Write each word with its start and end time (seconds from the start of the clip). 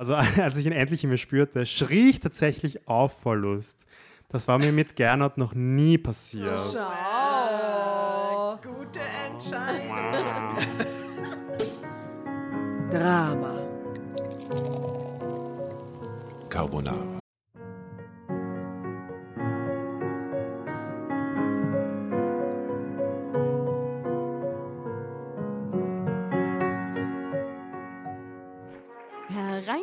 Also 0.00 0.14
als 0.42 0.56
ich 0.56 0.64
ihn 0.64 0.72
endlich 0.72 1.04
in 1.04 1.10
mir 1.10 1.18
spürte, 1.18 1.66
schrie 1.66 2.08
ich 2.08 2.20
tatsächlich 2.20 2.88
auf 2.88 3.20
vor 3.20 3.36
Lust. 3.36 3.84
Das 4.30 4.48
war 4.48 4.58
mir 4.58 4.72
mit 4.72 4.96
Gernot 4.96 5.36
noch 5.36 5.54
nie 5.54 5.98
passiert. 5.98 6.58
Schau. 6.72 8.58
Gute 8.62 9.00
Entscheidung. 9.26 10.56
Drama. 12.90 13.58
Carbonara. 16.48 17.19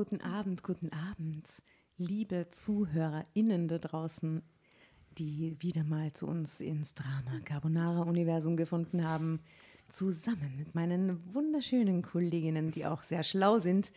Guten 0.00 0.22
Abend, 0.22 0.62
guten 0.62 0.90
Abend, 0.94 1.46
liebe 1.98 2.46
ZuhörerInnen 2.50 3.68
da 3.68 3.76
draußen, 3.76 4.40
die 5.18 5.58
wieder 5.60 5.84
mal 5.84 6.10
zu 6.14 6.26
uns 6.26 6.62
ins 6.62 6.94
Drama 6.94 7.38
Carbonara 7.44 8.04
Universum 8.04 8.56
gefunden 8.56 9.06
haben, 9.06 9.40
zusammen 9.90 10.54
mit 10.56 10.74
meinen 10.74 11.20
wunderschönen 11.34 12.00
Kolleginnen, 12.00 12.70
die 12.70 12.86
auch 12.86 13.02
sehr 13.02 13.22
schlau 13.22 13.58
sind, 13.58 13.92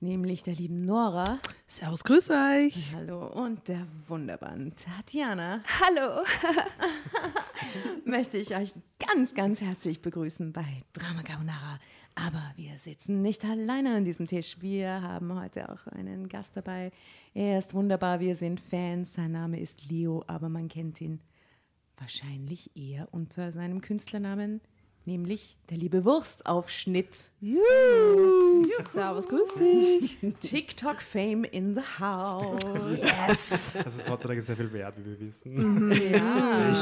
nämlich 0.00 0.42
der 0.42 0.56
lieben 0.56 0.84
Nora. 0.84 1.38
Servus, 1.68 2.02
grüß 2.02 2.30
euch. 2.30 2.92
Hallo 2.92 3.24
und 3.28 3.68
der 3.68 3.86
wunderbaren 4.08 4.74
Tatjana. 4.74 5.62
Hallo. 5.80 6.24
Möchte 8.04 8.38
ich 8.38 8.56
euch 8.56 8.74
ganz, 8.98 9.34
ganz 9.34 9.60
herzlich 9.60 10.02
begrüßen 10.02 10.52
bei 10.52 10.82
Drama 10.94 11.22
Carbonara. 11.22 11.78
Aber 12.16 12.52
wir 12.56 12.78
sitzen 12.78 13.22
nicht 13.22 13.44
alleine 13.44 13.96
an 13.96 14.04
diesem 14.04 14.28
Tisch. 14.28 14.56
Wir 14.60 15.02
haben 15.02 15.34
heute 15.34 15.68
auch 15.68 15.86
einen 15.88 16.28
Gast 16.28 16.56
dabei. 16.56 16.92
Er 17.34 17.58
ist 17.58 17.74
wunderbar, 17.74 18.20
wir 18.20 18.36
sind 18.36 18.60
Fans. 18.60 19.14
Sein 19.14 19.32
Name 19.32 19.58
ist 19.58 19.90
Leo, 19.90 20.22
aber 20.28 20.48
man 20.48 20.68
kennt 20.68 21.00
ihn 21.00 21.20
wahrscheinlich 21.96 22.76
eher 22.76 23.08
unter 23.12 23.52
seinem 23.52 23.80
Künstlernamen, 23.80 24.60
nämlich 25.04 25.56
der 25.70 25.78
liebe 25.78 26.04
Wurstaufschnitt. 26.04 27.32
Juhu. 27.40 28.53
Servus, 28.92 29.28
grüß 29.28 29.54
dich. 29.54 30.18
TikTok-Fame 30.40 31.44
in 31.44 31.74
the 31.74 31.80
house. 32.00 32.58
Yes. 33.00 33.72
Das 33.72 33.96
ist 33.96 34.08
heutzutage 34.10 34.40
sehr 34.42 34.56
viel 34.56 34.72
wert, 34.72 34.94
wie 34.98 35.04
wir 35.04 35.20
wissen. 35.20 35.90
Ja, 36.12 36.72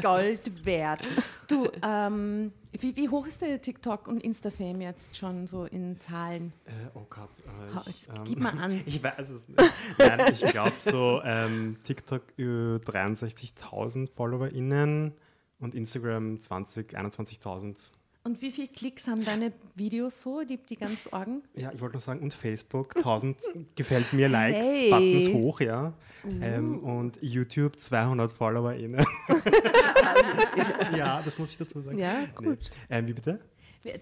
Gold 0.00 0.64
wert. 0.64 1.08
Du, 1.48 1.68
ähm, 1.82 2.52
wie, 2.78 2.96
wie 2.96 3.08
hoch 3.08 3.26
ist 3.26 3.40
der 3.40 3.60
TikTok- 3.60 4.08
und 4.08 4.22
Insta-Fame 4.24 4.80
jetzt 4.80 5.16
schon 5.16 5.46
so 5.46 5.64
in 5.64 6.00
Zahlen? 6.00 6.52
Äh, 6.64 6.70
oh 6.94 7.06
Gott. 7.10 7.30
Äh, 7.40 7.74
Hau- 7.74 7.82
jetzt 7.86 8.10
gib 8.24 8.38
mal 8.40 8.58
an. 8.58 8.80
Ich 8.86 9.02
weiß 9.02 9.28
es 9.30 9.48
nicht. 9.48 9.60
Nein, 9.98 10.32
ich 10.32 10.40
glaube 10.40 10.72
so 10.78 11.20
ähm, 11.24 11.76
TikTok 11.84 12.22
über 12.36 12.76
63.000 12.76 14.10
FollowerInnen 14.12 15.12
und 15.60 15.74
Instagram 15.74 16.40
20, 16.40 16.96
21.000. 16.98 17.76
Und 18.24 18.40
wie 18.40 18.52
viele 18.52 18.68
Klicks 18.68 19.08
haben 19.08 19.24
deine 19.24 19.52
Videos 19.74 20.22
so, 20.22 20.42
die, 20.42 20.56
die 20.56 20.76
ganz 20.76 21.08
Orgen? 21.10 21.42
Ja, 21.56 21.72
ich 21.72 21.80
wollte 21.80 21.96
noch 21.96 22.02
sagen, 22.02 22.20
und 22.20 22.32
Facebook 22.32 22.96
1000 22.96 23.36
gefällt 23.76 24.12
mir 24.12 24.28
Likes, 24.28 24.64
Hey. 24.64 24.90
Buttons 24.90 25.28
hoch, 25.34 25.60
ja. 25.60 25.92
Ähm, 26.40 26.78
und 26.84 27.18
YouTube 27.20 27.76
200 27.80 28.30
FollowerInnen. 28.30 29.04
ja, 30.96 31.20
das 31.24 31.36
muss 31.38 31.50
ich 31.50 31.58
dazu 31.58 31.80
sagen. 31.80 31.98
Ja, 31.98 32.24
Nee. 32.40 32.56
Ähm, 32.90 33.06
wie 33.08 33.12
bitte? 33.12 33.40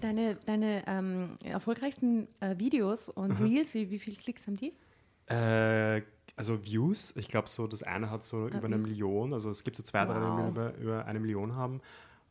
Deine, 0.02 0.36
deine 0.44 0.82
ähm, 0.86 1.30
erfolgreichsten 1.42 2.28
äh, 2.40 2.58
Videos 2.58 3.08
und 3.08 3.32
Reels, 3.40 3.72
wie, 3.72 3.90
wie 3.90 3.98
viele 3.98 4.16
Klicks 4.16 4.46
haben 4.46 4.56
die? 4.56 4.74
Äh, 5.32 6.02
also 6.36 6.62
Views, 6.62 7.14
ich 7.16 7.28
glaube 7.28 7.48
so, 7.48 7.66
das 7.66 7.82
eine 7.82 8.10
hat 8.10 8.22
so 8.22 8.48
über 8.48 8.64
eine 8.64 8.76
Views. 8.78 8.88
Million, 8.88 9.32
also 9.32 9.48
es 9.48 9.64
gibt 9.64 9.78
so 9.78 9.82
zwei, 9.82 10.04
drei, 10.04 10.14
die 10.14 10.20
Wow. 10.20 10.48
über, 10.50 10.74
über 10.76 11.06
eine 11.06 11.20
Million 11.20 11.56
haben. 11.56 11.80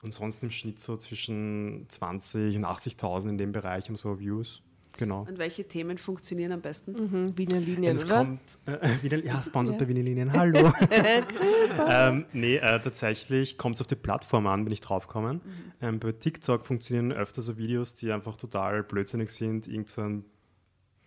Und 0.02 0.14
sonst 0.14 0.44
im 0.44 0.52
Schnitt 0.52 0.80
so 0.80 0.96
zwischen 0.96 1.86
20 1.90 2.56
und 2.56 2.66
80.000 2.66 3.30
in 3.30 3.38
dem 3.38 3.52
Bereich 3.52 3.90
haben 3.90 3.98
so 3.98 4.20
Views. 4.20 4.62
Genau. 4.98 5.26
Und 5.30 5.40
welche 5.40 5.66
Themen 5.66 5.98
funktionieren 5.98 6.52
am 6.52 6.62
besten? 6.62 6.92
Mhm, 6.92 7.38
Wiener 7.38 7.60
Linien, 7.60 7.96
es 7.96 8.04
oder? 8.04 8.18
kommt 8.18 8.42
äh, 8.66 9.02
wieder, 9.02 9.24
ja, 9.24 9.42
sponsert 9.42 9.78
bei 9.78 9.88
Wiener 9.88 10.02
Linien. 10.02 10.34
Hallo. 10.34 10.74
ähm, 11.90 12.26
nee, 12.34 12.58
äh, 12.58 12.82
tatsächlich 12.82 13.58
kommt 13.58 13.76
es 13.76 13.82
auf 13.82 13.88
die 13.88 13.96
Plattform 13.96 14.48
an, 14.48 14.66
bin 14.66 14.74
ich 14.74 14.82
draufgekommen. 14.82 15.38
Mhm. 15.38 15.72
Ähm, 15.82 16.00
bei 16.00 16.12
TikTok 16.12 16.66
funktionieren 16.66 17.14
öfter 17.14 17.42
so 17.42 17.58
Videos, 17.58 17.94
die 17.94 18.12
einfach 18.12 18.36
total 18.36 18.84
blödsinnig 18.84 19.30
sind. 19.30 19.68
Irgend 19.68 19.90
so 19.90 20.02
ein 20.02 20.26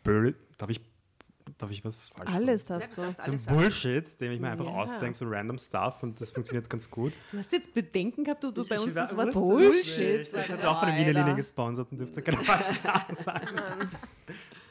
Böll. 0.03 0.37
Darf 0.57 0.71
ich, 0.71 0.81
darf 1.63 1.71
ich 1.71 1.85
was 1.85 2.09
falsch 2.11 2.29
machen? 2.29 2.43
Alles 2.43 2.65
darfst 2.65 2.97
du. 2.99 3.03
So 3.03 3.31
ein 3.53 3.57
Bullshit, 3.57 4.21
den 4.21 4.33
ich 4.33 4.41
mir 4.41 4.51
einfach 4.51 4.65
Ja. 4.67 4.71
ausdenke, 4.73 5.17
so 5.17 5.25
random 5.29 5.59
Stuff 5.59 6.03
und 6.03 6.21
das 6.21 6.31
funktioniert 6.31 6.69
ganz 6.69 6.91
gut. 6.91 7.13
Du 7.31 7.39
hast 7.39 7.51
jetzt 7.53 7.73
Bedenken 7.73 8.25
gehabt, 8.25 8.43
du, 8.45 8.51
du 8.51 8.67
bei 8.67 8.75
Ich 8.77 8.83
uns 8.83 8.95
wa- 8.95 9.01
das 9.03 9.17
Wort 9.17 9.29
das 9.29 9.35
Bullshit 9.35 10.19
nicht. 10.21 10.33
Ich 10.37 10.49
hätte 10.49 10.69
auch 10.71 10.81
von 10.81 10.89
den 10.89 10.99
Wiener 10.99 11.13
Linien 11.21 11.37
gesponsert 11.37 11.89
und 11.91 11.99
dürfte 11.99 12.21
keine 12.23 12.39
falschen 12.45 12.75
Sachen 12.79 13.15
sagen. 13.15 13.47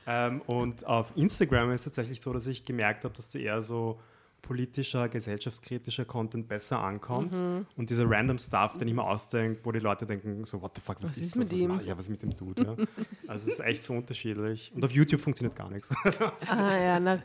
ähm, 0.08 0.42
und 0.48 0.86
auf 0.86 1.12
Instagram 1.16 1.72
ist 1.72 1.82
es 1.82 1.86
tatsächlich 1.86 2.22
so, 2.22 2.34
dass 2.34 2.48
ich 2.48 2.64
gemerkt 2.66 3.04
habe, 3.04 3.14
dass 3.16 3.30
da 3.32 3.40
eher 3.40 3.62
so 3.62 4.00
politischer, 4.42 5.10
gesellschaftskritischer 5.10 6.06
Content 6.06 6.48
besser 6.48 6.80
ankommt. 6.80 7.34
Mhm. 7.34 7.66
Und 7.78 7.90
dieser 7.90 8.10
random 8.10 8.38
Stuff, 8.38 8.74
den 8.74 8.88
ich 8.88 8.94
mir 8.94 9.04
ausdenke, 9.04 9.62
wo 9.64 9.72
die 9.72 9.80
Leute 9.80 10.06
denken, 10.06 10.44
so, 10.44 10.62
what 10.62 10.72
the 10.76 10.82
fuck, 10.82 10.98
was, 11.02 11.12
Was 11.12 11.18
ist, 11.18 11.24
ist 11.24 11.36
mit 11.36 11.52
das? 11.52 11.60
ihm? 11.60 11.70
Was, 11.70 11.86
ja, 11.86 11.98
was 11.98 12.06
ist 12.06 12.12
mit 12.12 12.22
dem 12.24 12.36
Dude? 12.36 12.64
Ja? 12.64 12.76
Also 13.28 13.48
es 13.48 13.60
ist 13.60 13.66
echt 13.66 13.84
so 13.84 13.94
unterschiedlich. 13.94 14.72
Und 14.76 14.84
auf 14.84 14.92
YouTube 14.92 15.22
funktioniert 15.22 15.56
gar 15.56 15.70
nichts. 15.70 15.90
Ah 16.48 16.78
ja, 16.78 17.00
na, 17.00 17.24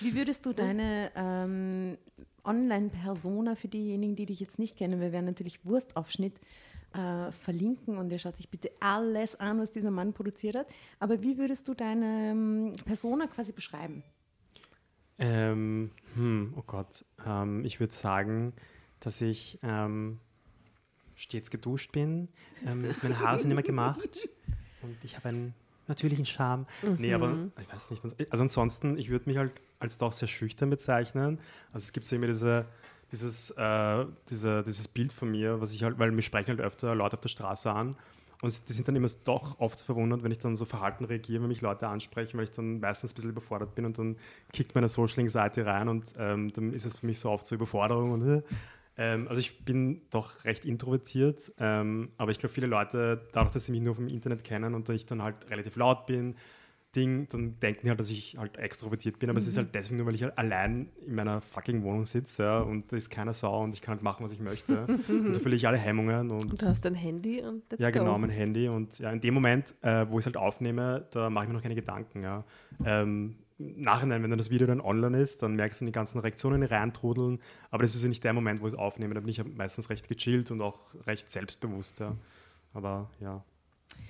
Wie 0.00 0.14
würdest 0.14 0.46
du 0.46 0.52
deine 0.52 1.10
ähm, 1.16 1.98
Online-Persona 2.44 3.54
für 3.54 3.68
diejenigen, 3.68 4.16
die 4.16 4.26
dich 4.26 4.40
jetzt 4.40 4.58
nicht 4.58 4.76
kennen, 4.76 5.00
wir 5.00 5.12
werden 5.12 5.26
natürlich 5.26 5.64
Wurstaufschnitt 5.64 6.40
äh, 6.94 7.32
verlinken 7.32 7.96
und 7.96 8.10
ihr 8.10 8.18
schaut 8.18 8.36
sich 8.36 8.50
bitte 8.50 8.70
alles 8.80 9.38
an, 9.40 9.58
was 9.60 9.72
dieser 9.72 9.90
Mann 9.90 10.12
produziert 10.12 10.56
hat. 10.56 10.66
Aber 10.98 11.22
wie 11.22 11.38
würdest 11.38 11.66
du 11.68 11.74
deine 11.74 12.30
ähm, 12.30 12.72
Persona 12.84 13.26
quasi 13.26 13.52
beschreiben? 13.52 14.02
Ähm, 15.22 15.92
hm, 16.16 16.52
oh 16.56 16.64
Gott. 16.66 17.04
Ähm, 17.24 17.64
ich 17.64 17.78
würde 17.78 17.94
sagen, 17.94 18.52
dass 18.98 19.20
ich 19.20 19.60
ähm, 19.62 20.18
stets 21.14 21.50
geduscht 21.50 21.92
bin. 21.92 22.28
Ähm, 22.66 22.82
meine 23.02 23.20
Haare 23.20 23.38
sind 23.38 23.52
immer 23.52 23.62
gemacht 23.62 24.28
und 24.82 24.96
ich 25.04 25.16
habe 25.16 25.28
einen 25.28 25.54
natürlichen 25.86 26.26
Charme. 26.26 26.66
Nee, 26.98 27.14
aber 27.14 27.36
ich 27.60 27.72
weiß 27.72 27.92
nicht. 27.92 28.02
Also 28.32 28.42
ansonsten, 28.42 28.98
ich 28.98 29.10
würde 29.10 29.28
mich 29.28 29.38
halt 29.38 29.52
als 29.78 29.96
doch 29.96 30.12
sehr 30.12 30.28
schüchtern 30.28 30.70
bezeichnen. 30.70 31.38
Also 31.72 31.84
es 31.84 31.92
gibt 31.92 32.08
so 32.08 32.16
immer 32.16 32.26
diese, 32.26 32.66
dieses, 33.12 33.50
äh, 33.50 34.04
diese, 34.28 34.64
dieses 34.64 34.88
Bild 34.88 35.12
von 35.12 35.30
mir, 35.30 35.60
was 35.60 35.72
ich 35.72 35.84
halt, 35.84 36.00
weil 36.00 36.10
mich 36.10 36.24
sprechen 36.26 36.48
halt 36.48 36.60
öfter 36.60 36.96
Leute 36.96 37.16
auf 37.16 37.20
der 37.20 37.28
Straße 37.28 37.70
an. 37.70 37.96
Und 38.42 38.68
die 38.68 38.72
sind 38.72 38.88
dann 38.88 38.96
immer 38.96 39.08
doch 39.24 39.58
oft 39.60 39.80
verwundert, 39.80 40.24
wenn 40.24 40.32
ich 40.32 40.38
dann 40.38 40.56
so 40.56 40.64
verhalten 40.64 41.04
reagiere, 41.04 41.42
wenn 41.42 41.48
mich 41.48 41.62
Leute 41.62 41.86
ansprechen, 41.86 42.36
weil 42.36 42.44
ich 42.44 42.50
dann 42.50 42.80
meistens 42.80 43.12
ein 43.12 43.14
bisschen 43.14 43.30
überfordert 43.30 43.74
bin 43.74 43.86
und 43.86 43.96
dann 43.96 44.16
kickt 44.52 44.74
meine 44.74 44.88
Social-Seite 44.88 45.64
rein 45.64 45.88
und 45.88 46.12
ähm, 46.18 46.52
dann 46.52 46.72
ist 46.74 46.84
es 46.84 46.98
für 46.98 47.06
mich 47.06 47.20
so 47.20 47.30
oft 47.30 47.46
so 47.46 47.54
Überforderung 47.54 48.10
und 48.10 48.28
äh, 48.28 48.42
Ähm, 48.98 49.26
also 49.28 49.40
ich 49.40 49.64
bin 49.64 50.02
doch 50.10 50.44
recht 50.44 50.64
introvertiert, 50.64 51.52
ähm, 51.58 52.10
aber 52.18 52.30
ich 52.30 52.38
glaube, 52.38 52.52
viele 52.52 52.66
Leute, 52.66 53.26
dadurch, 53.32 53.54
dass 53.54 53.64
sie 53.64 53.72
mich 53.72 53.80
nur 53.80 53.94
vom 53.94 54.08
Internet 54.08 54.44
kennen 54.44 54.74
und 54.74 54.88
ich 54.90 55.06
dann 55.06 55.22
halt 55.22 55.48
relativ 55.48 55.76
laut 55.76 56.04
bin, 56.06 56.34
Ding, 56.94 57.28
dann 57.30 57.58
denken 57.60 57.80
die 57.84 57.88
halt, 57.88 57.98
dass 57.98 58.10
ich 58.10 58.36
halt 58.38 58.58
extrovertiert 58.58 59.18
bin, 59.18 59.30
aber 59.30 59.38
es 59.38 59.46
ist 59.46 59.56
halt 59.56 59.74
deswegen 59.74 59.96
nur, 59.96 60.06
weil 60.06 60.14
ich 60.14 60.22
halt 60.22 60.36
allein 60.36 60.90
in 61.06 61.14
meiner 61.14 61.40
fucking 61.40 61.82
Wohnung 61.82 62.04
sitze 62.04 62.42
ja, 62.42 62.60
und 62.60 62.92
da 62.92 62.96
ist 62.96 63.10
keiner 63.10 63.32
Sau 63.32 63.62
und 63.62 63.74
ich 63.74 63.80
kann 63.80 63.94
halt 63.94 64.02
machen, 64.02 64.24
was 64.24 64.32
ich 64.32 64.40
möchte. 64.40 64.86
und 65.08 65.34
da 65.34 65.40
verliere 65.40 65.56
ich 65.56 65.66
alle 65.66 65.78
Hemmungen 65.78 66.30
und 66.30 66.50
Und 66.50 66.62
du 66.62 66.66
hast 66.66 66.84
dein 66.84 66.94
Handy 66.94 67.42
und 67.42 67.62
let's 67.70 67.82
ja, 67.82 67.90
genau, 67.90 68.18
mein 68.18 68.30
Handy. 68.30 68.68
Und 68.68 68.98
ja, 68.98 69.10
in 69.10 69.20
dem 69.20 69.34
Moment, 69.34 69.74
äh, 69.82 70.06
wo 70.08 70.18
ich 70.18 70.22
es 70.22 70.26
halt 70.26 70.36
aufnehme, 70.36 71.06
da 71.10 71.30
mache 71.30 71.44
ich 71.44 71.48
mir 71.48 71.54
noch 71.54 71.62
keine 71.62 71.74
Gedanken. 71.74 72.22
Ja. 72.22 72.44
Ähm, 72.84 73.36
im 73.58 73.80
Nachhinein, 73.80 74.22
wenn 74.22 74.30
dann 74.30 74.38
das 74.38 74.50
Video 74.50 74.66
dann 74.66 74.80
online 74.80 75.20
ist, 75.20 75.42
dann 75.42 75.54
merkst 75.54 75.80
du 75.80 75.86
die 75.86 75.92
ganzen 75.92 76.18
Reaktionen 76.18 76.62
reintrudeln. 76.62 77.38
Aber 77.70 77.82
das 77.82 77.94
ist 77.94 78.02
ja 78.02 78.08
nicht 78.08 78.24
der 78.24 78.32
Moment, 78.32 78.60
wo 78.60 78.66
ich 78.66 78.74
es 78.74 78.78
aufnehme. 78.78 79.14
Da 79.14 79.20
bin 79.20 79.28
ich 79.28 79.38
ja 79.38 79.44
meistens 79.44 79.88
recht 79.88 80.08
gechillt 80.08 80.50
und 80.50 80.60
auch 80.60 80.80
recht 81.06 81.30
selbstbewusst. 81.30 82.00
Ja. 82.00 82.16
Aber 82.74 83.10
ja. 83.20 83.44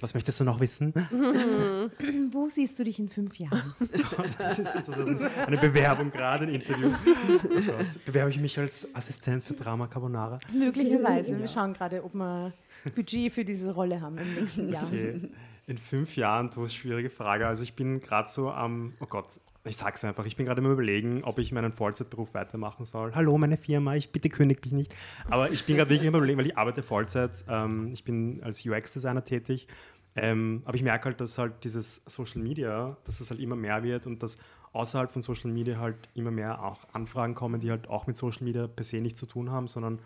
Was 0.00 0.14
möchtest 0.14 0.40
du 0.40 0.44
noch 0.44 0.58
wissen? 0.58 0.92
Wo 2.32 2.48
siehst 2.48 2.76
du 2.78 2.84
dich 2.84 2.98
in 2.98 3.08
fünf 3.08 3.36
Jahren? 3.36 3.74
Das 4.38 4.58
ist 4.58 4.72
sozusagen 4.72 5.24
eine 5.24 5.58
Bewerbung 5.58 6.10
gerade, 6.10 6.44
ein 6.44 6.50
Interview. 6.50 6.90
Oh 7.44 7.60
Gott. 7.66 8.04
Bewerbe 8.04 8.30
ich 8.30 8.40
mich 8.40 8.58
als 8.58 8.92
Assistent 8.94 9.44
für 9.44 9.54
Drama 9.54 9.86
Carbonara? 9.86 10.40
Möglicherweise. 10.52 11.38
Wir 11.38 11.46
schauen 11.48 11.72
gerade, 11.72 12.02
ob 12.02 12.14
wir 12.14 12.52
Budget 12.94 13.32
für 13.32 13.44
diese 13.44 13.72
Rolle 13.72 14.00
haben 14.00 14.18
im 14.18 14.34
nächsten 14.34 14.72
Jahr. 14.72 14.86
Okay. 14.86 15.20
In 15.68 15.78
fünf 15.78 16.16
Jahren, 16.16 16.50
du 16.50 16.62
hast 16.62 16.74
schwierige 16.74 17.08
Frage. 17.08 17.46
Also 17.46 17.62
ich 17.62 17.74
bin 17.74 18.00
gerade 18.00 18.28
so 18.28 18.50
am, 18.50 18.94
oh 19.00 19.06
Gott, 19.06 19.26
ich 19.64 19.76
sag's 19.76 20.04
einfach, 20.04 20.26
ich 20.26 20.36
bin 20.36 20.46
gerade 20.46 20.60
im 20.60 20.70
Überlegen, 20.70 21.22
ob 21.24 21.38
ich 21.38 21.52
meinen 21.52 21.72
Vollzeitberuf 21.72 22.34
weitermachen 22.34 22.84
soll. 22.84 23.14
Hallo, 23.14 23.38
meine 23.38 23.56
Firma, 23.56 23.94
ich 23.94 24.10
bitte 24.10 24.28
kündigt 24.28 24.64
mich 24.64 24.72
nicht. 24.72 24.94
Aber 25.30 25.50
ich 25.50 25.64
bin 25.64 25.76
gerade 25.76 25.90
wirklich 25.90 26.08
im 26.08 26.14
Überlegen, 26.14 26.38
weil 26.38 26.46
ich 26.46 26.58
arbeite 26.58 26.82
Vollzeit. 26.82 27.44
Ähm, 27.48 27.90
ich 27.92 28.02
bin 28.02 28.42
als 28.42 28.66
UX-Designer 28.66 29.24
tätig. 29.24 29.68
Ähm, 30.14 30.62
aber 30.64 30.74
ich 30.74 30.82
merke 30.82 31.06
halt, 31.06 31.20
dass 31.20 31.38
halt 31.38 31.64
dieses 31.64 32.02
Social 32.06 32.42
Media, 32.42 32.96
dass 33.04 33.20
es 33.20 33.30
halt 33.30 33.40
immer 33.40 33.56
mehr 33.56 33.82
wird 33.82 34.06
und 34.06 34.22
dass 34.22 34.36
außerhalb 34.72 35.12
von 35.12 35.22
Social 35.22 35.50
Media 35.50 35.78
halt 35.78 35.96
immer 36.14 36.30
mehr 36.30 36.62
auch 36.62 36.80
Anfragen 36.92 37.34
kommen, 37.34 37.60
die 37.60 37.70
halt 37.70 37.88
auch 37.88 38.06
mit 38.06 38.16
Social 38.16 38.44
Media 38.44 38.66
per 38.66 38.84
se 38.84 39.00
nichts 39.00 39.20
zu 39.20 39.26
tun 39.26 39.50
haben, 39.50 39.68
sondern 39.68 40.00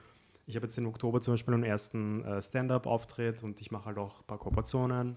ich 0.47 0.55
habe 0.55 0.67
jetzt 0.67 0.79
im 0.79 0.87
Oktober 0.87 1.20
zum 1.20 1.35
Beispiel 1.35 1.55
einen 1.55 1.64
ersten 1.64 2.25
äh, 2.25 2.41
Stand-up-Auftritt 2.41 3.43
und 3.43 3.61
ich 3.61 3.70
mache 3.73 3.87
halt 3.87 3.99
auch 3.99 4.20
ein 4.20 4.26
paar 4.26 4.38
Kooperationen. 4.38 5.17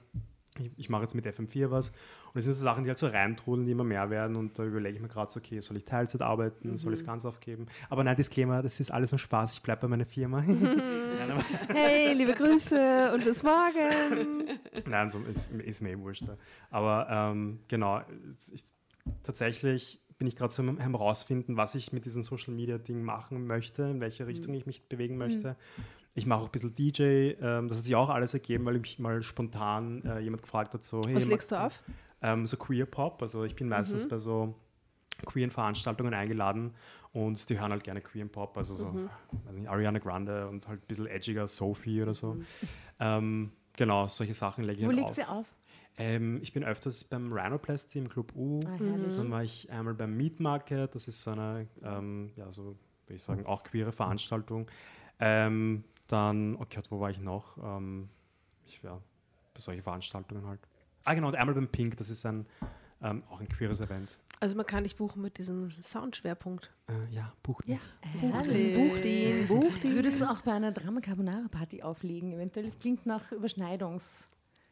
Ich, 0.57 0.71
ich 0.77 0.89
mache 0.89 1.03
jetzt 1.03 1.15
mit 1.15 1.25
FM4 1.25 1.71
was. 1.71 1.89
Und 1.89 2.35
das 2.35 2.45
sind 2.45 2.53
so 2.55 2.63
Sachen, 2.63 2.83
die 2.83 2.89
halt 2.89 2.97
so 2.97 3.07
reintrudeln, 3.07 3.65
die 3.65 3.71
immer 3.71 3.83
mehr 3.83 4.09
werden. 4.09 4.35
Und 4.35 4.57
da 4.57 4.63
überlege 4.63 4.95
ich 4.95 5.01
mir 5.01 5.07
gerade 5.07 5.31
so, 5.31 5.39
okay, 5.39 5.59
soll 5.61 5.77
ich 5.77 5.85
Teilzeit 5.85 6.21
arbeiten, 6.21 6.77
soll 6.77 6.93
ich 6.93 6.99
es 6.99 7.05
ganz 7.05 7.25
aufgeben? 7.25 7.67
Aber 7.89 8.03
nein, 8.03 8.15
Disclaimer, 8.15 8.61
das 8.61 8.79
ist 8.79 8.91
alles 8.91 9.11
nur 9.11 9.19
Spaß, 9.19 9.53
ich 9.53 9.61
bleibe 9.61 9.81
bei 9.81 9.87
meiner 9.87 10.05
Firma. 10.05 10.39
aber, 10.43 11.43
Hey, 11.73 12.13
liebe 12.13 12.33
Grüße 12.33 13.11
und 13.13 13.23
bis 13.23 13.43
morgen. 13.43 14.59
nein, 14.89 15.09
so 15.09 15.19
ist, 15.19 15.51
ist 15.51 15.81
mir 15.81 15.91
eh 15.91 15.99
wurscht. 15.99 16.25
Aber 16.69 17.07
ähm, 17.09 17.59
genau, 17.67 18.01
ich, 18.51 18.63
tatsächlich 19.23 20.01
bin 20.19 20.27
ich 20.27 20.35
gerade 20.35 20.53
so 20.53 20.61
am 20.61 20.77
herausfinden, 20.77 21.55
was 21.55 21.75
ich 21.75 21.93
mit 21.93 22.05
diesem 22.05 22.23
Social 22.23 22.53
Media 22.53 22.77
Ding 22.77 23.03
machen 23.03 23.47
möchte, 23.47 23.83
in 23.83 24.01
welche 24.01 24.27
Richtung 24.27 24.53
ich 24.53 24.65
mich 24.65 24.83
bewegen 24.83 25.17
möchte. 25.17 25.55
Ich 26.15 26.25
mache 26.25 26.41
auch 26.41 26.45
ein 26.45 26.51
bisschen 26.51 26.75
DJ, 26.75 27.33
ähm, 27.41 27.67
das 27.67 27.77
hat 27.77 27.85
sich 27.85 27.95
auch 27.95 28.09
alles 28.09 28.33
ergeben, 28.33 28.65
weil 28.65 28.79
mich 28.79 28.99
mal 28.99 29.21
spontan 29.23 30.03
äh, 30.05 30.19
jemand 30.19 30.41
gefragt 30.41 30.73
hat, 30.73 30.83
so, 30.83 31.01
hey, 31.05 31.15
Was 31.15 31.25
legst 31.25 31.51
du 31.51 31.59
auf? 31.59 31.81
Ähm, 32.21 32.45
so 32.45 32.57
Queer 32.57 32.85
Pop, 32.85 33.21
also 33.21 33.43
ich 33.43 33.55
bin 33.55 33.69
meistens 33.69 34.07
bei 34.07 34.17
so 34.17 34.55
queeren 35.25 35.51
Veranstaltungen 35.51 36.13
eingeladen 36.13 36.73
und 37.13 37.49
die 37.49 37.59
hören 37.59 37.71
halt 37.71 37.83
gerne 37.83 38.01
Queer 38.01 38.25
Pop, 38.25 38.57
also 38.57 38.75
so 38.75 38.93
weiß 39.45 39.55
nicht, 39.55 39.69
Ariana 39.69 39.99
Grande 39.99 40.47
und 40.47 40.67
halt 40.67 40.81
ein 40.81 40.87
bisschen 40.87 41.07
edgiger 41.07 41.47
Sophie 41.47 42.01
oder 42.01 42.13
so. 42.13 42.37
Ähm, 42.99 43.51
genau, 43.75 44.07
solche 44.07 44.33
Sachen 44.33 44.63
lege 44.63 44.79
ich 44.79 44.83
Wo 44.83 44.87
halt 44.87 44.97
liegt 44.97 45.09
auf. 45.09 45.15
sie 45.15 45.23
auf? 45.25 45.45
Ähm, 45.97 46.39
ich 46.41 46.53
bin 46.53 46.63
öfters 46.63 47.03
beim 47.03 47.33
Rhinoplasty 47.33 47.99
im 47.99 48.07
Club 48.07 48.33
U. 48.35 48.61
Ah. 48.65 48.77
Dann 48.77 49.31
war 49.31 49.43
ich 49.43 49.69
einmal 49.69 49.93
beim 49.93 50.15
Meat 50.15 50.39
Market, 50.39 50.95
das 50.95 51.07
ist 51.07 51.21
so 51.21 51.31
eine, 51.31 51.67
ähm, 51.83 52.31
ja, 52.37 52.51
so 52.51 52.77
würde 53.05 53.15
ich 53.15 53.23
sagen, 53.23 53.45
auch 53.45 53.63
queere 53.63 53.91
Veranstaltung. 53.91 54.67
Ähm, 55.19 55.83
dann, 56.11 56.55
oh 56.55 56.65
Gott, 56.73 56.89
wo 56.91 56.99
war 56.99 57.09
ich 57.09 57.19
noch? 57.19 57.57
Ähm, 57.63 58.09
ich, 58.65 58.81
ja, 58.83 58.99
bei 59.53 59.59
solchen 59.59 59.83
Veranstaltungen 59.83 60.45
halt. 60.47 60.59
Ah, 61.05 61.13
genau, 61.13 61.27
und 61.29 61.35
einmal 61.35 61.55
beim 61.55 61.67
Pink, 61.67 61.97
das 61.97 62.09
ist 62.09 62.25
ein, 62.25 62.45
ähm, 63.01 63.23
auch 63.29 63.39
ein 63.39 63.47
queeres 63.47 63.79
Event. 63.79 64.19
Also 64.41 64.55
man 64.55 64.65
kann 64.65 64.83
dich 64.83 64.95
buchen 64.95 65.21
mit 65.21 65.37
diesem 65.37 65.69
Soundschwerpunkt. 65.71 66.71
Äh, 66.87 67.13
ja, 67.13 67.31
bucht 67.43 67.67
Ja. 67.67 67.75
mich. 67.75 68.21
Buch 68.21 68.41
den, 68.43 68.73
buch 68.89 68.97
den, 69.01 69.47
buch 69.47 69.77
den. 69.81 69.95
Würdest 69.95 70.21
du 70.21 70.29
auch 70.29 70.41
bei 70.41 70.53
einer 70.53 70.71
Drama 70.71 71.01
Carbonara 71.01 71.47
Party 71.49 71.83
auflegen? 71.83 72.31
Eventuell, 72.33 72.65
es 72.65 72.79
klingt 72.79 73.05
nach 73.05 73.31
Überschneidungs, 73.31 74.29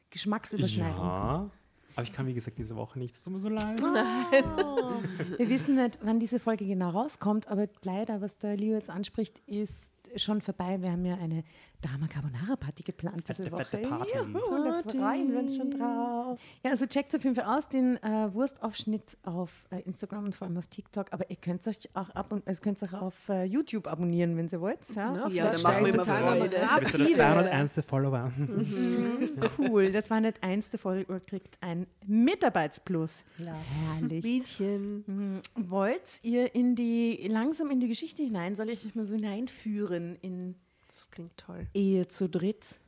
Geschmacksüberschneidung. 0.10 1.06
Ja, 1.06 1.50
aber 1.96 2.04
ich 2.04 2.14
kann, 2.14 2.28
wie 2.28 2.34
gesagt, 2.34 2.58
diese 2.58 2.76
Woche 2.76 2.98
nicht. 3.00 3.16
Es 3.16 3.24
tut 3.24 3.34
mir 3.34 3.40
so 3.40 3.50
leid. 3.50 3.82
Oh. 3.84 5.02
Wir 5.38 5.50
wissen 5.50 5.76
nicht, 5.76 5.98
wann 6.02 6.20
diese 6.20 6.40
Folge 6.40 6.66
genau 6.66 6.92
rauskommt, 6.92 7.48
aber 7.48 7.68
leider, 7.84 8.22
was 8.22 8.38
der 8.38 8.56
Leo 8.56 8.76
jetzt 8.76 8.90
anspricht, 8.90 9.40
ist 9.48 9.92
schon 10.16 10.42
vorbei. 10.42 10.82
Wir 10.82 10.92
haben 10.92 11.06
ja 11.06 11.16
eine 11.16 11.44
Drama 11.82 12.08
Carbonara 12.08 12.56
Party 12.56 12.84
geplant 12.84 13.24
diese 13.28 13.44
Fette, 13.44 13.52
Woche. 13.52 13.66
fette 13.66 13.88
Party. 13.88 14.18
Juhu, 14.18 14.64
da 14.64 14.82
freuen 14.84 15.32
wir 15.32 15.40
uns 15.40 15.56
schon 15.58 15.72
drauf. 15.72 16.40
Ja, 16.64 16.72
also 16.72 16.86
checkt 16.88 17.16
auf 17.16 17.24
jeden 17.24 17.36
Fall 17.36 17.58
aus 17.58 17.70
den 17.70 17.98
äh, 18.04 18.34
Wurstaufschnitt 18.34 19.18
auf 19.24 19.66
äh, 19.70 19.82
Instagram 19.82 20.26
und 20.26 20.36
vor 20.36 20.48
allem 20.48 20.58
auf 20.58 20.68
TikTok. 20.68 21.08
Aber 21.14 21.30
ihr 21.30 21.36
könnt 21.36 21.68
euch 21.68 21.78
auch 21.94 22.10
ab 22.12 22.32
und 22.32 22.48
also 22.48 22.62
könnt 22.62 22.82
euch 22.82 22.94
auch 22.94 23.02
auf 23.04 23.30
äh, 23.30 23.44
YouTube 23.44 23.88
abonnieren, 23.88 24.36
wenn 24.38 24.48
ihr 24.48 24.60
wollt. 24.62 24.80
Ja, 24.96 25.12
Genau, 25.12 25.28
Ja, 25.28 25.46
vielleicht 25.52 25.64
da 25.64 25.68
machen 25.70 25.86
wir 25.86 25.94
immer 25.94 26.06
Freude. 26.06 26.50
Bist 26.80 26.94
du 26.94 26.98
der 26.98 27.06
rapide. 27.08 27.16
201. 27.16 27.82
Follower? 27.88 28.32
Cool, 29.58 29.92
das 29.92 30.10
war 30.10 30.20
nicht 30.20 30.42
eins 30.44 30.70
der 30.70 30.80
Folge, 30.80 31.12
ihr 31.14 31.20
kriegt 31.20 31.58
ein 31.62 31.88
Mitarbeitsplus. 32.06 33.24
Herrlich. 33.38 34.24
Mädchen. 34.24 35.04
Mhm. 35.08 35.42
Wollt 35.70 36.20
ihr 36.24 36.54
in 36.56 36.76
die, 36.76 37.28
langsam 37.30 37.70
in 37.72 37.80
die 37.80 37.88
Geschichte 37.88 38.24
hinein? 38.24 38.56
Soll 38.56 38.70
ich 38.70 38.86
euch 38.86 38.96
mal 38.96 39.06
so 39.06 39.16
hineinführen 39.16 40.16
in 40.22 40.56
Das 41.10 41.16
klingt 41.16 41.38
toll. 41.38 41.68
Ehe 41.74 42.08
zu 42.08 42.28
dritt? 42.30 42.80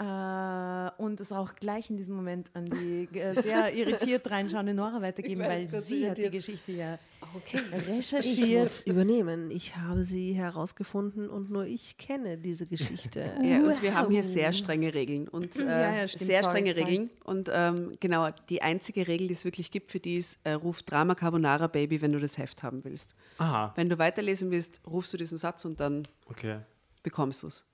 Äh, 0.00 0.90
und 1.02 1.20
es 1.20 1.32
auch 1.32 1.56
gleich 1.56 1.90
in 1.90 1.96
diesem 1.96 2.14
Moment 2.14 2.50
an 2.54 2.66
die 2.66 3.08
äh, 3.18 3.42
sehr 3.42 3.72
irritiert 3.74 4.30
reinschauende 4.30 4.72
Nora 4.72 5.02
weitergeben, 5.02 5.40
Ich 5.42 5.48
weil 5.48 5.82
sie 5.82 6.08
hat 6.08 6.18
die. 6.18 6.30
Geschichte 6.30 6.70
ja 6.72 6.98
Okay. 7.34 7.60
Ich 7.76 7.88
recherchiert. 7.88 8.60
muss 8.60 8.86
übernehmen. 8.86 9.50
Ich 9.50 9.76
habe 9.76 10.04
sie 10.04 10.32
herausgefunden 10.34 11.28
und 11.28 11.50
nur 11.50 11.66
ich 11.66 11.96
kenne 11.98 12.38
diese 12.38 12.66
Geschichte. 12.66 13.32
Ja, 13.42 13.58
und 13.58 13.82
wir 13.82 13.92
haben 13.94 14.12
hier 14.12 14.22
sehr 14.22 14.52
strenge 14.52 14.94
Regeln 14.94 15.26
und 15.28 15.56
äh, 15.56 15.64
Ja, 15.64 15.96
ja, 15.96 16.08
stimmt. 16.08 16.26
sehr 16.26 16.44
strenge 16.44 16.72
sorry. 16.74 16.84
Regeln. 16.84 17.10
Und 17.24 17.50
ähm, 17.52 17.92
genau, 17.98 18.28
die 18.48 18.62
einzige 18.62 19.08
Regel, 19.08 19.26
die 19.26 19.34
es 19.34 19.44
wirklich 19.44 19.72
gibt 19.72 19.90
für 19.90 19.98
die 20.00 20.16
ist, 20.16 20.38
äh, 20.44 20.52
ruf 20.52 20.84
Drama 20.84 21.16
Carbonara 21.16 21.66
Baby, 21.66 22.00
wenn 22.00 22.12
du 22.12 22.20
das 22.20 22.38
Heft 22.38 22.62
haben 22.62 22.84
willst. 22.84 23.16
Aha, 23.38 23.72
Wenn 23.74 23.88
du 23.88 23.98
weiterlesen 23.98 24.52
willst, 24.52 24.80
rufst 24.86 25.12
du 25.12 25.16
diesen 25.16 25.38
Satz 25.38 25.64
und 25.64 25.80
dann 25.80 26.06
okay. 26.30 26.60
Bekommst 27.08 27.42
du 27.42 27.46
es. 27.46 27.64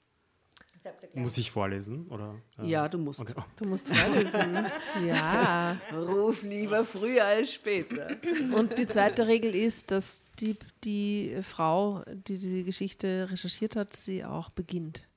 Muss 1.15 1.39
ich 1.39 1.51
vorlesen? 1.51 2.07
Oder, 2.09 2.41
äh, 2.59 2.67
Ja, 2.67 2.89
du 2.89 2.99
musst. 2.99 3.21
Okay. 3.21 3.35
Du 3.57 3.65
musst 3.65 3.89
vorlesen. 3.89 4.67
ja. 5.07 5.79
Ruf 5.93 6.43
lieber 6.43 6.85
früher 6.85 7.25
als 7.25 7.55
später. 7.55 8.09
Und 8.55 8.79
die 8.79 8.87
zweite 8.87 9.27
Regel 9.27 9.55
ist, 9.55 9.91
dass 9.91 10.21
die, 10.41 10.57
die 10.85 11.39
Frau, 11.43 12.05
die 12.07 12.39
die 12.39 12.65
Geschichte 12.65 13.27
recherchiert 13.31 13.77
hat, 13.77 13.97
sie 13.97 14.25
auch 14.25 14.51
beginnt. 14.51 15.09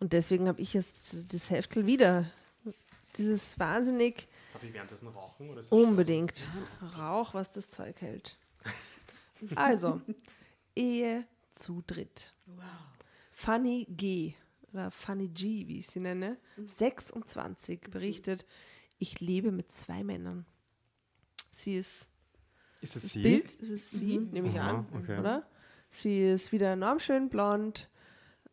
Und 0.00 0.12
deswegen 0.12 0.48
habe 0.48 0.60
ich 0.60 0.74
jetzt 0.74 1.32
das 1.32 1.50
Heftel 1.50 1.86
wieder. 1.86 2.28
Dieses 3.16 3.56
wahnsinnig 3.60 4.26
Darf 4.52 4.64
ich 4.64 4.74
währenddessen 4.74 5.08
rauchen? 5.08 5.50
Oder 5.50 5.62
unbedingt 5.70 6.44
Rauch, 6.98 7.32
was 7.32 7.52
das 7.52 7.70
Zeug 7.70 8.00
hält. 8.00 8.36
Also, 9.54 10.00
Ehe 10.74 11.24
zu 11.54 11.82
dritt. 11.86 12.34
Fanny 13.34 13.86
G. 13.90 14.34
oder 14.72 14.90
Fanny 14.90 15.28
G, 15.28 15.66
wie 15.68 15.78
ich 15.80 15.88
sie 15.88 16.00
nenne, 16.00 16.38
26, 16.64 17.80
berichtet, 17.90 18.46
ich 18.98 19.20
lebe 19.20 19.50
mit 19.52 19.72
zwei 19.72 20.02
Männern. 20.04 20.46
Sie 21.52 21.76
ist 21.76 22.08
Ist 22.80 22.96
es 22.96 23.02
das 23.02 23.12
sie? 23.12 23.22
Bild, 23.22 23.60
das 23.60 23.68
ist 23.70 23.90
sie, 23.90 24.18
nehme 24.18 24.48
ich 24.48 24.58
Aha, 24.58 24.70
an, 24.78 24.86
okay. 24.94 25.18
oder? 25.18 25.46
Sie 25.90 26.22
ist 26.28 26.52
wieder 26.52 26.72
enorm 26.72 26.98
schön 27.00 27.28
blond, 27.28 27.88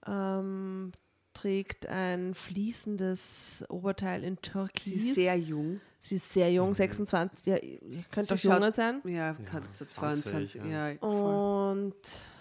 ähm, 0.05 0.91
trägt 1.33 1.87
ein 1.87 2.33
fließendes 2.35 3.65
Oberteil 3.69 4.23
in 4.23 4.41
Türkis. 4.41 4.83
Sie 4.85 4.93
ist 5.09 5.15
sehr 5.15 5.37
jung. 5.37 5.79
Sie 5.99 6.15
ist 6.15 6.33
sehr 6.33 6.49
Mhm. 6.49 6.55
jung, 6.55 6.73
26, 6.73 7.45
ja, 7.45 7.57
ihr 7.57 8.03
könnt 8.11 8.27
Sie 8.27 8.33
auch 8.33 8.37
jünger 8.39 8.61
schaut- 8.67 8.75
sein. 8.75 9.01
Ja, 9.05 9.35
so 9.73 9.85
22. 9.85 10.59
20, 10.61 10.71
ja. 10.71 10.89
ja. 10.89 10.99
Und 11.01 11.95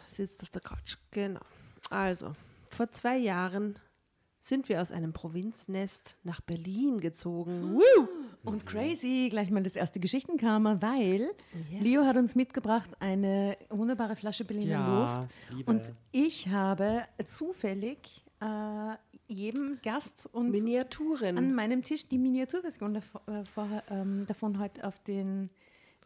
sitzt 0.08 0.42
auf 0.42 0.50
der 0.50 0.62
Couch, 0.62 0.96
genau. 1.10 1.40
Also, 1.90 2.32
vor 2.70 2.88
zwei 2.88 3.18
Jahren 3.18 3.78
sind 4.42 4.68
wir 4.68 4.80
aus 4.80 4.90
einem 4.90 5.12
Provinznest 5.12 6.16
nach 6.24 6.40
Berlin 6.40 7.00
gezogen. 7.00 7.74
Woo! 7.74 8.08
Und 8.42 8.64
crazy, 8.64 9.28
gleich 9.30 9.50
mal 9.50 9.62
das 9.62 9.76
erste 9.76 10.00
Geschichtenkarma, 10.00 10.80
weil 10.80 11.30
yes. 11.70 11.82
Leo 11.82 12.04
hat 12.04 12.16
uns 12.16 12.34
mitgebracht 12.34 12.90
eine 13.00 13.58
wunderbare 13.68 14.16
Flasche 14.16 14.46
Berliner 14.46 14.70
Ja, 14.70 15.16
Luft. 15.18 15.30
Liebe. 15.50 15.70
Und 15.70 15.92
ich 16.10 16.48
habe 16.48 17.02
zufällig 17.24 18.24
äh, 18.40 18.94
jedem 19.28 19.78
Gast 19.82 20.26
und 20.32 20.50
Miniaturen. 20.50 21.36
an 21.36 21.52
meinem 21.54 21.82
Tisch 21.82 22.08
die 22.08 22.16
Miniaturversion 22.18 22.94
davor, 22.94 23.22
äh, 23.28 23.94
ähm, 23.94 24.24
davon 24.26 24.58
heute 24.58 24.84
auf 24.86 24.98
den 25.00 25.50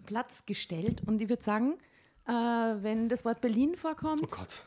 Platz 0.06 0.44
gestellt. 0.44 1.02
Und 1.06 1.22
ich 1.22 1.28
würde 1.28 1.42
sagen, 1.44 1.74
äh, 2.26 2.32
wenn 2.32 3.08
das 3.08 3.24
Wort 3.24 3.40
Berlin 3.40 3.76
vorkommt, 3.76 4.22
Oh 4.24 4.36
Gott. 4.36 4.64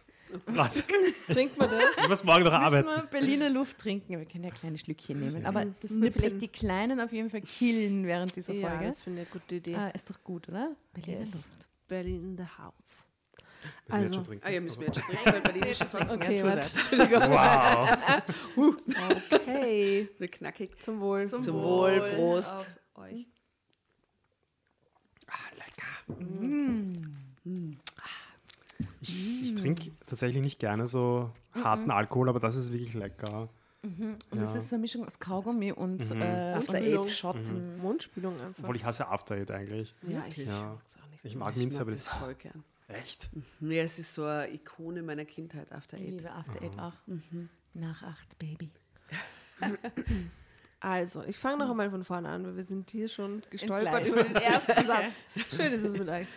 Was? 0.48 0.84
Trinkt 1.30 1.58
man 1.58 1.70
das? 1.70 1.84
Ich 2.02 2.08
muss 2.10 2.24
morgen 2.24 2.44
noch 2.44 2.52
müssen 2.52 2.64
arbeiten. 2.64 2.88
wir 2.88 3.04
Berliner 3.08 3.50
Luft 3.50 3.78
trinken. 3.80 4.18
Wir 4.20 4.26
können 4.26 4.44
ja 4.44 4.52
kleine 4.52 4.78
Schlückchen 4.78 5.20
nehmen. 5.20 5.46
Aber 5.46 5.66
das 5.66 5.92
wird 5.92 6.00
Nippen. 6.02 6.20
vielleicht 6.22 6.42
die 6.42 6.48
Kleinen 6.50 7.00
auf 7.00 7.12
jeden 7.14 7.30
Fall 7.30 7.42
killen 7.42 8.06
während 8.06 8.36
dieser 8.36 8.54
Ja, 8.54 8.70
Folge. 8.70 8.88
das 8.88 9.02
finde 9.02 9.22
ich 9.24 9.28
eine 9.32 9.40
gute 9.40 9.56
Idee. 9.56 9.76
Ah, 9.76 9.88
ist 9.90 10.10
doch 10.10 10.22
gut, 10.24 10.50
oder? 10.50 10.76
Berliner 10.94 11.20
Yes. 11.20 11.32
Luft. 11.34 11.68
Berlin 11.88 12.24
in 12.24 12.38
the 12.38 12.44
house. 12.44 12.74
Müssen 13.64 13.88
wir 13.88 13.94
Also- 13.94 14.06
jetzt 14.06 14.16
schon 14.16 14.24
trinken? 14.26 14.46
Ah 14.46 14.50
ja, 14.50 14.62
müssen 14.62 14.80
wir 14.80 14.88
jetzt 14.88 15.00
schon 15.00 15.06
trinken, 15.16 15.26
weil 15.34 15.42
Berlin 15.42 15.64
ist 15.64 15.78
schon 15.78 16.10
Okay, 16.10 16.40
True 16.40 16.50
warte. 16.50 16.72
that. 16.72 16.76
Entschuldigung. 16.76 17.22
Wow. 18.58 18.76
Okay. 19.32 20.10
Wir 20.18 20.28
knackig. 20.28 20.82
Zum 20.82 21.00
Wohl. 21.00 21.28
Zum 21.28 21.46
Wohl, 21.54 22.00
Prost. 22.16 22.52
auf 22.52 22.68
euch. 22.96 23.26
Ah, 25.28 25.34
lecker. 25.56 26.18
Ich, 29.02 29.44
ich 29.44 29.56
trinke 29.56 29.92
tatsächlich 30.06 30.44
nicht 30.44 30.60
gerne 30.60 30.88
so 30.88 31.32
harten 31.54 31.90
Alkohol, 31.92 32.30
aber 32.30 32.40
das 32.40 32.56
ist 32.56 32.72
wirklich 32.72 32.94
lecker. 32.94 33.50
Und 33.84 34.18
Ja. 34.34 34.42
das 34.42 34.56
ist 34.56 34.70
so 34.70 34.76
eine 34.76 34.82
Mischung 34.82 35.06
aus 35.06 35.18
Kaugummi 35.20 35.72
und, 35.72 36.10
Mhm. 36.14 36.22
äh, 36.22 36.26
und 36.26 36.58
After 36.58 36.74
Eight 36.76 36.98
Eight. 36.98 37.08
Shot. 37.08 37.38
Mundspülung 37.82 38.40
einfach. 38.42 38.64
Obwohl 38.64 38.76
ich 38.76 38.84
hasse 38.86 39.08
After 39.08 39.36
Eight 39.36 39.50
eigentlich. 39.52 39.96
ja, 40.08 40.24
ich 40.28 40.38
Ja. 40.38 40.72
nicht. 41.12 41.26
Ich 41.26 41.32
so. 41.34 41.40
mag 41.40 41.52
Ich 41.56 41.58
Minze, 41.62 41.78
mag 41.78 41.82
aber 41.84 41.92
das 41.92 42.04
das 42.06 42.14
voll 42.14 42.36
gern. 42.36 42.64
echt. 42.88 43.30
Ja, 43.62 43.82
es 43.84 43.98
ist 44.00 44.14
so 44.14 44.24
eine 44.26 44.52
Ikone 44.54 45.02
meiner 45.04 45.26
Kindheit, 45.26 45.72
After 45.72 45.98
Ich 45.98 46.04
Eight. 46.04 46.12
liebe 46.18 46.32
After 46.32 46.62
Eight 46.62 46.78
auch. 46.80 46.94
Nach 47.74 48.04
acht, 48.04 48.38
Baby. 48.40 48.70
Also, 50.80 51.24
ich 51.24 51.38
fange 51.40 51.58
noch 51.58 51.72
einmal 51.72 51.90
von 51.90 52.04
vorne 52.04 52.30
an, 52.30 52.46
weil 52.46 52.56
wir 52.56 52.64
sind 52.64 52.92
hier 52.92 53.08
schon 53.08 53.42
gestolpert 53.50 54.06
über 54.08 54.24
den 54.24 54.36
ersten 54.36 54.72
Satz. 54.86 55.16
Schön 55.56 55.72
ist 55.74 55.84
es 55.84 55.98
mit 55.98 56.08
euch. 56.08 56.28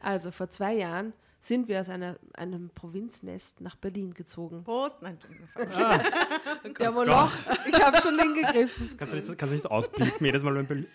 Also, 0.00 0.30
vor 0.30 0.50
zwei 0.50 0.74
Jahren 0.74 1.14
sind 1.40 1.68
wir 1.68 1.80
aus 1.80 1.88
einer, 1.88 2.16
einem 2.34 2.70
Provinznest 2.70 3.60
nach 3.60 3.76
Berlin 3.76 4.12
gezogen. 4.14 4.64
Prost. 4.64 5.00
Nein, 5.02 5.18
Der 6.78 6.90
Moloch, 6.90 7.32
ich 7.66 7.80
habe 7.82 8.00
schon 8.02 8.18
hingegriffen. 8.18 8.96
Kannst 8.96 9.12
du 9.14 9.18
nicht, 9.18 9.38
kannst 9.38 9.52
du 9.52 9.56
nicht 9.56 9.66
ausblicken, 9.70 10.24
jedes 10.26 10.42
Mal, 10.42 10.54
wenn 10.54 10.66
Berlin 10.66 10.86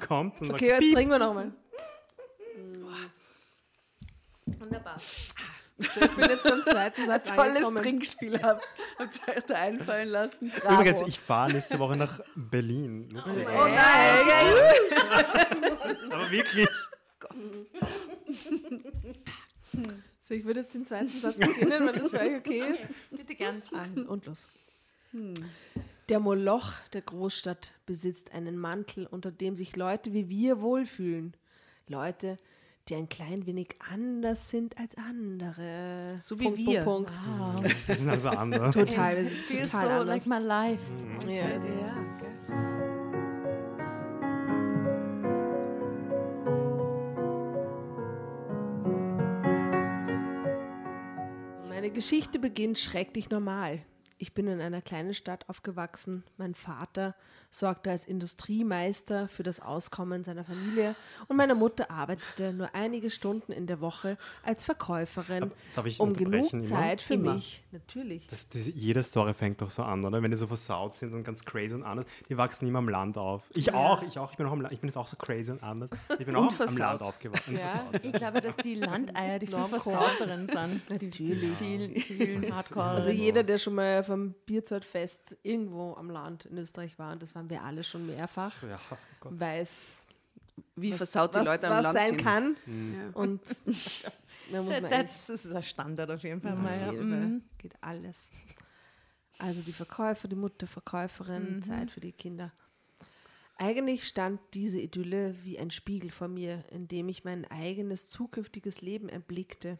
kommt? 0.00 0.40
Und 0.40 0.52
Okay, 0.52 0.68
jetzt 0.68 0.92
trinken 0.94 1.10
wir 1.10 1.18
nochmal. 1.18 1.52
wunderbar. 4.58 4.96
So, 4.98 6.00
ich 6.02 6.10
bin 6.14 6.28
jetzt 6.28 6.44
beim 6.44 6.62
zweiten 6.64 7.06
Satz 7.06 7.28
Tolles 7.34 7.48
angekommen. 7.56 7.82
Trinkspiel 7.82 8.42
habt 8.42 8.62
habt 8.98 9.20
ihr 9.48 9.56
einfallen 9.56 10.08
lassen. 10.10 10.50
Piep. 10.50 10.64
Übrigens, 10.70 11.00
ich 11.06 11.18
fahre 11.18 11.52
nächste 11.52 11.78
Woche 11.78 11.96
nach 11.96 12.20
Berlin. 12.36 13.08
Lustig. 13.10 13.46
Oh 13.48 13.64
nein! 13.66 14.54
Aber 16.10 16.30
wirklich. 16.30 16.68
So, 20.22 20.34
ich 20.34 20.44
würde 20.44 20.60
jetzt 20.60 20.74
den 20.74 20.86
zweiten 20.86 21.08
Satz 21.08 21.36
beginnen, 21.38 21.86
wenn 21.86 21.94
das 21.94 22.10
für 22.10 22.20
euch 22.20 22.36
okay 22.36 22.62
ist. 22.74 22.88
Bitte 23.10 23.34
gern. 23.34 23.62
Also, 23.72 24.06
und 24.08 24.26
los. 24.26 24.46
Der 26.08 26.20
Moloch 26.20 26.72
der 26.92 27.02
Großstadt 27.02 27.72
besitzt 27.86 28.32
einen 28.32 28.56
Mantel, 28.56 29.06
unter 29.06 29.32
dem 29.32 29.56
sich 29.56 29.74
Leute 29.76 30.12
wie 30.12 30.28
wir 30.28 30.60
wohlfühlen. 30.60 31.34
Leute, 31.88 32.36
die 32.88 32.94
ein 32.94 33.08
klein 33.08 33.46
wenig 33.46 33.74
anders 33.90 34.50
sind 34.50 34.78
als 34.78 34.96
andere. 34.96 36.18
So 36.20 36.38
wie 36.38 36.44
Punkt, 36.44 36.58
wir. 36.58 36.82
Punkt, 36.82 37.12
Punkt. 37.14 37.64
Wow. 37.64 37.86
Wir 37.86 37.96
sind 37.96 38.08
also 38.08 38.28
andere. 38.30 38.70
Total, 38.70 39.16
wir 39.16 39.24
sind 39.24 39.36
Feels 39.46 39.70
total 39.70 39.86
so 39.86 39.92
anders. 40.00 40.06
like 40.06 40.26
my 40.26 40.46
life. 40.46 40.82
ja, 41.26 41.48
Ja. 41.48 41.58
Meine 41.58 42.29
Geschichte 51.90 52.38
beginnt 52.38 52.78
schrecklich 52.78 53.30
normal. 53.30 53.80
Ich 54.22 54.34
bin 54.34 54.46
in 54.48 54.60
einer 54.60 54.82
kleinen 54.82 55.14
Stadt 55.14 55.48
aufgewachsen. 55.48 56.24
Mein 56.36 56.54
Vater 56.54 57.14
sorgte 57.50 57.90
als 57.90 58.04
Industriemeister 58.04 59.28
für 59.28 59.42
das 59.42 59.60
Auskommen 59.60 60.24
seiner 60.24 60.44
Familie 60.44 60.94
und 61.26 61.36
meine 61.36 61.54
Mutter 61.54 61.90
arbeitete 61.90 62.52
nur 62.52 62.74
einige 62.74 63.10
Stunden 63.10 63.50
in 63.50 63.66
der 63.66 63.80
Woche 63.80 64.18
als 64.44 64.64
Verkäuferin, 64.64 65.50
Darf 65.74 65.86
ich 65.86 65.98
um 65.98 66.14
genug 66.14 66.52
immer? 66.52 66.62
Zeit 66.62 67.02
für 67.02 67.14
Immer. 67.14 67.34
mich. 67.34 67.64
Natürlich. 67.72 68.26
Das, 68.28 68.48
das, 68.50 68.66
jede 68.66 69.02
Story 69.02 69.34
fängt 69.34 69.62
doch 69.62 69.70
so 69.70 69.82
an, 69.82 70.04
oder? 70.04 70.22
Wenn 70.22 70.30
die 70.30 70.36
so 70.36 70.46
versaut 70.46 70.94
sind 70.94 71.12
und 71.14 71.24
ganz 71.24 71.44
crazy 71.44 71.74
und 71.74 71.82
anders. 71.82 72.04
Die 72.28 72.36
wachsen 72.36 72.68
immer 72.68 72.78
am 72.78 72.88
Land 72.88 73.16
auf. 73.18 73.42
Ich 73.54 73.72
auch, 73.72 74.02
ich 74.02 74.18
auch. 74.18 74.30
Ich 74.30 74.36
bin, 74.36 74.46
auch 74.46 74.52
am 74.52 74.60
Land, 74.60 74.74
ich 74.74 74.80
bin 74.80 74.88
jetzt 74.88 74.96
auch 74.96 75.08
so 75.08 75.16
crazy 75.16 75.50
und 75.50 75.62
anders. 75.62 75.90
Ich 76.18 76.26
bin 76.26 76.36
auch 76.36 76.42
am, 76.42 76.48
am 76.48 76.54
versaut. 76.54 76.78
Land 76.78 77.02
aufgewachsen. 77.02 77.56
Ja. 77.56 77.66
versaut. 77.68 78.04
Ich 78.04 78.12
glaube, 78.12 78.40
dass 78.42 78.56
die 78.58 78.74
Landeier 78.74 79.38
die 79.38 79.46
viel 79.46 79.58
Normcore. 79.58 79.80
versauteren 79.80 80.46
sind. 80.46 80.90
Natürlich. 80.90 81.40
Die 81.40 81.64
viel, 81.64 82.00
viel 82.00 82.52
Hardcore. 82.52 82.86
Also 82.90 83.10
jeder, 83.10 83.42
der 83.42 83.58
schon 83.58 83.74
mal 83.74 84.04
vom 84.10 84.34
Bierzeltfest 84.46 85.36
irgendwo 85.42 85.94
am 85.94 86.10
Land 86.10 86.44
in 86.46 86.58
Österreich 86.58 86.98
war, 86.98 87.12
und 87.12 87.22
das 87.22 87.34
waren 87.34 87.48
wir 87.50 87.62
alle 87.62 87.84
schon 87.84 88.06
mehrfach, 88.06 88.62
Ja, 88.62 88.78
oh 88.90 88.96
Gott. 89.20 89.40
weiß, 89.40 90.04
Wie 90.76 90.90
was, 90.90 90.96
versaut 90.98 91.34
die 91.34 91.38
was, 91.38 91.46
Leute 91.46 91.66
am 91.68 91.76
was 91.78 91.82
Land 91.84 91.98
sein 91.98 92.08
sind. 92.10 92.20
kann. 92.22 92.56
Ja. 92.66 93.10
Und 93.14 93.40
da 94.52 94.62
muss 94.62 94.80
man 94.80 94.84
echt 94.92 95.10
das, 95.10 95.26
das 95.26 95.44
ist 95.44 95.52
ein 95.52 95.62
Standard 95.62 96.10
auf 96.10 96.22
jeden 96.22 96.40
Fall. 96.40 96.56
mal, 96.56 96.78
ja. 96.78 96.88
Auf 96.90 96.96
Fall 96.96 97.04
Mhm. 97.06 97.42
geht 97.58 97.74
alles. 97.82 98.28
Also 99.38 99.62
die 99.62 99.72
Verkäufer, 99.72 100.28
die 100.28 100.36
Mutter, 100.36 100.66
Verkäuferin, 100.66 101.62
Zeit 101.62 101.90
für 101.90 102.00
die 102.00 102.12
Kinder. 102.12 102.52
Eigentlich 103.56 104.06
stand 104.06 104.40
diese 104.54 104.80
Idylle 104.80 105.34
wie 105.44 105.58
ein 105.58 105.70
Spiegel 105.70 106.10
vor 106.10 106.28
mir, 106.28 106.64
in 106.70 106.88
dem 106.88 107.08
ich 107.08 107.24
mein 107.24 107.50
eigenes 107.50 108.08
zukünftiges 108.08 108.80
Leben 108.80 109.08
erblickte. 109.08 109.78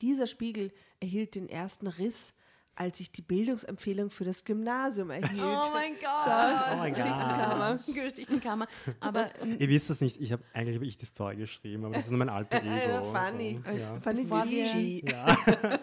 Dieser 0.00 0.26
Spiegel 0.26 0.72
erhielt 1.00 1.34
den 1.34 1.48
ersten 1.48 1.86
Riss, 1.86 2.32
als 2.74 3.00
ich 3.00 3.12
die 3.12 3.22
Bildungsempfehlung 3.22 4.10
für 4.10 4.24
das 4.24 4.44
Gymnasium 4.44 5.10
erhielt. 5.10 5.42
Oh 5.42 5.70
mein 5.72 5.92
Gott. 6.00 6.70
Oh 6.72 6.76
mein 6.76 6.92
Gott. 6.94 7.02
Geschichtenkammer. 7.04 7.78
Geschichtenkammer. 7.86 8.66
Aber 9.00 9.30
ähm, 9.42 9.56
Ihr 9.58 9.68
wisst 9.68 9.90
das 9.90 10.00
nicht, 10.00 10.20
ich 10.20 10.32
habe 10.32 10.42
eigentlich 10.54 10.76
habe 10.76 10.86
ich 10.86 10.96
die 10.96 11.04
Story 11.06 11.36
geschrieben, 11.36 11.84
aber 11.84 11.94
das 11.94 12.06
ist 12.06 12.10
nur 12.10 12.18
mein 12.18 12.28
alter 12.30 12.62
Ego. 12.62 13.12
funny. 13.12 13.60
So, 13.64 13.70
ja. 13.72 14.00
Fand 14.00 14.18
ich 14.18 14.28
Bevor 14.28 14.44
süß. 14.44 14.74
wir- 14.74 15.80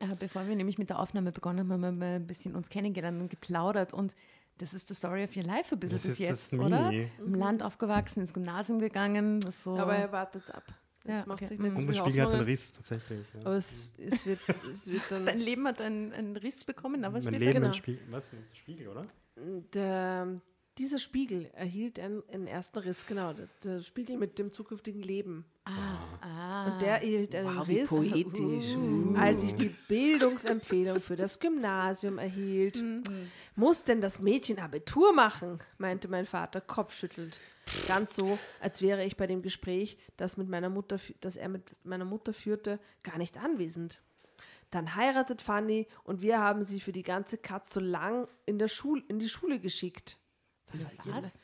äh, 0.00 0.14
bevor 0.18 0.46
wir 0.46 0.54
nämlich 0.56 0.78
mit 0.78 0.90
der 0.90 0.98
Aufnahme 0.98 1.32
begonnen 1.32 1.60
haben, 1.60 1.72
haben 1.72 1.80
wir 1.80 1.92
mal 1.92 2.14
ein 2.16 2.26
bisschen 2.26 2.54
uns 2.54 2.68
kennengelernt 2.68 3.20
und 3.20 3.30
geplaudert. 3.30 3.92
Und 3.94 4.14
das 4.58 4.72
ist 4.74 4.88
die 4.90 4.94
Story 4.94 5.24
of 5.24 5.36
your 5.36 5.44
life 5.44 5.74
ein 5.74 5.80
bisschen 5.80 5.96
Das 5.98 6.02
bis 6.02 6.12
ist 6.12 6.18
jetzt, 6.18 6.52
das 6.52 6.58
oder? 6.58 6.92
Im 6.92 7.34
Land 7.34 7.62
aufgewachsen, 7.62 8.20
ins 8.20 8.32
Gymnasium 8.34 8.78
gegangen. 8.78 9.40
So. 9.62 9.76
Aber 9.78 9.94
er 9.96 10.12
wartet 10.12 10.50
ab. 10.54 10.64
Jetzt 11.08 11.20
Ja, 11.20 11.26
macht 11.26 11.38
okay. 11.42 11.46
sich 11.48 11.58
nicht 11.58 11.96
Spiegel 11.96 12.22
hat 12.22 12.32
einen. 12.34 12.44
Riss 12.44 12.72
tatsächlich. 12.72 13.26
Ja. 13.34 13.40
Aber 13.40 13.56
es, 13.56 13.90
es, 13.98 14.26
wird, 14.26 14.40
es 14.70 14.86
wird 14.88 15.02
dann 15.10 15.24
Dein 15.26 15.40
Leben 15.40 15.66
hat 15.66 15.80
einen, 15.80 16.12
einen 16.12 16.36
Riss 16.36 16.64
bekommen, 16.64 17.04
aber 17.04 17.14
mein 17.14 17.22
steht 17.22 17.38
Leben 17.40 17.52
genau. 17.54 17.66
ein 17.68 17.74
Spiegel. 17.74 18.00
Was? 18.10 18.24
Ein 18.32 18.44
Spiegel, 18.52 18.88
oder? 18.88 19.06
Der, 19.72 20.40
dieser 20.76 20.98
Spiegel 20.98 21.50
erhielt 21.54 21.98
einen, 21.98 22.22
einen 22.32 22.46
ersten 22.46 22.78
Riss, 22.80 23.06
genau. 23.06 23.32
Der, 23.32 23.48
der 23.64 23.80
Spiegel 23.82 24.16
mit 24.18 24.38
dem 24.38 24.52
zukünftigen 24.52 25.02
Leben. 25.02 25.44
da. 25.64 25.72
Ah, 26.20 26.72
Und 26.72 26.82
der 26.82 26.96
erhielt 27.02 27.34
einen 27.34 27.56
Wow, 27.56 27.68
wie 27.68 27.80
Riss, 27.80 27.88
poetisch. 27.88 28.76
als 29.16 29.42
ich 29.44 29.54
die 29.54 29.74
Bildungsempfehlung 29.88 31.00
für 31.00 31.16
das 31.16 31.40
Gymnasium 31.40 32.18
erhielt. 32.18 32.82
Muss 33.56 33.84
denn 33.84 34.00
das 34.00 34.20
Mädchen 34.20 34.58
Abitur 34.58 35.12
machen? 35.12 35.58
meinte 35.78 36.08
mein 36.08 36.26
Vater 36.26 36.60
kopfschüttelnd. 36.60 37.38
Ganz 37.86 38.14
so, 38.14 38.38
als 38.60 38.82
wäre 38.82 39.04
ich 39.04 39.16
bei 39.16 39.26
dem 39.26 39.42
Gespräch, 39.42 39.98
das, 40.16 40.36
mit 40.36 40.48
meiner 40.48 40.68
Mutter, 40.68 40.98
das 41.20 41.36
er 41.36 41.48
mit 41.48 41.62
meiner 41.84 42.04
Mutter 42.04 42.32
führte, 42.32 42.78
gar 43.02 43.18
nicht 43.18 43.36
anwesend. 43.38 44.00
Dann 44.70 44.94
heiratet 44.94 45.40
Fanny 45.40 45.86
und 46.04 46.20
wir 46.20 46.38
haben 46.40 46.62
sie 46.62 46.80
für 46.80 46.92
die 46.92 47.02
ganze 47.02 47.38
Katz 47.38 47.72
so 47.72 47.80
lang 47.80 48.28
in, 48.44 48.58
der 48.58 48.68
Schul 48.68 49.02
in 49.08 49.18
die 49.18 49.28
Schule 49.28 49.58
geschickt. 49.58 50.18
Was? 51.04 51.38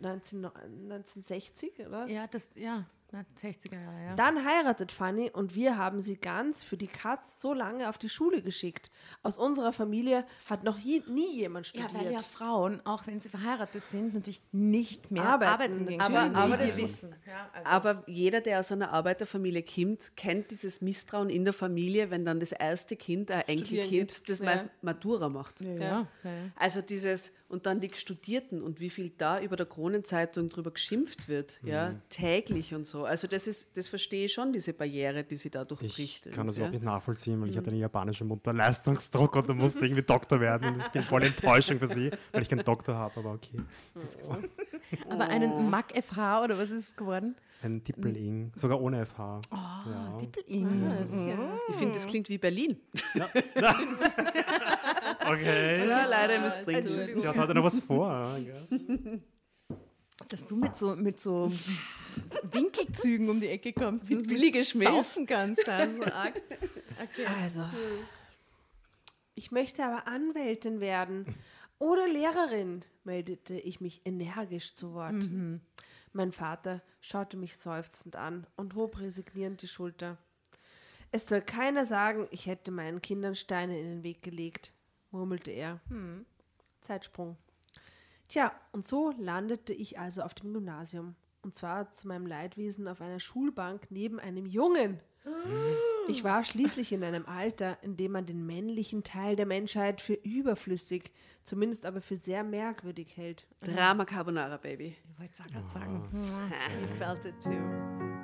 19, 0.00 0.44
1960, 0.44 1.80
oder? 1.80 2.06
Ja, 2.06 2.26
das, 2.26 2.50
ja. 2.54 2.86
Na, 3.10 3.24
60er 3.42 3.74
Jahre, 3.80 4.04
ja. 4.04 4.14
Dann 4.16 4.44
heiratet 4.44 4.92
Fanny 4.92 5.30
und 5.30 5.54
wir 5.54 5.78
haben 5.78 6.02
sie 6.02 6.16
ganz 6.16 6.62
für 6.62 6.76
die 6.76 6.88
Katz 6.88 7.40
so 7.40 7.54
lange 7.54 7.88
auf 7.88 7.96
die 7.96 8.10
Schule 8.10 8.42
geschickt. 8.42 8.90
Aus 9.22 9.38
unserer 9.38 9.72
Familie 9.72 10.26
hat 10.50 10.62
noch 10.62 10.76
nie, 10.78 11.00
jemand 11.36 11.72
Ja, 11.72 11.84
studiert. 11.88 12.04
weil 12.04 12.12
ja 12.12 12.18
Frauen, 12.18 12.84
auch 12.84 13.06
wenn 13.06 13.18
sie 13.20 13.30
verheiratet 13.30 13.82
sind, 13.88 14.12
natürlich 14.12 14.42
nicht 14.52 15.10
mehr 15.10 15.22
Arbeiten 15.24 15.52
arbeiten, 15.52 15.78
gehen 15.78 15.86
gehen 15.86 15.98
können. 16.00 16.16
Aber- 16.16 16.36
aber 16.38 16.56
das- 16.58 16.76
wissen. 16.76 17.14
Ja, 17.26 17.48
also 17.54 17.66
Aber 17.66 18.02
jeder, 18.06 18.42
der 18.42 18.60
aus 18.60 18.72
einer 18.72 18.90
Arbeiterfamilie 18.92 19.62
kommt, 19.62 20.14
kennt 20.14 20.50
dieses 20.50 20.82
Misstrauen 20.82 21.30
in 21.30 21.44
der 21.46 21.54
Familie, 21.54 22.10
wenn 22.10 22.26
dann 22.26 22.40
das 22.40 22.52
erste 22.52 22.94
Kind, 22.96 23.30
ein 23.30 23.40
Enkelkind, 23.48 24.28
das 24.28 24.38
Ja. 24.40 24.44
meist 24.44 24.68
Matura 24.82 25.30
macht. 25.30 25.62
ja, 25.62 25.72
ja. 25.72 26.06
ja. 26.24 26.30
Also 26.56 26.82
dieses, 26.82 27.32
und 27.48 27.64
dann 27.64 27.80
die 27.80 27.90
Studierten 27.94 28.62
und 28.62 28.78
wie 28.78 28.90
viel 28.90 29.10
da 29.16 29.40
über 29.40 29.56
der 29.56 29.64
Kronenzeitung 29.64 30.50
drüber 30.50 30.70
geschimpft 30.70 31.28
wird, 31.28 31.58
ja, 31.62 31.94
täglich 32.10 32.74
und 32.74 32.86
so. 32.86 33.04
Also 33.04 33.26
das 33.26 33.46
ist, 33.46 33.76
das 33.76 33.88
verstehe 33.88 34.26
ich 34.26 34.34
schon, 34.34 34.52
diese 34.52 34.74
Barriere, 34.74 35.24
die 35.24 35.36
sie 35.36 35.48
da 35.48 35.64
durchbricht. 35.64 36.26
Ich 36.26 36.32
kann 36.32 36.46
das 36.46 36.56
ja. 36.56 36.60
überhaupt 36.60 36.74
nicht 36.74 36.84
nachvollziehen, 36.84 37.40
weil 37.40 37.48
ich 37.48 37.56
hatte 37.56 37.70
eine 37.70 37.78
japanische 37.78 38.24
Mutter, 38.24 38.52
Leistungsdruck 38.52 39.36
und 39.36 39.48
du 39.48 39.54
musst 39.54 39.80
irgendwie 39.80 40.02
Doktor 40.02 40.40
werden. 40.40 40.74
Und 40.74 40.80
ich 40.80 40.88
bin 40.88 41.02
voll 41.04 41.22
Enttäuschung 41.22 41.78
für 41.78 41.88
sie, 41.88 42.10
weil 42.32 42.42
ich 42.42 42.50
keinen 42.50 42.64
Doktor 42.64 42.94
habe, 42.94 43.20
aber 43.20 43.32
okay. 43.32 43.60
Aber 45.08 45.28
einen 45.28 45.70
Mac 45.70 45.92
FH 45.92 46.44
oder 46.44 46.58
was 46.58 46.70
ist 46.70 46.88
es 46.90 46.96
geworden? 46.96 47.34
Ein 47.62 47.82
Dippeling, 47.82 48.52
sogar 48.54 48.80
ohne 48.80 49.04
FH. 49.04 49.40
ja. 49.50 50.18
Dippel-Ing. 50.20 50.92
Ich 51.68 51.76
finde, 51.76 51.94
das 51.94 52.06
klingt 52.06 52.28
wie 52.28 52.38
Berlin. 52.38 52.76
Okay. 55.32 55.86
Ja, 55.88 56.04
leider 56.06 56.36
im 56.44 56.50
String. 56.50 56.88
Sie 56.88 57.26
hat 57.28 57.36
heute 57.36 57.54
noch 57.54 57.64
was 57.64 57.80
vor. 57.80 58.36
Guess. 58.44 58.70
Dass 60.28 60.44
du 60.44 60.56
mit 60.56 60.76
so, 60.76 60.96
mit 60.96 61.20
so 61.20 61.50
Winkelzügen 62.50 63.30
um 63.30 63.40
die 63.40 63.48
Ecke 63.48 63.72
kommst, 63.72 64.10
mit 64.10 64.30
Lieggeschmäß. 64.30 64.88
saufen 64.88 65.26
kannst. 65.26 65.66
Da, 65.66 65.86
so 65.88 66.04
arg. 66.04 66.40
Okay. 67.00 67.26
Also, 67.44 67.64
Ich 69.36 69.52
möchte 69.52 69.84
aber 69.84 70.08
Anwältin 70.08 70.80
werden 70.80 71.26
oder 71.78 72.08
Lehrerin, 72.08 72.84
meldete 73.04 73.54
ich 73.54 73.80
mich 73.80 74.02
energisch 74.04 74.74
zu 74.74 74.94
Wort. 74.94 75.28
Mein 76.12 76.32
Vater 76.32 76.82
schaute 77.00 77.36
mich 77.36 77.56
seufzend 77.56 78.16
an 78.16 78.48
und 78.56 78.74
hob 78.74 78.98
resignierend 78.98 79.62
die 79.62 79.68
Schulter. 79.68 80.18
Es 81.12 81.26
soll 81.28 81.40
keiner 81.40 81.84
sagen, 81.84 82.26
ich 82.32 82.46
hätte 82.46 82.72
meinen 82.72 83.00
Kindern 83.00 83.36
Steine 83.36 83.78
in 83.78 83.86
den 83.88 84.02
Weg 84.02 84.22
gelegt, 84.22 84.72
murmelte 85.10 85.50
er. 85.50 85.80
Zeitsprung. 86.80 87.36
Tja, 88.28 88.52
und 88.72 88.84
so 88.84 89.12
landete 89.18 89.72
ich 89.72 89.98
also 89.98 90.22
auf 90.22 90.34
dem 90.34 90.52
Gymnasium. 90.52 91.14
Und 91.42 91.54
zwar 91.54 91.92
zu 91.92 92.08
meinem 92.08 92.26
Leidwesen 92.26 92.88
auf 92.88 93.00
einer 93.00 93.20
Schulbank 93.20 93.86
neben 93.90 94.20
einem 94.20 94.44
Jungen. 94.44 95.00
Ich 96.08 96.24
war 96.24 96.42
schließlich 96.42 96.92
in 96.92 97.04
einem 97.04 97.26
Alter, 97.26 97.78
in 97.82 97.96
dem 97.96 98.12
man 98.12 98.26
den 98.26 98.44
männlichen 98.46 99.04
Teil 99.04 99.36
der 99.36 99.46
Menschheit 99.46 100.00
für 100.00 100.14
überflüssig, 100.14 101.12
zumindest 101.44 101.84
aber 101.86 102.00
für 102.00 102.16
sehr 102.16 102.44
merkwürdig 102.44 103.16
hält. 103.16 103.46
Drama 103.60 104.04
Carbonara, 104.04 104.56
Baby. 104.56 104.96
Ich 105.10 105.18
wollte 105.18 105.32
es 105.34 105.40
auch 105.40 105.46
gerade 105.46 105.68
sagen. 105.68 106.08
I 106.22 106.86
felt 106.98 107.24
it 107.24 107.42
too. 107.42 108.17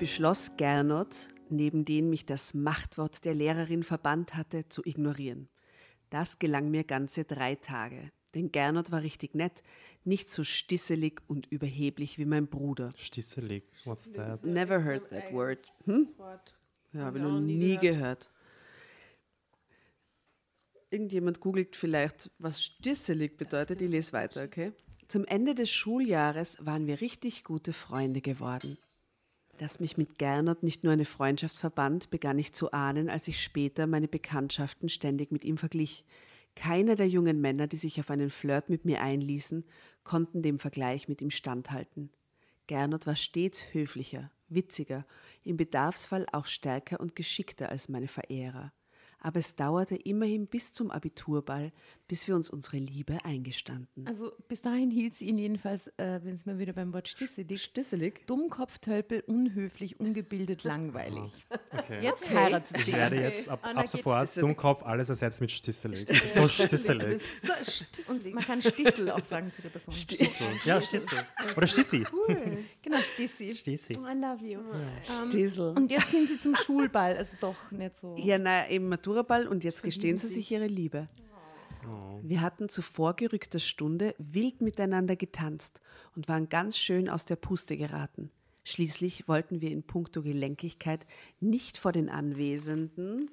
Beschloss 0.00 0.56
Gernot, 0.56 1.28
neben 1.50 1.84
den 1.84 2.08
mich 2.08 2.24
das 2.24 2.54
Machtwort 2.54 3.22
der 3.26 3.34
Lehrerin 3.34 3.82
verbannt 3.82 4.34
hatte, 4.34 4.66
zu 4.70 4.82
ignorieren. 4.82 5.50
Das 6.08 6.38
gelang 6.38 6.70
mir 6.70 6.84
ganze 6.84 7.24
drei 7.24 7.54
Tage. 7.54 8.10
Denn 8.34 8.50
Gernot 8.50 8.90
war 8.92 9.02
richtig 9.02 9.34
nett, 9.34 9.62
nicht 10.04 10.30
so 10.30 10.42
stisselig 10.42 11.20
und 11.26 11.46
überheblich 11.52 12.16
wie 12.16 12.24
mein 12.24 12.46
Bruder. 12.46 12.92
Stisselig, 12.96 13.64
what's 13.84 14.10
that? 14.12 14.42
Never 14.42 14.82
heard 14.82 15.06
that 15.10 15.30
word. 15.34 15.58
Hm? 15.84 16.08
Ja, 16.94 17.00
habe 17.00 17.18
ich 17.18 17.24
noch 17.24 17.38
nie 17.38 17.76
gehört. 17.76 18.30
Irgendjemand 20.88 21.40
googelt 21.40 21.76
vielleicht, 21.76 22.30
was 22.38 22.62
stisselig 22.62 23.36
bedeutet. 23.36 23.82
Ich 23.82 23.90
lese 23.90 24.14
weiter, 24.14 24.44
okay? 24.44 24.72
Zum 25.08 25.26
Ende 25.26 25.54
des 25.54 25.70
Schuljahres 25.70 26.56
waren 26.58 26.86
wir 26.86 27.02
richtig 27.02 27.44
gute 27.44 27.74
Freunde 27.74 28.22
geworden. 28.22 28.78
Dass 29.60 29.78
mich 29.78 29.98
mit 29.98 30.18
Gernot 30.18 30.62
nicht 30.62 30.84
nur 30.84 30.94
eine 30.94 31.04
Freundschaft 31.04 31.58
verband, 31.58 32.08
begann 32.08 32.38
ich 32.38 32.54
zu 32.54 32.72
ahnen, 32.72 33.10
als 33.10 33.28
ich 33.28 33.42
später 33.42 33.86
meine 33.86 34.08
Bekanntschaften 34.08 34.88
ständig 34.88 35.32
mit 35.32 35.44
ihm 35.44 35.58
verglich. 35.58 36.06
Keiner 36.56 36.94
der 36.94 37.08
jungen 37.08 37.42
Männer, 37.42 37.66
die 37.66 37.76
sich 37.76 38.00
auf 38.00 38.08
einen 38.08 38.30
Flirt 38.30 38.70
mit 38.70 38.86
mir 38.86 39.02
einließen, 39.02 39.66
konnten 40.02 40.40
dem 40.40 40.58
Vergleich 40.58 41.08
mit 41.08 41.20
ihm 41.20 41.30
standhalten. 41.30 42.08
Gernot 42.68 43.06
war 43.06 43.16
stets 43.16 43.74
höflicher, 43.74 44.30
witziger, 44.48 45.04
im 45.44 45.58
Bedarfsfall 45.58 46.24
auch 46.32 46.46
stärker 46.46 46.98
und 46.98 47.14
geschickter 47.14 47.68
als 47.68 47.90
meine 47.90 48.08
Verehrer. 48.08 48.72
Aber 49.20 49.38
es 49.38 49.54
dauerte 49.54 49.96
immerhin 49.96 50.46
bis 50.46 50.72
zum 50.72 50.90
Abiturball, 50.90 51.72
bis 52.08 52.26
wir 52.26 52.34
uns 52.34 52.50
unsere 52.50 52.78
Liebe 52.78 53.18
eingestanden. 53.24 54.06
Also 54.06 54.32
bis 54.48 54.62
dahin 54.62 54.90
hielt 54.90 55.14
sie 55.14 55.26
ihn 55.26 55.38
jedenfalls, 55.38 55.86
äh, 55.98 56.20
wenn 56.24 56.34
es 56.34 56.46
mal 56.46 56.58
wieder 56.58 56.72
beim 56.72 56.92
Wort 56.92 57.06
stisselig, 57.06 57.62
Stisselig? 57.62 58.26
Dummkopf, 58.26 58.78
Tölpel, 58.78 59.22
unhöflich, 59.26 60.00
ungebildet, 60.00 60.64
langweilig. 60.64 61.32
Okay. 61.72 62.02
Jetzt 62.02 62.28
heiratet 62.28 62.76
ich 62.78 62.86
sie. 62.86 62.92
werde 62.92 63.20
jetzt 63.20 63.48
ab, 63.48 63.60
Anna 63.62 63.80
ab 63.80 63.88
sofort 63.88 64.36
Dummkopf 64.36 64.82
alles 64.82 65.08
ersetzt 65.08 65.40
mit 65.40 65.52
Stisselig. 65.52 66.06
So 66.34 66.48
Stisselig. 66.48 67.22
So 67.42 67.52
stisselig. 67.62 68.26
Und 68.26 68.34
man 68.34 68.44
kann 68.44 68.60
Stissel 68.60 69.10
auch 69.10 69.24
sagen 69.24 69.52
zu 69.54 69.62
der 69.62 69.68
Person. 69.68 69.94
Stissel. 69.94 70.46
Ja, 70.64 70.82
Stissel. 70.82 71.18
Oder 71.56 71.66
Stissi. 71.66 72.04
Genau, 72.82 72.98
Stissi. 72.98 73.54
Stissi. 73.54 73.92
I 73.92 73.96
love 73.96 74.44
you. 74.44 74.60
Ähm, 74.60 75.30
Stissel. 75.30 75.74
Und 75.76 75.90
jetzt 75.90 76.10
gehen 76.10 76.26
sie 76.26 76.40
zum 76.40 76.54
Schulball, 76.56 77.16
also 77.16 77.30
doch 77.40 77.70
nicht 77.70 77.96
so. 77.96 78.16
Ja, 78.18 78.38
na, 78.38 78.68
eben 78.68 78.88
Maturaball 79.10 79.48
und 79.48 79.64
jetzt 79.64 79.82
gestehen 79.82 80.18
sie 80.18 80.28
sich 80.28 80.52
ihre 80.52 80.68
Liebe. 80.68 81.08
Wir 82.22 82.42
hatten 82.42 82.68
zu 82.68 82.80
vorgerückter 82.80 83.58
Stunde 83.58 84.14
wild 84.18 84.60
miteinander 84.60 85.16
getanzt 85.16 85.80
und 86.14 86.28
waren 86.28 86.48
ganz 86.48 86.78
schön 86.78 87.08
aus 87.08 87.24
der 87.24 87.36
Puste 87.36 87.76
geraten. 87.76 88.30
Schließlich 88.62 89.26
wollten 89.26 89.60
wir 89.60 89.70
in 89.70 89.82
puncto 89.82 90.22
Gelenkigkeit 90.22 91.06
nicht 91.40 91.76
vor 91.76 91.90
den 91.90 92.08
Anwesenden 92.08 93.30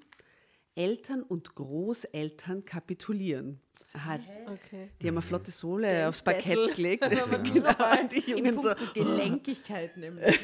Eltern 0.73 1.21
und 1.21 1.53
Großeltern 1.53 2.65
kapitulieren. 2.65 3.59
Aha, 3.97 4.19
Okay. 4.45 4.89
die 5.01 5.07
haben 5.07 5.15
eine 5.15 5.21
flotte 5.21 5.49
Sohle 5.51 6.07
aufs 6.07 6.21
Battle. 6.21 6.55
Parkett 6.55 6.75
gelegt. 6.75 7.03
Ja. 7.11 7.25
genau, 7.37 8.07
die 8.11 8.31
In 8.31 8.37
Jungen 8.37 8.61
so. 8.61 8.69
puncto 8.69 8.93
Gelenkigkeit 8.93 9.97
nämlich. 9.97 10.39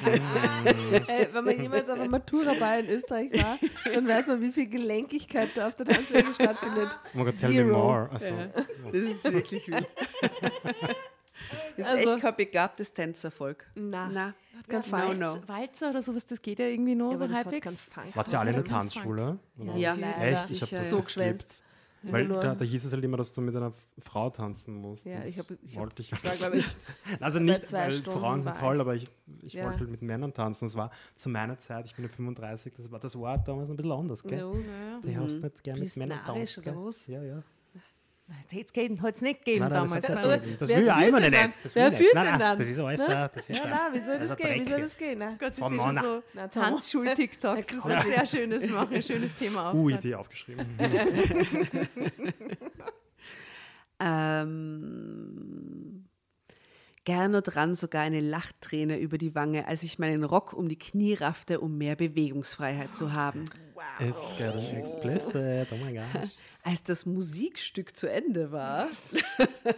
Ey, 1.07 1.27
wenn 1.33 1.43
man 1.45 1.61
jemals 1.61 1.89
auf 1.89 1.99
einer 1.99 2.09
Matura-Ball 2.09 2.83
in 2.85 2.89
Österreich 2.89 3.31
war, 3.33 3.59
dann 3.93 4.07
weiß 4.07 4.27
man, 4.27 4.41
wie 4.41 4.51
viel 4.51 4.67
Gelenkigkeit 4.67 5.49
da 5.55 5.67
auf 5.67 5.75
der 5.75 5.85
Tanzfläche 5.85 6.33
stattfindet. 6.33 6.89
Oh 7.05 7.09
mein 7.17 7.25
Gott, 7.25 7.35
tell 7.39 7.51
me 7.53 7.63
more. 7.71 8.09
Also, 8.11 8.25
Das 8.91 8.93
ist 9.01 9.31
wirklich 9.31 9.67
wild. 9.67 9.87
Das 11.77 11.87
ist 11.87 11.91
Also- 11.91 12.13
echt 12.13 12.21
kein 12.21 12.35
begabtes 12.35 12.93
Tänzervolk. 12.93 13.65
Na, 13.75 14.09
Na, 14.11 14.33
hat 14.57 14.67
keinen 14.69 14.81
no, 14.81 14.87
Fall. 14.87 15.15
no. 15.15 15.37
Walzer 15.47 15.89
oder 15.89 16.01
sowas, 16.01 16.25
das 16.25 16.41
geht 16.41 16.59
ja 16.59 16.65
irgendwie 16.65 16.95
nur 16.95 17.11
Ja, 17.11 17.17
so 17.17 17.29
halbwegs. 17.29 17.67
Wart 18.13 18.31
ihr 18.31 18.39
alle 18.39 18.49
in 18.51 18.55
der 18.57 18.65
Ja. 18.65 18.69
Tanzschule? 18.71 19.37
Oder? 19.57 19.75
Ja. 19.77 19.95
Echt? 19.95 20.51
Ich 20.51 20.61
habe 20.61 20.71
das 20.75 20.89
So 20.89 20.97
ja. 20.97 21.01
geskippt. 21.01 21.05
geschwänzt. 21.07 21.63
Weil 22.11 22.27
da, 22.27 22.53
da 22.55 22.65
hieß 22.65 22.85
es 22.85 22.91
halt 22.93 23.03
immer, 23.03 23.17
dass 23.17 23.31
du 23.33 23.41
mit 23.41 23.55
einer 23.55 23.73
Frau 23.99 24.29
tanzen 24.29 24.75
musst. 24.75 25.05
Ja, 25.05 25.23
ich 25.23 25.39
hab- 25.39 25.49
ich 25.51 25.75
hab- 25.75 25.81
wollte 25.81 26.01
ich 26.01 26.11
war, 26.23 26.35
glaube 26.35 26.57
ich, 26.57 26.65
Also 27.21 27.39
bei 27.39 27.45
nicht, 27.45 27.65
zwei 27.67 27.77
weil 27.85 27.91
Stunden 27.93 28.19
Frauen 28.19 28.41
sind 28.41 28.57
toll, 28.57 28.81
aber 28.81 28.95
ich, 28.95 29.05
ich 29.41 29.53
Ja. 29.53 29.65
wollte 29.65 29.79
halt 29.79 29.89
mit 29.89 30.01
Männern 30.01 30.33
tanzen. 30.33 30.65
Das 30.65 30.75
war 30.75 30.91
zu 31.15 31.29
meiner 31.29 31.57
Zeit, 31.59 31.85
ich 31.85 31.95
bin 31.95 32.03
ja 32.05 32.09
35, 32.09 32.73
das 32.75 32.91
war, 32.91 32.99
das 32.99 33.17
war 33.19 33.37
damals 33.37 33.69
ein 33.69 33.75
bisschen 33.77 33.91
anders, 33.91 34.23
gell? 34.23 34.39
Ja, 34.39 34.99
Du 35.01 35.15
hast 35.23 35.41
nicht 35.41 35.63
gerne 35.63 35.79
mit 35.79 35.97
Männern 35.97 36.19
was? 36.25 37.07
Ja, 37.07 37.23
ja. 37.23 37.43
Das 38.41 38.51
hätte 38.51 38.65
es 38.65 38.73
gegeben, 38.73 39.01
hat 39.01 39.15
es 39.15 39.21
nicht 39.21 39.39
gegeben 39.45 39.59
Nein, 39.61 39.69
nein, 39.71 39.81
damals. 39.83 40.05
das, 40.05 40.15
Nein. 40.15 40.23
das, 40.23 40.57
das 40.59 40.69
Wer 40.69 40.77
will 40.77 40.85
ja 40.85 40.93
führt 40.95 41.05
einmal 41.05 41.21
denn 41.21 41.31
nicht. 41.31 41.57
Das 41.63 41.75
Wer 41.75 41.91
führt 41.91 42.13
nein, 42.13 42.23
denn 42.23 42.31
nein, 42.31 42.39
dann? 42.39 42.57
Das 42.57 42.67
ist 42.67 42.79
alles 42.79 43.05
da. 43.05 43.27
Das 43.27 43.49
ist 43.49 43.57
Ja, 43.59 43.63
da. 43.65 43.69
na, 43.89 43.93
wie 43.93 43.99
soll 43.99 44.19
das 44.19 44.37
gehen? 44.37 44.65
Wie 44.65 44.69
soll 44.69 44.81
das 44.81 44.97
gehen? 44.97 45.19
Ne? 45.19 45.25
Gott, 45.39 45.49
das 45.49 45.57
ist 45.57 45.63
schon 45.65 45.75
Mona. 45.75 46.03
so. 46.03 46.23
Tanzschul-TikToks. 46.51 47.67
Das 47.67 47.77
ist 47.77 47.85
ein 47.85 48.05
sehr 48.07 48.25
schönes, 48.25 48.69
machen, 48.69 48.93
ein 48.95 49.01
schönes 49.01 49.35
Thema. 49.35 49.73
Uh, 49.73 49.89
auch. 49.89 49.97
Idee 49.97 50.15
aufgeschrieben. 50.15 50.65
Ähm, 53.99 56.05
Gernot 57.05 57.55
rann 57.55 57.75
sogar 57.75 58.01
eine 58.01 58.21
Lachträne 58.21 58.97
über 58.99 59.17
die 59.17 59.35
Wange, 59.35 59.67
als 59.67 59.83
ich 59.83 59.99
meinen 59.99 60.23
Rock 60.23 60.53
um 60.53 60.67
die 60.69 60.79
Knie 60.79 61.13
raffte, 61.13 61.59
um 61.59 61.77
mehr 61.77 61.95
Bewegungsfreiheit 61.95 62.95
zu 62.95 63.13
haben. 63.13 63.45
It's 63.99 64.37
getting 64.37 64.77
explicit. 64.77 65.67
Oh 65.71 65.75
mein 65.77 65.95
Gott. 65.95 66.29
Als 66.63 66.81
das 66.83 67.05
Musikstück 67.05 67.95
zu 67.97 68.09
Ende 68.09 68.51
war, 68.51 68.87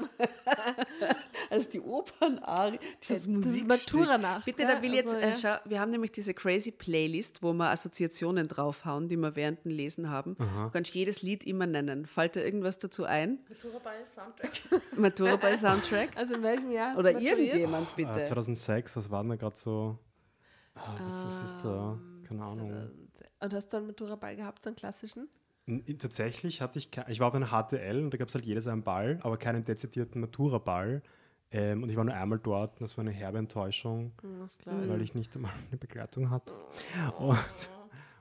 als 1.50 1.70
die 1.70 1.80
Opernarie, 1.82 2.80
dieses 3.02 3.18
ist 3.24 3.28
Musikstück. 3.28 3.68
Matura-Nacht, 3.68 4.46
Bitte, 4.46 4.64
da 4.64 4.82
will 4.82 4.90
ich 4.92 4.98
jetzt, 4.98 5.16
Also, 5.16 5.28
äh, 5.28 5.34
schau, 5.34 5.58
wir 5.70 5.80
haben 5.80 5.92
nämlich 5.92 6.12
diese 6.12 6.34
crazy 6.34 6.72
Playlist, 6.72 7.42
wo 7.42 7.54
wir 7.54 7.70
Assoziationen 7.70 8.48
draufhauen, 8.48 9.10
die 9.10 9.18
wir 9.18 9.36
während 9.36 9.66
dem 9.66 9.72
Lesen 9.72 10.10
haben. 10.10 10.36
Du 10.38 10.70
kannst 10.72 10.94
jedes 10.94 11.22
Lied 11.22 11.44
immer 11.46 11.66
nennen. 11.66 12.06
Fällt 12.06 12.36
dir 12.36 12.44
irgendwas 12.46 12.78
dazu 12.80 13.06
ein? 13.06 13.40
Matura-Ball-Soundtrack. 13.50 14.52
Maturaball-Soundtrack? 14.98 16.18
Also 16.18 16.36
in 16.36 16.44
welchem 16.44 16.72
Jahr 16.72 16.92
hast 16.92 17.00
Oder 17.00 17.20
irgendjemand, 17.20 17.90
Äh, 17.92 17.94
bitte. 17.96 18.24
2006, 18.24 18.98
was 18.98 19.10
war 19.10 19.24
denn 19.24 19.30
da 19.30 19.36
gerade 19.38 19.56
so? 19.58 19.98
Ah, 20.76 20.96
was, 21.00 21.26
was 21.26 21.52
ist 21.52 21.64
da? 21.64 22.00
Keine 22.28 22.44
Ahnung. 22.44 22.92
Und 23.40 23.54
hast 23.54 23.70
du 23.74 23.78
einen 23.78 23.88
Matura-Ball 23.88 24.36
gehabt, 24.36 24.64
so 24.64 24.70
einen 24.70 24.76
klassischen? 24.76 25.30
Tatsächlich 25.98 26.62
hatte 26.62 26.78
ich, 26.78 26.90
ich 27.08 27.20
war 27.20 27.30
auf 27.30 27.34
einer 27.34 27.48
HTL 27.48 28.04
und 28.04 28.12
da 28.14 28.18
gab 28.18 28.28
es 28.28 28.36
halt 28.36 28.46
jedes 28.46 28.68
einen 28.68 28.84
Ball, 28.84 29.20
aber 29.24 29.38
keinen 29.38 29.66
dezidierten 29.66 30.22
Matura-Ball. 30.22 31.02
Ähm, 31.52 31.84
und 31.84 31.90
ich 31.90 31.96
war 31.96 32.04
nur 32.04 32.14
einmal 32.14 32.40
dort 32.40 32.74
und 32.74 32.82
das 32.82 32.98
war 32.98 33.04
eine 33.04 33.12
herbe 33.12 33.38
Enttäuschung, 33.38 34.12
klar. 34.60 34.88
weil 34.88 35.02
ich 35.02 35.16
nicht 35.16 35.36
einmal 35.36 35.54
eine 35.68 35.78
Begleitung 35.78 36.30
hatte. 36.30 36.54
Und, 37.18 37.38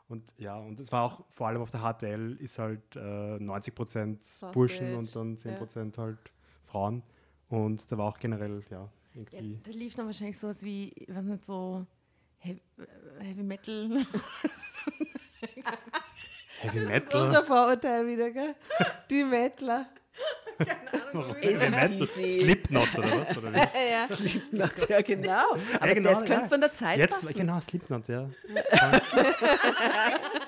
und 0.09 0.35
ja, 0.39 0.57
und 0.59 0.79
es 0.79 0.93
war 0.93 1.03
auch 1.03 1.25
vor 1.31 1.49
allem 1.49 1.63
auf 1.63 1.71
der 1.71 1.81
HTL 1.81 2.37
ist 2.37 2.59
halt 2.59 2.95
äh, 2.95 3.39
90 3.39 3.75
Prozent 3.75 4.21
Burschen 4.53 4.95
und 4.95 5.17
dann 5.17 5.39
10 5.39 5.57
Prozent 5.57 5.99
halt 5.99 6.19
Frauen. 6.67 7.03
Und 7.49 7.91
da 7.91 7.97
war 7.99 8.07
auch 8.07 8.19
generell, 8.19 8.63
ja, 8.71 8.83
Ja, 8.83 8.91
irgendwie. 9.15 9.61
da 9.63 9.71
lief 9.71 9.95
dann 9.95 10.07
wahrscheinlich 10.07 10.39
sowas 10.39 10.63
wie, 10.63 10.91
ich 10.91 11.09
weiß 11.09 11.25
nicht, 11.25 11.45
so 11.45 11.87
Heavy, 12.39 12.61
äh, 12.79 14.05
Heavy 16.65 16.81
Metal. 16.81 17.21
Heavy 17.21 17.27
Unser 17.27 17.41
Metal. 17.41 17.45
Vorurteil 17.45 18.07
wieder, 18.07 18.31
gell? 18.31 18.55
Die 19.11 19.31
Mettler. 20.59 21.37
Heavy 21.41 21.71
Metal. 21.71 22.07
Slipknot 22.07 22.99
oder 22.99 23.11
was? 23.21 23.37
Oder 23.37 23.53
wie? 23.53 23.57
ja. 23.91 24.07
Slipknot, 24.07 24.89
ja 24.89 25.01
genau. 25.03 25.53
Aber 25.53 25.87
Ja, 25.87 25.95
genau, 25.95 26.11
das 26.11 26.19
könnte 26.21 26.33
ja. 26.43 26.49
von 26.49 26.61
der 26.61 26.75
Zeit 26.75 26.99
Jetzt, 26.99 27.23
passen. 27.23 27.35
genau, 27.39 27.61
Slipknot, 27.61 28.09
ja. 28.09 28.29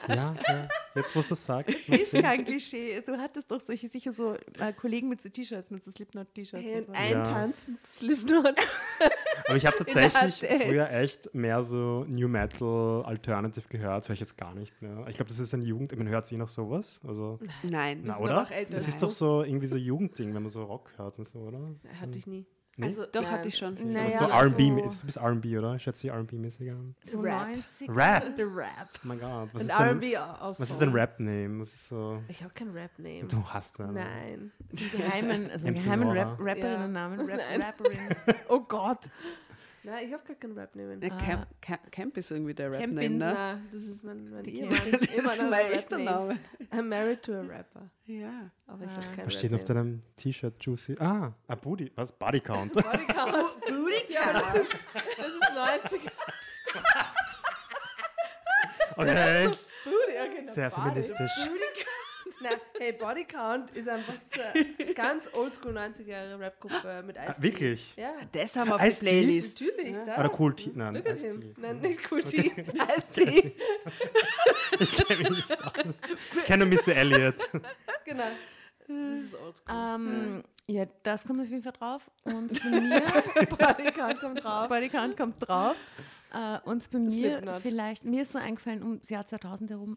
ja, 0.08 0.34
ja. 0.48 0.68
Jetzt, 0.94 1.14
wo 1.14 1.20
du 1.20 1.34
es 1.34 1.44
sagst. 1.44 1.88
ist 1.88 2.12
kein 2.12 2.44
Klischee. 2.44 3.02
Du 3.04 3.16
hattest 3.18 3.50
doch 3.50 3.60
solche 3.60 3.88
sicher 3.88 4.12
so 4.12 4.34
äh, 4.58 4.72
Kollegen 4.72 5.08
mit 5.08 5.20
so 5.20 5.28
T-Shirts, 5.28 5.70
mit 5.70 5.84
so 5.84 5.90
Slipknot-T-Shirts. 5.90 6.64
Hey, 6.64 6.78
und 6.78 6.86
so. 6.86 6.92
und 6.92 6.98
eintanzen 6.98 7.78
zu 7.80 7.90
Slipknot. 7.98 8.56
Aber 9.46 9.56
ich 9.56 9.66
habe 9.66 9.76
tatsächlich 9.76 10.48
früher 10.48 10.90
echt 10.90 11.34
mehr 11.34 11.62
so 11.62 12.04
New 12.08 12.28
Metal 12.28 13.04
Alternative 13.04 13.68
gehört. 13.68 14.04
Das 14.04 14.08
höre 14.08 14.14
ich 14.14 14.20
jetzt 14.20 14.38
gar 14.38 14.54
nicht 14.54 14.80
mehr. 14.80 15.04
Ich 15.08 15.16
glaube, 15.16 15.28
das 15.28 15.38
ist 15.38 15.52
eine 15.52 15.64
Jugend. 15.64 15.96
Man 15.96 16.08
hört 16.08 16.26
sie 16.26 16.36
noch 16.36 16.48
sowas. 16.48 17.00
Also, 17.06 17.38
Nein. 17.62 18.00
na, 18.04 18.18
oder? 18.18 18.42
auch 18.42 18.50
älter. 18.50 18.72
Das 18.72 18.88
ist 18.88 19.02
doch 19.02 19.10
so 19.10 19.42
irgendwie 19.42 19.66
so 19.66 19.76
Jugendding, 19.96 20.34
wenn 20.34 20.42
man 20.42 20.50
so 20.50 20.64
Rock 20.64 20.90
hört 20.96 21.18
und 21.18 21.28
so, 21.28 21.38
oder? 21.40 21.58
Hatte 22.00 22.18
ich 22.18 22.26
nie. 22.26 22.46
Nee? 22.78 22.88
Also, 22.88 23.06
Doch, 23.06 23.22
Nein. 23.22 23.30
hatte 23.30 23.48
ich 23.48 23.56
schon. 23.56 23.74
Naja, 23.90 24.18
so 24.18 24.24
also- 24.26 24.54
R&B, 24.54 24.68
du 24.82 25.06
bist 25.06 25.16
R&B, 25.16 25.56
oder? 25.56 25.78
Schätze 25.78 26.06
ich 26.08 26.12
R&B-mäßig 26.12 26.70
an. 26.70 26.94
so 27.02 27.20
Rap. 27.20 27.46
90 27.48 27.88
Rap? 27.88 28.24
Rap. 28.38 28.88
Oh 28.96 28.98
mein 29.04 29.18
Gott. 29.20 29.48
Was 29.54 29.54
Und 29.54 29.60
ist 29.62 29.70
denn, 29.78 29.86
R&B 29.86 30.16
aus. 30.18 30.60
was 30.60 30.70
ist 30.70 30.80
denn 30.82 30.92
Rap-Name? 30.92 31.60
Was 31.60 31.72
ist 31.72 31.88
so... 31.88 32.22
Ich 32.28 32.42
habe 32.42 32.52
keinen 32.52 32.72
Rap-Name. 32.72 33.24
Du 33.28 33.42
hast 33.46 33.80
einen. 33.80 33.94
Nein. 33.94 34.52
Die 34.72 34.90
geheimen, 34.90 35.50
also 35.50 35.66
geheimen. 35.72 36.08
Rap 36.10 36.38
Rapperinnen-Namen. 36.38 37.20
Rap 37.20 37.38
Nein. 37.50 37.62
Rapperin. 37.62 37.98
Oh 38.50 38.60
Gott. 38.60 39.08
Nein, 39.86 40.08
ich 40.08 40.12
habe 40.12 40.24
gar 40.24 40.34
keinen 40.34 40.58
Rap-Name. 40.58 40.98
Ja, 41.00 41.08
Camp, 41.16 41.46
Camp, 41.60 41.92
Camp 41.92 42.16
ist 42.16 42.32
irgendwie 42.32 42.54
der 42.54 42.72
Rap-Name, 42.72 43.08
ne? 43.08 43.62
Das 43.72 43.84
ist 43.84 44.02
mein, 44.02 44.28
mein 44.30 44.44
Ehemann. 44.44 44.80
Das 44.90 45.36
ist 45.36 45.48
mein 45.48 45.66
echter. 45.66 45.98
Name. 45.98 46.38
I'm 46.72 46.82
married 46.82 47.22
to 47.22 47.34
a 47.34 47.42
rapper. 47.42 47.88
Ja. 48.06 48.50
Aber 48.66 48.84
ich 48.84 48.90
habe 48.90 49.06
keinen 49.14 49.26
Was 49.26 49.34
steht 49.34 49.54
auf 49.54 49.62
deinem 49.62 50.02
T-Shirt, 50.16 50.54
Juicy? 50.60 50.96
Ah, 50.98 51.32
a 51.46 51.54
Booty. 51.54 51.92
Was? 51.94 52.10
Body 52.10 52.40
Count. 52.40 52.72
Body 52.74 53.06
Count. 53.06 53.60
Booty 53.68 54.12
Count. 54.12 54.44
Das 55.16 55.28
ist 55.28 55.54
90. 55.54 56.00
Okay. 58.96 59.46
Booty, 59.84 60.40
okay, 60.40 60.48
Sehr 60.52 60.70
feministisch. 60.72 61.46
Booty 61.46 61.65
Na, 62.50 62.56
hey, 62.78 62.92
Body 62.92 63.24
Count 63.24 63.70
ist 63.72 63.88
einfach 63.88 64.14
so 64.34 64.40
eine 64.84 64.94
ganz 64.94 65.28
oldschool 65.32 65.76
90er 65.76 66.06
Jahre 66.06 66.38
Rap-Gruppe 66.38 67.02
mit 67.06 67.18
Ah, 67.18 67.30
Ice 67.30 67.42
wirklich? 67.42 67.94
Ja. 67.96 68.12
Das 68.32 68.54
haben 68.56 68.68
wir 68.68 68.74
auf 68.76 68.80
die 68.82 68.88
Ice-T? 68.88 69.00
Playlist. 69.06 69.60
Natürlich, 69.60 69.98
da. 70.06 70.18
Oder 70.20 70.40
Cool 70.40 70.54
Tea? 70.56 70.72
Nein, 70.74 70.94
Look 70.94 71.06
at 71.08 71.16
Ice-T. 71.16 71.26
him. 71.28 71.54
Nein, 71.58 71.80
nicht 71.80 72.00
Cool 72.12 72.22
Tea. 72.22 72.52
Ice-T. 72.98 73.56
Ich 74.80 74.92
kenne 74.96 75.18
mich 75.20 75.30
nicht 75.30 75.64
aus. 75.64 75.94
Ich 76.36 76.44
kenne 76.44 76.66
Missy 76.66 76.92
Elliott. 76.92 77.36
Genau. 78.04 78.24
Das 78.88 79.18
ist 79.18 79.34
oldschool. 79.34 79.74
ähm, 79.74 80.44
ja, 80.68 80.86
das 81.02 81.26
kommt 81.26 81.40
auf 81.40 81.48
jeden 81.48 81.62
Fall 81.62 81.72
drauf. 81.72 82.08
Und 82.24 82.62
bei 82.62 82.80
mir, 82.80 83.02
Body 83.50 83.90
Count 83.92 84.20
kommt 84.20 84.44
drauf. 84.44 84.68
Body 84.68 84.88
Count 84.88 85.16
kommt 85.16 85.48
drauf. 85.48 85.74
Äh, 86.32 86.58
und 86.68 86.88
bei 86.90 86.98
mir 86.98 87.10
Slipknot. 87.10 87.62
vielleicht, 87.62 88.04
mir 88.04 88.22
ist 88.22 88.32
so 88.32 88.38
eingefallen, 88.38 88.82
um 88.82 88.98
das 89.00 89.08
Jahr 89.10 89.26
2000 89.26 89.70
herum, 89.70 89.96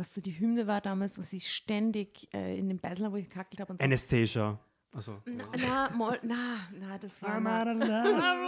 was 0.00 0.12
so 0.14 0.20
die 0.20 0.32
Hymne 0.38 0.66
war 0.66 0.80
damals, 0.80 1.18
was 1.18 1.32
ich 1.32 1.50
ständig 1.52 2.28
äh, 2.34 2.58
in 2.58 2.68
dem 2.68 2.78
Beisel, 2.78 3.10
wo 3.12 3.16
ich 3.16 3.28
gekackelt 3.28 3.60
habe. 3.60 3.72
und 3.74 3.80
so. 3.80 3.84
Anastasia. 3.84 4.58
Also. 4.92 5.18
Na, 5.24 5.44
na, 5.56 5.90
Mol, 5.96 6.18
na, 6.24 6.56
na, 6.80 6.98
das 6.98 7.22
war 7.22 7.38
mal, 7.38 7.76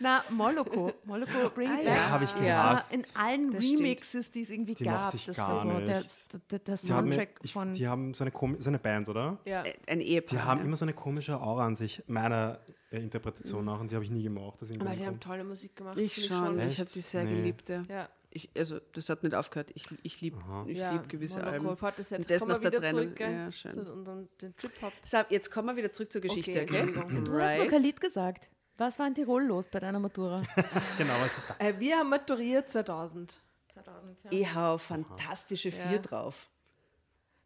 na, 0.00 0.22
Moloko. 0.30 0.92
Moloko 1.04 1.50
Bring 1.54 1.68
Ah, 1.70 1.76
Back. 1.76 1.86
ja. 1.86 2.08
Habe 2.10 2.24
ich 2.24 2.30
Das 2.30 2.40
gehasst. 2.40 2.90
war 2.92 2.98
in 2.98 3.04
allen 3.16 3.50
Das 3.50 3.64
stimmt. 3.64 3.80
Remixes, 3.80 4.30
die 4.30 4.42
es 4.42 4.50
irgendwie 4.50 4.74
Die 4.76 4.84
gab. 4.84 5.12
ich 5.14 5.26
das 5.26 5.36
gar 5.36 5.48
war 5.48 5.62
so 5.62 5.68
der, 5.86 5.98
nicht. 5.98 6.52
der, 6.52 6.58
der 6.60 6.76
Die 6.76 6.92
haben, 6.92 7.06
Soundtrack 7.10 7.40
ich, 7.42 7.52
von. 7.52 7.72
die 7.72 7.88
haben 7.88 8.14
so 8.14 8.24
eine, 8.24 8.32
so 8.58 8.68
eine 8.70 8.78
Band, 8.78 9.08
oder? 9.08 9.38
Ja. 9.44 9.64
Ein 9.86 10.00
Ehepaar. 10.00 10.38
Die 10.38 10.44
haben 10.44 10.58
ja. 10.60 10.64
immer 10.66 10.76
so 10.76 10.84
eine 10.84 10.92
komische 10.94 11.40
Aura 11.40 11.66
an 11.66 11.74
sich, 11.74 12.02
meiner 12.06 12.60
äh, 12.92 12.98
Interpretation 13.00 13.64
nach, 13.64 13.80
und 13.80 13.90
die 13.90 13.96
habe 13.96 14.04
ich 14.04 14.10
nie 14.12 14.22
gemacht. 14.22 14.58
Aber 14.78 14.94
die 14.94 15.04
haben 15.06 15.18
tolle 15.18 15.42
Musik 15.44 15.74
gemacht. 15.74 15.98
Ich 15.98 16.26
schon. 16.26 16.60
Ich 16.60 16.78
habe 16.78 16.90
die 16.94 17.00
sehr 17.00 17.24
Nee. 17.24 17.34
geliebt. 17.36 17.68
Ja. 17.68 17.82
Ja. 17.88 18.08
Ich, 18.30 18.50
also, 18.56 18.78
das 18.92 19.08
hat 19.08 19.22
nicht 19.22 19.34
aufgehört. 19.34 19.70
Ich, 19.74 19.84
ich 20.02 20.20
liebe 20.20 20.38
ich 20.66 20.76
ja. 20.78 20.92
lieb 20.92 21.08
gewisse 21.08 21.42
Alben. 21.42 21.66
Und 21.66 21.80
das 21.80 22.08
Kommen 22.10 22.20
wir 22.20 22.46
nach 22.46 22.58
der 22.60 22.72
Trennung. 22.72 23.04
zurück? 23.04 23.20
Ja, 23.20 23.50
schön. 23.52 23.72
Zu 23.72 23.92
unserem 23.92 24.28
den 24.40 24.54
Trip-Hop. 24.56 24.92
So, 25.02 25.18
jetzt 25.30 25.50
kommen 25.50 25.68
wir 25.68 25.76
wieder 25.76 25.92
zurück 25.92 26.12
zur 26.12 26.20
Geschichte, 26.20 26.50
Okay, 26.50 26.62
okay? 26.64 26.78
Entschuldigung. 26.80 27.24
du 27.24 27.42
hast 27.42 27.58
noch 27.58 27.70
kein 27.70 27.82
Lied 27.82 28.00
gesagt. 28.00 28.50
Was 28.76 28.98
war 28.98 29.06
in 29.08 29.14
Tirol 29.14 29.44
los 29.44 29.66
bei 29.66 29.80
deiner 29.80 29.98
Matura? 29.98 30.36
Genau, 30.98 31.14
was 31.20 31.38
ist 31.38 31.44
da? 31.48 31.56
Äh, 31.66 31.80
wir 31.80 31.96
haben 31.96 32.10
maturiert 32.10 32.68
2000. 32.70 33.36
2000, 33.72 34.24
ja. 34.24 34.30
Ich 34.32 34.54
hau 34.54 34.78
fantastische 34.78 35.72
Vier 35.72 35.92
Ja. 35.92 35.98
drauf. 35.98 36.48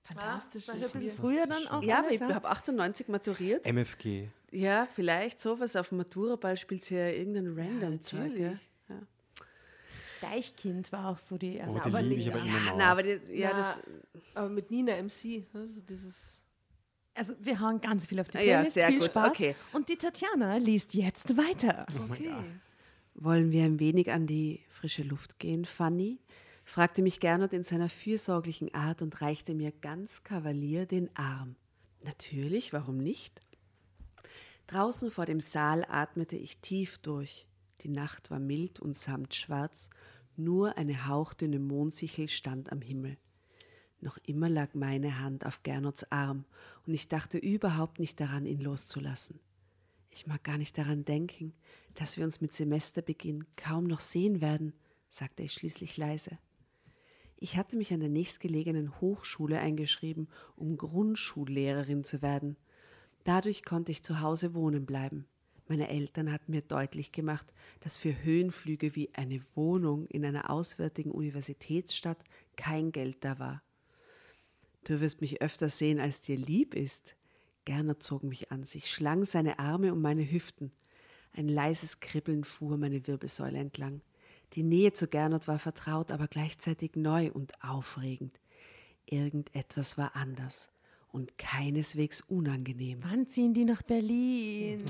Fantastisch. 0.02 0.68
War 0.68 0.76
ich 0.76 0.84
ein 0.84 0.90
bisschen 0.90 1.16
früher 1.16 1.46
dann 1.46 1.66
auch? 1.68 1.82
Ja, 1.82 2.00
alles, 2.02 2.12
ich 2.12 2.20
habe 2.22 2.48
98 2.48 3.08
maturiert. 3.08 3.64
MFG. 3.64 4.28
Ja, 4.50 4.86
vielleicht 4.92 5.40
sowas. 5.40 5.76
Auf 5.76 5.90
dem 5.90 5.98
Maturaball 5.98 6.56
spielt 6.56 6.82
sie 6.82 6.96
ja 6.96 7.08
irgendein 7.08 7.54
random 7.56 8.00
Zeug. 8.00 8.18
Ja. 8.18 8.26
natürlich. 8.26 8.40
Ja. 8.40 8.58
Deichkind 10.22 10.90
war 10.92 11.08
auch 11.08 11.18
so 11.18 11.36
die 11.36 11.56
erste. 11.56 11.74
Oh, 11.74 11.80
die 11.80 11.88
aber 11.88 12.02
liebe 12.02 12.14
nicht- 12.16 12.26
ich 12.28 12.32
aber 12.34 12.44
ja, 12.44 12.56
immer 12.56 12.70
noch. 12.70 12.76
Na, 12.78 12.90
aber 12.92 13.02
die, 13.02 13.20
ja, 13.32 13.50
Na, 13.52 13.56
das, 13.58 13.80
Aber 14.34 14.48
mit 14.48 14.70
Nina 14.70 14.92
MC. 14.96 15.44
Also 15.52 15.80
dieses 15.80 16.38
Also 17.14 17.34
wir 17.40 17.60
hauen 17.60 17.80
ganz 17.80 18.06
viel 18.06 18.20
auf 18.20 18.28
die 18.28 18.38
Ah 18.38 18.40
ja, 18.42 18.52
Playlist. 18.56 18.74
sehr 18.74 18.88
viel 18.88 18.98
gut, 19.00 19.06
Spaß. 19.08 19.28
okay. 19.28 19.56
Und 19.72 19.88
die 19.88 19.96
Tatjana 19.96 20.56
liest 20.56 20.94
jetzt 20.94 21.36
weiter. 21.36 21.86
Okay. 22.10 22.32
Wollen 23.14 23.50
wir 23.50 23.64
ein 23.64 23.78
wenig 23.78 24.10
an 24.10 24.26
die 24.26 24.60
frische 24.70 25.02
Luft 25.02 25.38
gehen, 25.38 25.64
Fanny? 25.66 26.18
fragte 26.64 27.02
mich 27.02 27.18
Gernot 27.20 27.52
in 27.52 27.64
seiner 27.64 27.88
fürsorglichen 27.88 28.72
Art 28.72 29.02
und 29.02 29.20
reichte 29.20 29.52
mir 29.52 29.72
ganz 29.72 30.22
kavalier 30.22 30.86
den 30.86 31.14
Arm. 31.16 31.56
Natürlich, 32.04 32.72
warum 32.72 32.96
nicht? 32.98 33.40
Draußen 34.68 35.10
vor 35.10 35.26
dem 35.26 35.40
Saal 35.40 35.84
atmete 35.88 36.36
ich 36.36 36.58
tief 36.58 36.98
durch. 36.98 37.46
Die 37.82 37.88
Nacht 37.88 38.30
war 38.30 38.38
mild 38.38 38.80
und 38.80 38.96
samtschwarz, 38.96 39.90
nur 40.36 40.76
eine 40.76 41.06
hauchdünne 41.06 41.58
Mondsichel 41.58 42.28
stand 42.28 42.72
am 42.72 42.80
Himmel. 42.80 43.16
Noch 44.00 44.18
immer 44.26 44.48
lag 44.48 44.74
meine 44.74 45.20
Hand 45.20 45.46
auf 45.46 45.62
Gernots 45.62 46.10
Arm 46.10 46.44
und 46.86 46.94
ich 46.94 47.08
dachte 47.08 47.38
überhaupt 47.38 47.98
nicht 47.98 48.18
daran, 48.20 48.46
ihn 48.46 48.60
loszulassen. 48.60 49.38
Ich 50.10 50.26
mag 50.26 50.42
gar 50.44 50.58
nicht 50.58 50.76
daran 50.76 51.04
denken, 51.04 51.54
dass 51.94 52.16
wir 52.16 52.24
uns 52.24 52.40
mit 52.40 52.52
Semesterbeginn 52.52 53.46
kaum 53.56 53.84
noch 53.84 54.00
sehen 54.00 54.40
werden, 54.40 54.74
sagte 55.08 55.42
ich 55.42 55.52
schließlich 55.52 55.96
leise. 55.96 56.38
Ich 57.36 57.56
hatte 57.56 57.76
mich 57.76 57.92
an 57.92 58.00
der 58.00 58.08
nächstgelegenen 58.08 59.00
Hochschule 59.00 59.58
eingeschrieben, 59.58 60.28
um 60.54 60.76
Grundschullehrerin 60.76 62.04
zu 62.04 62.22
werden. 62.22 62.56
Dadurch 63.24 63.64
konnte 63.64 63.90
ich 63.90 64.02
zu 64.02 64.20
Hause 64.20 64.54
wohnen 64.54 64.84
bleiben. 64.84 65.26
Meine 65.68 65.88
Eltern 65.88 66.32
hatten 66.32 66.52
mir 66.52 66.62
deutlich 66.62 67.12
gemacht, 67.12 67.46
dass 67.80 67.96
für 67.96 68.22
Höhenflüge 68.22 68.94
wie 68.96 69.10
eine 69.14 69.40
Wohnung 69.54 70.06
in 70.06 70.24
einer 70.24 70.50
auswärtigen 70.50 71.10
Universitätsstadt 71.10 72.18
kein 72.56 72.92
Geld 72.92 73.18
da 73.24 73.38
war. 73.38 73.62
Du 74.84 75.00
wirst 75.00 75.20
mich 75.20 75.40
öfter 75.40 75.68
sehen, 75.68 76.00
als 76.00 76.20
dir 76.20 76.36
lieb 76.36 76.74
ist. 76.74 77.16
Gernot 77.64 78.02
zog 78.02 78.24
mich 78.24 78.50
an 78.50 78.64
sich, 78.64 78.90
schlang 78.90 79.24
seine 79.24 79.60
Arme 79.60 79.92
um 79.92 80.02
meine 80.02 80.28
Hüften. 80.28 80.72
Ein 81.32 81.48
leises 81.48 82.00
Kribbeln 82.00 82.44
fuhr 82.44 82.76
meine 82.76 83.06
Wirbelsäule 83.06 83.58
entlang. 83.58 84.02
Die 84.54 84.64
Nähe 84.64 84.92
zu 84.92 85.06
Gernot 85.06 85.46
war 85.48 85.60
vertraut, 85.60 86.10
aber 86.10 86.26
gleichzeitig 86.26 86.96
neu 86.96 87.30
und 87.30 87.52
aufregend. 87.62 88.38
Irgendetwas 89.06 89.96
war 89.96 90.16
anders 90.16 90.72
und 91.12 91.36
keineswegs 91.38 92.22
unangenehm. 92.22 93.00
Wann 93.02 93.28
ziehen 93.28 93.52
die 93.54 93.64
nach 93.64 93.82
Berlin? 93.82 94.82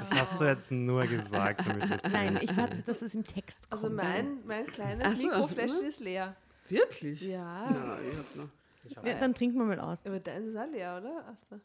Das 0.00 0.10
hast 0.12 0.40
du 0.40 0.44
jetzt 0.44 0.72
nur 0.72 1.06
gesagt, 1.06 1.62
Nein, 2.10 2.38
ich 2.40 2.56
warte, 2.56 2.82
dass 2.82 3.02
es 3.02 3.14
im 3.14 3.22
Text 3.22 3.70
kommt. 3.70 3.84
Also 3.84 3.94
mein, 3.94 4.38
mein 4.46 4.66
kleines 4.66 5.20
so, 5.20 5.28
Mikrofläschchen 5.28 5.86
ist 5.86 6.00
leer. 6.00 6.34
Wirklich? 6.68 7.20
Ja. 7.20 7.68
Na, 7.70 7.98
ich 8.10 8.18
hab 8.18 8.36
noch. 8.36 9.04
ja, 9.04 9.14
dann 9.14 9.34
trinken 9.34 9.58
wir 9.58 9.66
mal 9.66 9.80
aus. 9.80 10.04
Aber 10.04 10.18
dein 10.18 10.48
ist 10.48 10.56
auch 10.56 10.70
leer, 10.70 10.98
oder? 10.98 11.28
Asta? 11.28 11.60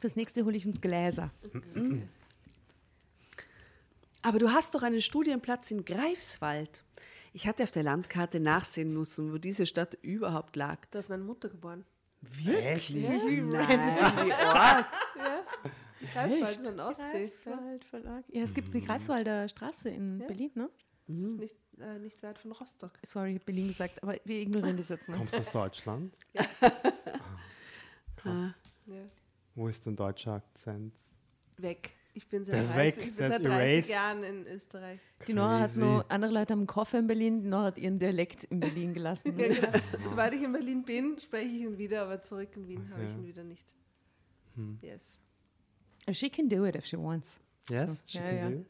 Fürs 0.00 0.16
nächste 0.16 0.44
hole 0.44 0.56
ich 0.56 0.66
uns 0.66 0.80
Gläser. 0.80 1.30
Aber 4.22 4.38
du 4.38 4.50
hast 4.50 4.74
doch 4.74 4.82
einen 4.82 5.02
Studienplatz 5.02 5.70
in 5.70 5.84
Greifswald. 5.84 6.82
Ich 7.36 7.48
hatte 7.48 7.64
auf 7.64 7.72
der 7.72 7.82
Landkarte 7.82 8.38
nachsehen 8.38 8.94
müssen, 8.94 9.32
wo 9.32 9.38
diese 9.38 9.66
Stadt 9.66 9.94
überhaupt 10.02 10.54
lag. 10.54 10.78
Da 10.92 11.00
ist 11.00 11.08
meine 11.08 11.24
Mutter 11.24 11.48
geboren. 11.48 11.84
Wirklich? 12.20 12.90
Nein, 12.94 13.50
Ja. 13.52 14.86
Die 16.00 16.06
Greifswald 16.06 16.60
ist 16.60 16.78
Ostsee. 16.78 17.02
Ja. 17.02 17.56
Greifswald 17.56 17.84
Verlag. 17.86 18.24
Ja, 18.28 18.42
es 18.44 18.54
gibt 18.54 18.72
die 18.72 18.80
Greifswalder 18.82 19.48
Straße 19.48 19.88
in 19.90 20.20
Ja. 20.20 20.26
Berlin, 20.28 20.50
ne? 20.54 20.70
Das 21.08 21.16
ist 21.18 21.26
nicht, 21.40 21.56
äh, 21.80 21.98
nicht 21.98 22.22
weit 22.22 22.38
von 22.38 22.52
Rostock. 22.52 22.92
Sorry, 23.04 23.30
ich 23.30 23.34
habe 23.36 23.44
Berlin 23.46 23.68
gesagt, 23.68 24.00
aber 24.02 24.14
wir 24.24 24.40
ignorieren 24.40 24.76
das 24.76 24.88
jetzt 24.90 25.08
noch. 25.08 25.16
Kommst 25.18 25.34
du 25.34 25.38
aus 25.38 25.50
Deutschland? 25.52 26.14
Ah. 28.24 28.54
Ja. 28.86 29.02
Wo 29.54 29.68
ist 29.68 29.84
dein 29.86 29.96
deutscher 29.96 30.34
Akzent? 30.34 30.94
Weg. 31.58 31.90
Ich 32.16 32.28
bin 32.28 32.44
seit 32.44 32.62
ist 32.62 32.72
30, 32.72 32.76
weg, 32.96 33.06
ich 33.08 33.16
bin 33.16 33.28
seit 33.28 33.40
ist 33.40 33.46
30 33.46 33.68
erased. 33.68 33.88
Jahren 33.90 34.22
in 34.22 34.46
Österreich. 34.46 35.00
Die 35.26 35.32
Nora 35.34 35.58
hat 35.58 35.70
Crazy. 35.70 35.80
nur, 35.80 36.10
andere 36.10 36.32
Leute 36.32 36.52
haben 36.52 36.60
einen 36.60 36.66
Koffer 36.68 36.98
in 37.00 37.06
Berlin, 37.08 37.42
die 37.42 37.48
Nora 37.48 37.64
hat 37.64 37.78
ihren 37.78 37.98
Dialekt 37.98 38.44
in 38.44 38.60
Berlin 38.60 38.94
gelassen. 38.94 39.34
Ja, 39.38 39.48
genau. 39.48 39.68
Sobald 40.08 40.32
ich 40.34 40.42
in 40.42 40.52
Berlin 40.52 40.84
bin, 40.84 41.18
spreche 41.18 41.48
ich 41.48 41.62
ihn 41.62 41.76
wieder, 41.76 42.02
aber 42.02 42.20
zurück 42.22 42.50
in 42.56 42.68
Wien 42.68 42.88
habe 42.90 43.02
ich 43.02 43.08
Okay. 43.08 43.18
ihn 43.18 43.26
wieder 43.26 43.42
nicht. 43.44 43.64
Yes. 44.80 45.18
She 46.12 46.30
can 46.30 46.48
do 46.48 46.64
it 46.64 46.76
if 46.76 46.86
she 46.86 46.96
wants. 46.96 47.28
Yes, 47.68 48.00
she 48.06 48.18
Ja, 48.18 48.24
can 48.24 48.36
ja. 48.36 48.50
do. 48.50 48.64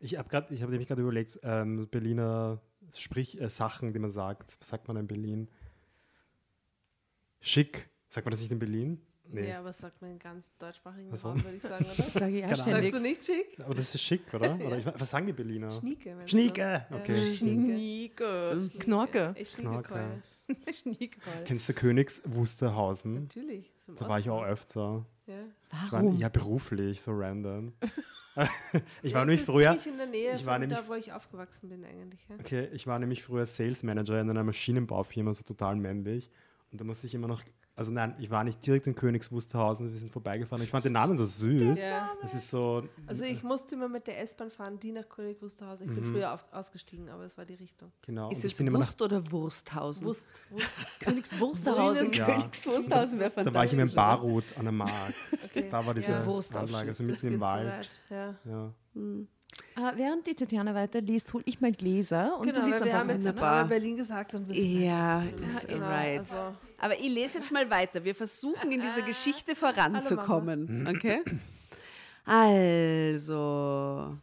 Ich 0.00 0.18
habe 0.18 0.28
gerade, 0.28 0.52
ich 0.52 0.60
habe 0.62 0.72
nämlich 0.72 0.88
gerade 0.88 1.02
überlegt, 1.02 1.38
ähm, 1.44 1.86
Berliner 1.88 2.60
Sprich 2.96 3.40
äh, 3.40 3.48
Sachen, 3.48 3.92
die 3.92 3.98
man 4.00 4.10
sagt. 4.10 4.56
Was 4.60 4.68
sagt 4.68 4.88
man 4.88 4.96
in 4.96 5.06
Berlin? 5.06 5.48
Schick. 7.40 7.88
Sagt 8.08 8.26
man 8.26 8.32
das 8.32 8.40
nicht 8.40 8.50
in 8.52 8.58
Berlin? 8.58 9.00
Nee. 9.32 9.48
Ja, 9.48 9.60
aber 9.60 9.72
sagt 9.72 10.00
man 10.02 10.10
in 10.12 10.18
ganz 10.18 10.44
deutschsprachigen. 10.58 11.12
Raum, 11.14 11.42
würde 11.42 11.56
ich 11.56 11.62
sagen, 11.62 11.84
oder? 11.84 12.02
Sage 12.20 12.38
ich. 12.40 12.48
Sagst 12.48 12.66
du 12.94 13.00
nicht 13.00 13.24
schick? 13.24 13.58
Aber 13.64 13.74
das 13.74 13.94
ist 13.94 14.02
schick, 14.02 14.32
oder? 14.34 14.54
oder 14.66 14.78
ich, 14.78 14.86
was 14.86 15.10
sagen 15.10 15.26
die 15.26 15.32
Berliner? 15.32 15.70
Schnieke. 15.72 16.16
Schnieke. 16.26 16.60
Ja, 16.60 16.86
Okay. 16.96 17.26
Schnieke. 17.34 18.68
Knorke. 18.78 19.34
Schniekekeule. 19.44 20.22
Schnieke. 20.72 21.18
Kennst 21.44 21.68
du 21.68 21.72
Königs 21.72 22.20
Wusterhausen? 22.24 23.14
Natürlich. 23.24 23.72
Da 23.96 24.08
war 24.08 24.18
ich 24.20 24.28
auch 24.28 24.40
Osten. 24.42 24.52
öfter. 24.52 25.06
Ja. 25.26 25.34
Ich 25.86 25.92
war, 25.92 26.02
Warum? 26.02 26.18
ja, 26.18 26.28
beruflich, 26.28 27.00
so 27.00 27.12
random. 27.12 27.72
ich 29.02 29.12
Ja, 29.12 29.18
war 29.18 29.24
nämlich 29.26 29.44
früher, 29.44 29.76
in 29.86 29.96
der 29.98 30.06
Nähe 30.06 30.34
ich 30.34 30.44
war 30.46 30.58
nämlich- 30.58 30.78
da, 30.78 30.88
wo 30.88 30.94
ich 30.94 31.12
aufgewachsen 31.12 31.68
bin 31.68 31.84
eigentlich. 31.84 32.20
Ja. 32.28 32.36
okay, 32.38 32.68
ich 32.72 32.86
war 32.86 32.98
nämlich 32.98 33.22
früher 33.22 33.46
Sales 33.46 33.82
Manager 33.82 34.20
in 34.20 34.28
einer 34.30 34.44
Maschinenbaufirma, 34.44 35.32
so 35.34 35.42
total 35.42 35.76
männlich. 35.76 36.30
Und 36.70 36.80
da 36.80 36.84
musste 36.84 37.06
ich 37.06 37.14
immer 37.14 37.28
noch, 37.28 37.42
also 37.74 37.90
nein, 37.90 38.14
ich 38.18 38.30
war 38.30 38.44
nicht 38.44 38.64
direkt 38.66 38.86
in 38.86 38.94
Königs 38.94 39.32
Wusterhausen, 39.32 39.90
wir 39.90 39.98
sind 39.98 40.12
vorbeigefahren. 40.12 40.62
Ich 40.62 40.70
fand 40.70 40.84
den 40.84 40.92
Namen 40.92 41.16
so 41.16 41.24
süß. 41.24 41.80
Ja. 41.80 42.10
Das 42.20 42.34
ist 42.34 42.50
so, 42.50 42.84
Also 43.06 43.24
ich 43.24 43.42
musste 43.42 43.74
immer 43.76 43.88
mit 43.88 44.06
der 44.06 44.20
S-Bahn 44.20 44.50
fahren, 44.50 44.78
die 44.78 44.92
nach 44.92 45.08
König 45.08 45.40
Wusterhausen. 45.40 45.88
Ich 45.88 45.94
bin 45.94 46.06
Mhm. 46.08 46.12
früher 46.14 46.32
auf, 46.34 46.44
ausgestiegen, 46.52 47.08
aber 47.08 47.24
es 47.24 47.36
war 47.38 47.44
die 47.46 47.54
Richtung. 47.54 47.90
genau. 48.02 48.30
Ist 48.30 48.44
es 48.44 48.60
Wurst 48.60 49.00
oder 49.00 49.22
Wursthausen? 49.32 50.06
Wust, 50.06 50.26
Wust. 50.50 50.66
Königs 51.00 51.38
Wusterhausen. 51.40 52.12
Ja. 52.12 52.26
Königs 52.26 52.66
Wursthausen 52.66 53.18
wäre 53.18 53.30
da 53.44 53.54
war 53.54 53.64
ich 53.64 53.70
fantastisch, 53.70 53.92
oder? 53.94 54.02
Barut 54.16 54.44
an 54.58 54.64
der 54.64 54.72
Mark. 54.72 55.14
Okay. 55.44 55.68
Da 55.70 55.86
war 55.86 55.94
diese 55.94 56.12
Ja. 56.12 56.18
Anlage, 56.20 56.92
so 56.92 57.02
Das 57.04 57.22
mitten 57.22 57.26
im 57.28 57.34
so 57.34 57.40
Wald. 57.40 57.68
weit, 57.68 58.00
Ja. 58.10 58.34
Ja. 58.44 58.74
Ah, 59.74 59.92
während 59.96 60.26
die 60.26 60.34
Tatjana 60.34 60.74
weiterliest, 60.74 61.32
hole 61.32 61.44
ich 61.46 61.60
mal 61.60 61.72
Gläser 61.72 62.36
und 62.38 62.46
Genau, 62.46 62.60
du 62.60 62.66
liest 62.66 62.80
weil 62.80 62.86
wir 62.86 62.92
einfach 62.92 63.00
haben 63.00 63.08
jetzt. 63.10 63.18
Wunderbar. 63.20 63.52
einmal 63.52 63.68
Berlin 63.68 63.96
gesagt 63.96 64.34
und 64.34 64.48
wissen 64.48 64.82
Ja, 64.82 65.22
ist 65.24 65.40
ist. 65.40 65.68
Genau, 65.68 65.86
right. 65.86 66.18
Also, 66.18 66.52
Aber 66.78 66.98
ich 66.98 67.14
lese 67.14 67.38
jetzt 67.38 67.52
mal 67.52 67.68
weiter. 67.70 68.04
Wir 68.04 68.14
versuchen 68.14 68.70
in 68.70 68.80
dieser 68.80 69.02
Geschichte 69.02 69.54
voranzukommen. 69.54 70.86
Okay? 70.88 71.22
Also, 72.24 74.16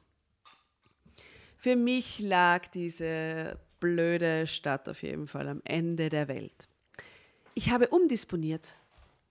für 1.57 1.75
mich 1.75 2.19
lag 2.19 2.67
diese 2.67 3.57
blöde 3.79 4.47
Stadt 4.47 4.87
auf 4.87 5.01
jeden 5.03 5.27
Fall 5.27 5.47
am 5.47 5.61
Ende 5.65 6.09
der 6.09 6.27
Welt. 6.27 6.67
Ich 7.55 7.71
habe 7.71 7.87
umdisponiert. 7.89 8.75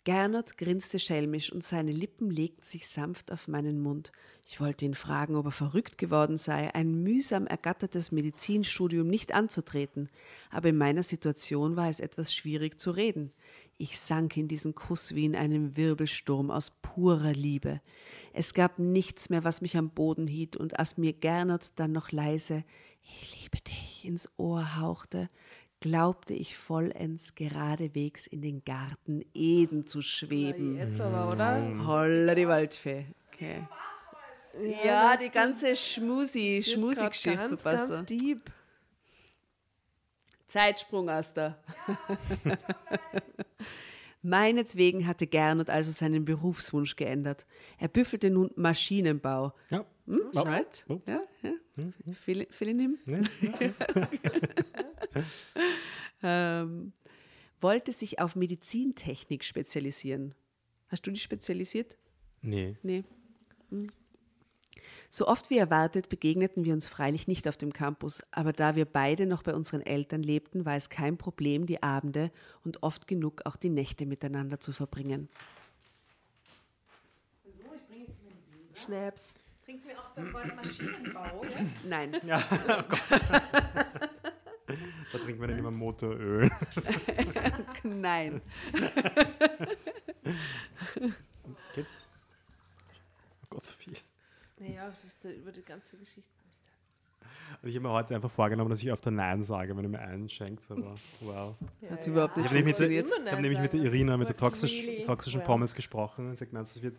Gernot 0.09 0.57
grinste 0.57 0.99
schelmisch 0.99 1.53
und 1.53 1.63
seine 1.63 1.93
Lippen 1.93 2.31
legten 2.31 2.63
sich 2.63 2.89
sanft 2.89 3.31
auf 3.31 3.47
meinen 3.47 3.79
Mund. 3.79 4.11
Ich 4.47 4.59
wollte 4.59 4.87
ihn 4.87 4.95
fragen, 4.95 5.37
ob 5.37 5.45
er 5.45 5.51
verrückt 5.51 5.99
geworden 5.99 6.39
sei, 6.39 6.75
ein 6.75 7.03
mühsam 7.03 7.47
ergattertes 7.47 8.11
Medizinstudium 8.11 9.07
nicht 9.07 9.35
anzutreten. 9.35 10.09
Aber 10.51 10.71
in 10.71 10.79
meiner 10.79 11.03
Situation 11.03 11.77
war 11.77 11.91
es 11.91 12.01
etwas 12.01 12.35
schwierig 12.35 12.81
zu 12.81 12.91
reden. 12.91 13.35
Ich 13.77 13.99
sank 14.01 14.39
in 14.39 14.49
diesen 14.49 14.75
Kuss 14.75 15.15
wie 15.15 15.27
in 15.27 15.37
einem 15.37 15.77
Wirbelsturm 15.77 16.51
aus 16.51 16.71
purer 16.81 17.35
Liebe. 17.35 17.83
Es 18.33 18.55
gab 18.55 18.79
nichts 18.79 19.29
mehr, 19.29 19.45
was 19.45 19.61
mich 19.61 19.77
am 19.77 19.91
Boden 19.91 20.27
hielt, 20.27 20.57
und 20.57 20.79
als 20.79 20.97
mir 20.97 21.13
Gernot 21.13 21.73
dann 21.77 21.93
noch 21.93 22.13
leise 22.13 22.65
Ich 23.03 23.43
liebe 23.43 23.59
dich 23.61 24.07
ins 24.07 24.27
Ohr 24.39 24.81
hauchte, 24.81 25.29
glaubte 25.81 26.35
ich 26.35 26.57
vollends 26.57 27.35
geradewegs 27.35 28.27
in 28.27 28.43
den 28.43 28.65
Garten 28.65 29.25
Eden 29.35 29.87
zu 29.87 30.03
schweben. 30.03 30.77
jetzt 30.77 31.01
aber, 31.01 31.33
oder? 31.33 31.87
Holla 31.87 32.35
die 32.35 32.49
Waldfee. 32.49 33.07
Okay. 33.33 33.67
Ja, 34.85 35.17
die 35.17 35.31
ganze 35.31 35.77
Schmusi, 35.77 36.63
Schmusi-Geschichte 36.65 37.57
verpasst. 37.57 37.91
ganz 37.91 38.07
deep. 38.07 38.51
Zeitsprung, 40.49 41.09
Asta. 41.11 41.59
Meinetwegen 44.23 45.07
hatte 45.07 45.27
Gernot 45.27 45.71
also 45.71 45.93
seinen 45.93 46.25
Berufswunsch 46.25 46.97
geändert. 46.97 47.47
Er 47.79 47.89
büffelte 47.89 48.31
nun 48.31 48.51
Maschinenbau. 48.57 49.53
Ja. 49.71 49.85
Hm, 50.07 50.21
Oh. 50.35 50.41
right? 50.41 50.85
Oh. 50.89 51.01
Ja, 51.07 51.21
ja. 51.43 51.53
Feeling 52.15 52.47
feeling 52.51 52.79
him? 52.81 52.99
Ne? 53.07 53.23
Ähm, 56.23 56.93
wollte 57.61 57.93
sich 57.93 58.19
auf 58.19 58.35
Medizintechnik 58.35 59.45
spezialisieren. 59.45 60.35
Hast 60.89 61.07
du 61.07 61.11
dich 61.11 61.23
spezialisiert? 61.23 61.97
Nee. 62.43 62.77
Nee. 62.83 63.05
Hm. 63.71 63.89
So 65.11 65.27
oft 65.27 65.51
wie 65.51 65.59
erwartet 65.59 66.09
begegneten 66.09 66.65
wir 66.65 66.73
uns 66.73 66.87
freilich 66.87 67.29
nicht 67.29 67.49
auf 67.49 67.57
dem 67.57 67.73
Campus, 67.73 68.23
aber 68.31 68.53
da 68.53 68.77
wir 68.77 68.85
beide 68.85 69.27
noch 69.27 69.43
bei 69.43 69.55
unseren 69.55 69.83
Eltern 69.83 70.23
lebten, 70.23 70.65
war 70.65 70.77
es 70.77 70.91
kein 70.91 71.17
Problem, 71.17 71.67
die 71.67 71.83
Abende 71.83 72.31
und 72.65 72.83
oft 72.83 73.07
genug 73.07 73.43
auch 73.45 73.57
die 73.57 73.71
Nächte 73.71 74.07
miteinander 74.07 74.61
zu 74.61 74.73
verbringen. 74.73 75.29
Schnaps. 78.75 79.33
Trinken 79.65 79.89
wir 79.89 79.99
auch 79.99 80.11
beim 80.11 80.33
Wort 80.33 80.57
Maschinenbau, 80.57 81.43
ja? 81.45 81.67
Nein, 81.85 82.13
Da 85.13 85.19
trinken 85.19 85.41
wir 85.41 85.49
dann 85.49 85.59
immer 85.59 85.71
Motoröl. 85.71 86.51
nein. 87.83 88.43
Geht's? 91.75 92.07
Oh 93.43 93.47
Gott, 93.49 93.63
so 93.63 93.75
viel. 93.77 93.95
Naja, 94.61 94.87
das 94.87 95.05
ist 95.13 95.25
ja 95.25 95.31
über 95.31 95.53
die 95.53 95.63
ganze 95.63 95.97
Geschichte. 95.97 96.31
Und 97.63 97.69
ich 97.71 97.77
habe 97.77 97.87
mir 97.89 97.93
heute 97.93 98.15
einfach 98.15 98.31
vorgenommen, 98.31 98.71
dass 98.71 98.83
ich 98.83 98.91
öfter 98.93 99.11
Nein 99.11 99.43
sage, 99.43 99.75
wenn 99.77 99.83
du 99.83 99.89
mir 99.89 100.01
einen 100.01 100.29
schenkst, 100.29 100.71
aber 100.71 100.95
wow. 101.21 101.57
Hat 101.91 102.07
überhaupt 102.07 102.37
Ich 102.37 102.43
nicht 102.43 102.47
habe 102.53 102.55
nämlich 102.57 102.79
mit, 102.79 102.91
der- 102.91 102.91
ich 103.27 103.33
hab 103.33 103.41
nämlich 103.41 103.61
mit 103.61 103.73
der. 103.73 103.81
Irina, 103.81 104.17
mit 104.17 104.29
der 104.29 104.37
toxisch, 104.37 104.85
toxischen 105.07 105.41
well? 105.41 105.47
Pommes 105.47 105.75
gesprochen 105.75 106.29
und 106.29 106.37
sagt, 106.37 106.53
nein, 106.53 106.63
das 106.63 106.83
wird, 106.83 106.97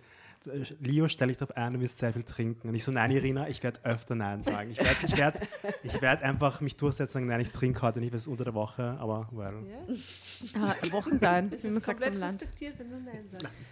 Leo, 0.80 1.08
stell 1.08 1.28
dich 1.28 1.38
darauf 1.38 1.56
ein, 1.56 1.74
du 1.74 1.80
wirst 1.82 1.98
sehr 2.00 2.14
viel 2.14 2.24
trinken. 2.24 2.70
Und 2.70 2.74
ich 2.76 2.84
so, 2.84 2.92
nein, 2.92 3.12
Irina, 3.12 3.48
ich 3.48 3.62
werde 3.62 3.80
öfter 3.84 4.16
Nein 4.16 4.42
sagen. 4.42 4.72
Ich 4.72 4.80
werde 4.80 4.98
ich 5.06 5.18
werd, 5.18 5.40
ich 5.84 6.02
werd 6.02 6.24
einfach 6.24 6.62
mich 6.62 6.76
durchsetzen 6.78 7.10
und 7.10 7.14
sagen, 7.14 7.28
nein, 7.28 7.42
ich 7.42 7.52
trinke 7.52 7.82
heute 7.84 8.00
nicht, 8.00 8.12
weil 8.12 8.18
es 8.20 8.28
unter 8.28 8.46
der 8.46 8.54
Woche, 8.56 8.98
aber 9.00 9.30
well. 9.32 9.64
Ja? 9.70 10.62
Ah, 10.64 10.76
Wochendein, 10.92 11.50
Das 11.52 11.64
wie 11.64 11.68
man 11.68 11.78
ist 11.78 11.86
sagt 11.86 12.00
komplett 12.00 12.16
im 12.16 12.22
Land. 12.22 12.42
respektiert, 12.42 12.80
wenn 12.80 12.90
du 12.90 13.00
Nein 13.02 13.30
sagst. 13.32 13.72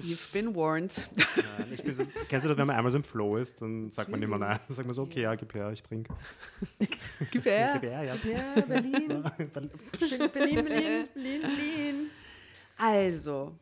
You've 0.00 0.32
been 0.32 0.54
warned. 0.54 1.08
Nein, 1.16 1.68
ich 1.72 1.82
bin 1.82 1.92
so, 1.92 2.04
kennst 2.28 2.44
du 2.44 2.48
das, 2.48 2.56
wenn 2.56 2.66
man 2.66 2.76
einmal 2.76 2.90
so 2.90 2.96
im 2.96 3.04
Flow 3.04 3.36
ist, 3.36 3.60
dann 3.60 3.90
sagt 3.90 4.08
man 4.08 4.22
immer 4.22 4.38
nein. 4.38 4.58
Dann 4.66 4.76
sagt 4.76 4.86
man 4.86 4.94
so, 4.94 5.02
okay, 5.02 5.22
ja, 5.22 5.34
gib 5.34 5.52
her, 5.54 5.70
ich 5.70 5.82
trinke. 5.82 6.12
Gib 7.30 7.44
her. 7.44 7.78
Gib 7.80 7.90
her, 7.90 8.02
ja. 8.02 8.14
Ja, 8.14 8.60
Berlin. 8.62 9.22
Berlin, 9.52 9.70
Berlin, 10.32 10.64
Berlin, 10.64 11.08
Berlin. 11.14 12.10
Also, 12.78 13.54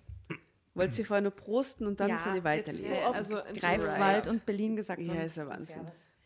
wollt 0.74 0.96
ihr 0.98 1.04
vorher 1.04 1.22
nur 1.22 1.32
prosten 1.32 1.86
und 1.86 1.98
dann 1.98 2.16
soll 2.16 2.36
ich 2.36 2.44
weiterlesen? 2.44 2.96
So 2.96 3.08
oft 3.08 3.16
Also, 3.16 3.40
Greifswald 3.58 4.28
und 4.28 4.46
Berlin 4.46 4.76
gesagt 4.76 5.00
Ja, 5.00 5.22
ist 5.22 5.36
ja 5.36 5.46
Wahnsinn. 5.46 5.82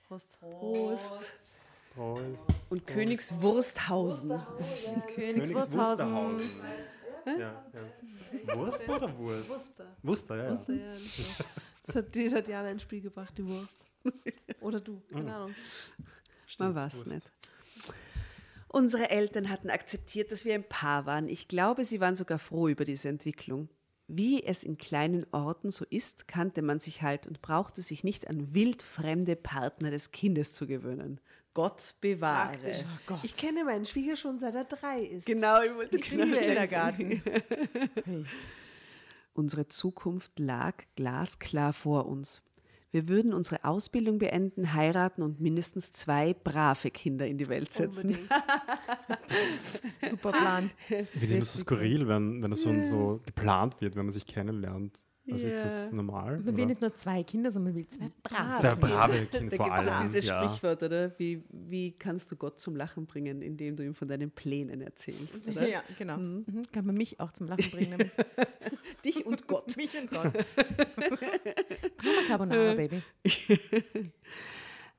Prost. 0.06 0.38
Prost. 0.40 1.32
Prost. 1.94 2.22
Und 2.68 2.86
Königswursthausen. 2.86 4.38
Königswursthausen. 5.14 6.50
Ja, 7.26 7.32
ja. 7.38 7.64
Wurst 8.54 8.88
oder 8.88 9.18
Wurst? 9.18 9.48
Wuster. 9.48 9.96
Wuster, 10.02 10.36
ja. 10.36 10.50
Wuster, 10.52 10.74
ja. 10.74 10.90
Das, 11.86 11.96
hat, 11.96 12.14
die 12.14 12.30
hat 12.30 12.48
Jana 12.48 12.70
ins 12.70 12.80
Spiel 12.80 13.02
gebracht, 13.02 13.36
die 13.36 13.46
Wurst. 13.46 13.84
Oder 14.60 14.80
du, 14.80 15.02
keine 15.12 15.34
Ahnung. 15.34 15.54
Man 16.58 16.74
weiß 16.74 17.04
nicht. 17.06 17.30
Unsere 18.68 19.10
Eltern 19.10 19.50
hatten 19.50 19.68
akzeptiert, 19.68 20.32
dass 20.32 20.44
wir 20.44 20.54
ein 20.54 20.68
Paar 20.68 21.04
waren. 21.04 21.28
Ich 21.28 21.46
glaube, 21.46 21.84
sie 21.84 22.00
waren 22.00 22.16
sogar 22.16 22.38
froh 22.38 22.68
über 22.68 22.84
diese 22.84 23.08
Entwicklung. 23.08 23.68
Wie 24.06 24.42
es 24.42 24.64
in 24.64 24.78
kleinen 24.78 25.26
Orten 25.32 25.70
so 25.70 25.84
ist, 25.88 26.26
kannte 26.26 26.60
man 26.60 26.80
sich 26.80 27.02
halt 27.02 27.26
und 27.26 27.40
brauchte 27.40 27.82
sich 27.82 28.02
nicht 28.02 28.28
an 28.28 28.54
wildfremde 28.54 29.36
Partner 29.36 29.90
des 29.90 30.10
Kindes 30.10 30.54
zu 30.54 30.66
gewöhnen. 30.66 31.20
Gott 31.54 31.94
bewahre. 32.00 32.74
Ich 33.22 33.36
kenne 33.36 33.64
meinen 33.64 33.86
Schwieger 33.86 34.16
schon 34.16 34.36
seit 34.38 34.54
er 34.54 34.64
drei 34.64 35.00
ist. 35.02 35.26
Genau, 35.26 35.62
ich 35.62 35.74
wollte 35.74 35.98
Ich 35.98 36.10
genau 36.10 36.24
liebe. 36.24 36.38
Kindergarten. 36.38 37.22
Hey. 38.04 38.24
Unsere 39.32 39.66
Zukunft 39.66 40.38
lag 40.38 40.84
glasklar 40.94 41.72
vor 41.72 42.06
uns. 42.06 42.42
Wir 42.92 43.08
würden 43.08 43.34
unsere 43.34 43.64
Ausbildung 43.64 44.18
beenden, 44.18 44.72
heiraten 44.72 45.22
und 45.22 45.40
mindestens 45.40 45.90
zwei 45.90 46.32
brave 46.32 46.92
Kinder 46.92 47.26
in 47.26 47.38
die 47.38 47.48
Welt 47.48 47.72
setzen. 47.72 48.16
Super 50.08 50.30
Plan. 50.30 50.70
Ich 50.88 51.08
finde 51.08 51.26
es 51.26 51.34
immer 51.34 51.44
so 51.44 51.58
skurril, 51.58 52.06
wenn, 52.06 52.40
wenn 52.40 52.52
das 52.52 52.60
so, 52.60 52.80
so 52.82 53.20
geplant 53.26 53.80
wird, 53.80 53.96
wenn 53.96 54.06
man 54.06 54.12
sich 54.12 54.26
kennenlernt. 54.26 55.04
Also 55.30 55.46
ist 55.46 55.56
das 55.64 55.86
Ja. 55.86 55.92
normal? 55.96 56.36
Man 56.36 56.46
will 56.48 56.54
oder? 56.54 56.66
nicht 56.66 56.80
nur 56.82 56.94
zwei 56.94 57.22
Kinder, 57.22 57.50
sondern 57.50 57.72
man 57.72 57.80
will 57.82 57.88
zwei 57.88 58.10
brave. 58.22 58.60
Sehr 58.60 58.76
brave 58.76 59.12
Da 59.32 59.38
Kinder 59.38 59.40
gibt 59.40 59.56
vor 59.56 59.66
es 59.66 59.72
allem. 59.78 59.88
auch 59.88 60.02
dieses 60.02 60.26
ja. 60.26 60.44
Sprichwort, 60.48 60.82
oder? 60.82 61.18
Wie, 61.18 61.42
wie 61.50 61.92
kannst 61.92 62.30
du 62.30 62.36
Gott 62.36 62.60
zum 62.60 62.76
Lachen 62.76 63.06
bringen, 63.06 63.40
indem 63.40 63.74
du 63.76 63.84
ihm 63.84 63.94
von 63.94 64.06
deinen 64.06 64.30
Plänen 64.30 64.82
erzählst, 64.82 65.40
oder? 65.48 65.66
Ja, 65.66 65.82
genau. 65.98 66.18
Mhm. 66.18 66.62
Kann 66.72 66.84
man 66.84 66.94
mich 66.96 67.20
auch 67.20 67.32
zum 67.32 67.46
Lachen 67.48 67.70
bringen. 67.70 68.10
Dich 69.04 69.24
und 69.24 69.46
Gott. 69.48 69.74
mich 69.78 69.96
und 69.98 70.10
Gott. 70.10 70.32
Drama 71.96 72.20
Carbonara, 72.28 72.74
Baby. 72.74 73.02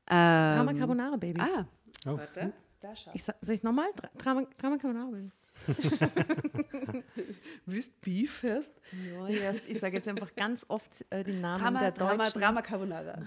Drama 0.08 0.72
Ähm, 0.72 0.78
Carbonara, 0.80 1.16
Baby. 1.18 1.40
ah, 1.42 1.66
Oh. 2.08 2.18
warte. 2.18 2.54
Da 2.82 2.96
schau. 2.96 3.12
Ich 3.14 3.24
soll 3.24 3.56
ich 3.56 3.64
nochmal? 3.64 3.90
Dra- 3.96 4.10
Drama, 4.18 4.44
Drama 4.58 4.78
Carbonara, 4.78 5.10
Baby. 5.12 5.30
Willst 7.66 8.00
Beef 8.02 8.44
hast? 8.44 8.72
Ja, 9.14 9.28
erst, 9.28 9.62
ich 9.68 9.80
sage 9.80 9.96
jetzt 9.96 10.08
einfach 10.08 10.36
ganz 10.36 10.66
oft 10.68 11.06
äh, 11.10 11.24
die 11.24 11.34
Namen 11.34 11.62
Drama, 11.62 11.80
der 11.80 11.92
Drama, 11.92 12.24
deutschen 12.24 12.42
Drama 12.42 12.62
Carbonara. 12.62 13.18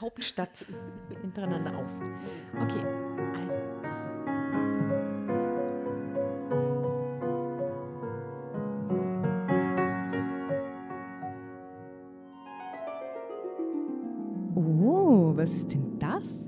Hauptstadt 0.00 0.66
hintereinander 1.22 1.76
auf. 1.76 1.90
Okay, 2.62 2.84
also. 3.34 3.58
Oh, 14.54 15.36
was 15.36 15.52
ist 15.52 15.72
denn 15.72 15.98
das? 15.98 16.47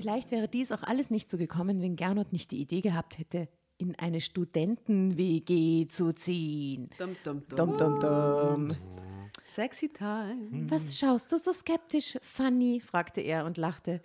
Vielleicht 0.00 0.30
wäre 0.30 0.48
dies 0.48 0.72
auch 0.72 0.82
alles 0.82 1.10
nicht 1.10 1.28
so 1.28 1.36
gekommen, 1.36 1.82
wenn 1.82 1.94
Gernot 1.94 2.32
nicht 2.32 2.52
die 2.52 2.62
Idee 2.62 2.80
gehabt 2.80 3.18
hätte, 3.18 3.48
in 3.76 3.94
eine 3.98 4.22
Studenten-WG 4.22 5.88
zu 5.88 6.14
ziehen. 6.14 6.88
Dum, 6.96 7.16
dum, 7.22 7.42
dum. 7.46 7.56
Dum, 7.56 7.76
dum, 7.76 8.00
dum. 8.00 8.68
Sexy 9.44 9.90
time. 9.90 10.70
Was 10.70 10.98
schaust 10.98 11.30
du 11.30 11.36
so 11.36 11.52
skeptisch, 11.52 12.16
Fanny? 12.22 12.80
fragte 12.80 13.20
er 13.20 13.44
und 13.44 13.58
lachte. 13.58 14.00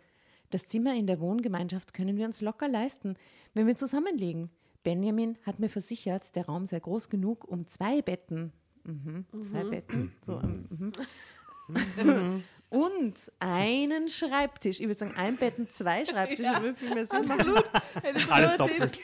Das 0.49 0.65
Zimmer 0.65 0.93
in 0.95 1.07
der 1.07 1.21
Wohngemeinschaft 1.21 1.93
können 1.93 2.17
wir 2.17 2.25
uns 2.25 2.41
locker 2.41 2.67
leisten, 2.67 3.15
wenn 3.53 3.65
wir 3.65 3.77
zusammenlegen. 3.77 4.49
Benjamin 4.83 5.37
hat 5.43 5.61
mir 5.61 5.69
versichert, 5.69 6.35
der 6.35 6.47
Raum 6.47 6.65
sei 6.65 6.81
groß 6.81 7.07
genug, 7.09 7.45
um 7.45 7.67
zwei 7.67 8.01
Betten. 8.01 8.51
Mhm, 8.83 9.25
zwei 9.41 9.63
Betten. 9.63 10.11
So, 10.25 10.41
ähm, 10.41 10.67
mhm. 10.69 12.43
und 12.75 13.31
einen 13.39 14.09
Schreibtisch. 14.09 14.81
Ich 14.81 14.87
würde 14.87 14.99
sagen, 14.99 15.15
ein 15.15 15.37
Bett 15.37 15.57
und 15.57 15.71
zwei 15.71 16.05
Schreibtische 16.05 16.43
würde 16.61 16.75
viel 16.75 16.93
mehr 16.93 17.07
Sinn 17.07 17.25
machen. 17.25 17.53
Alles 18.29 18.57
doppelt. 18.57 18.99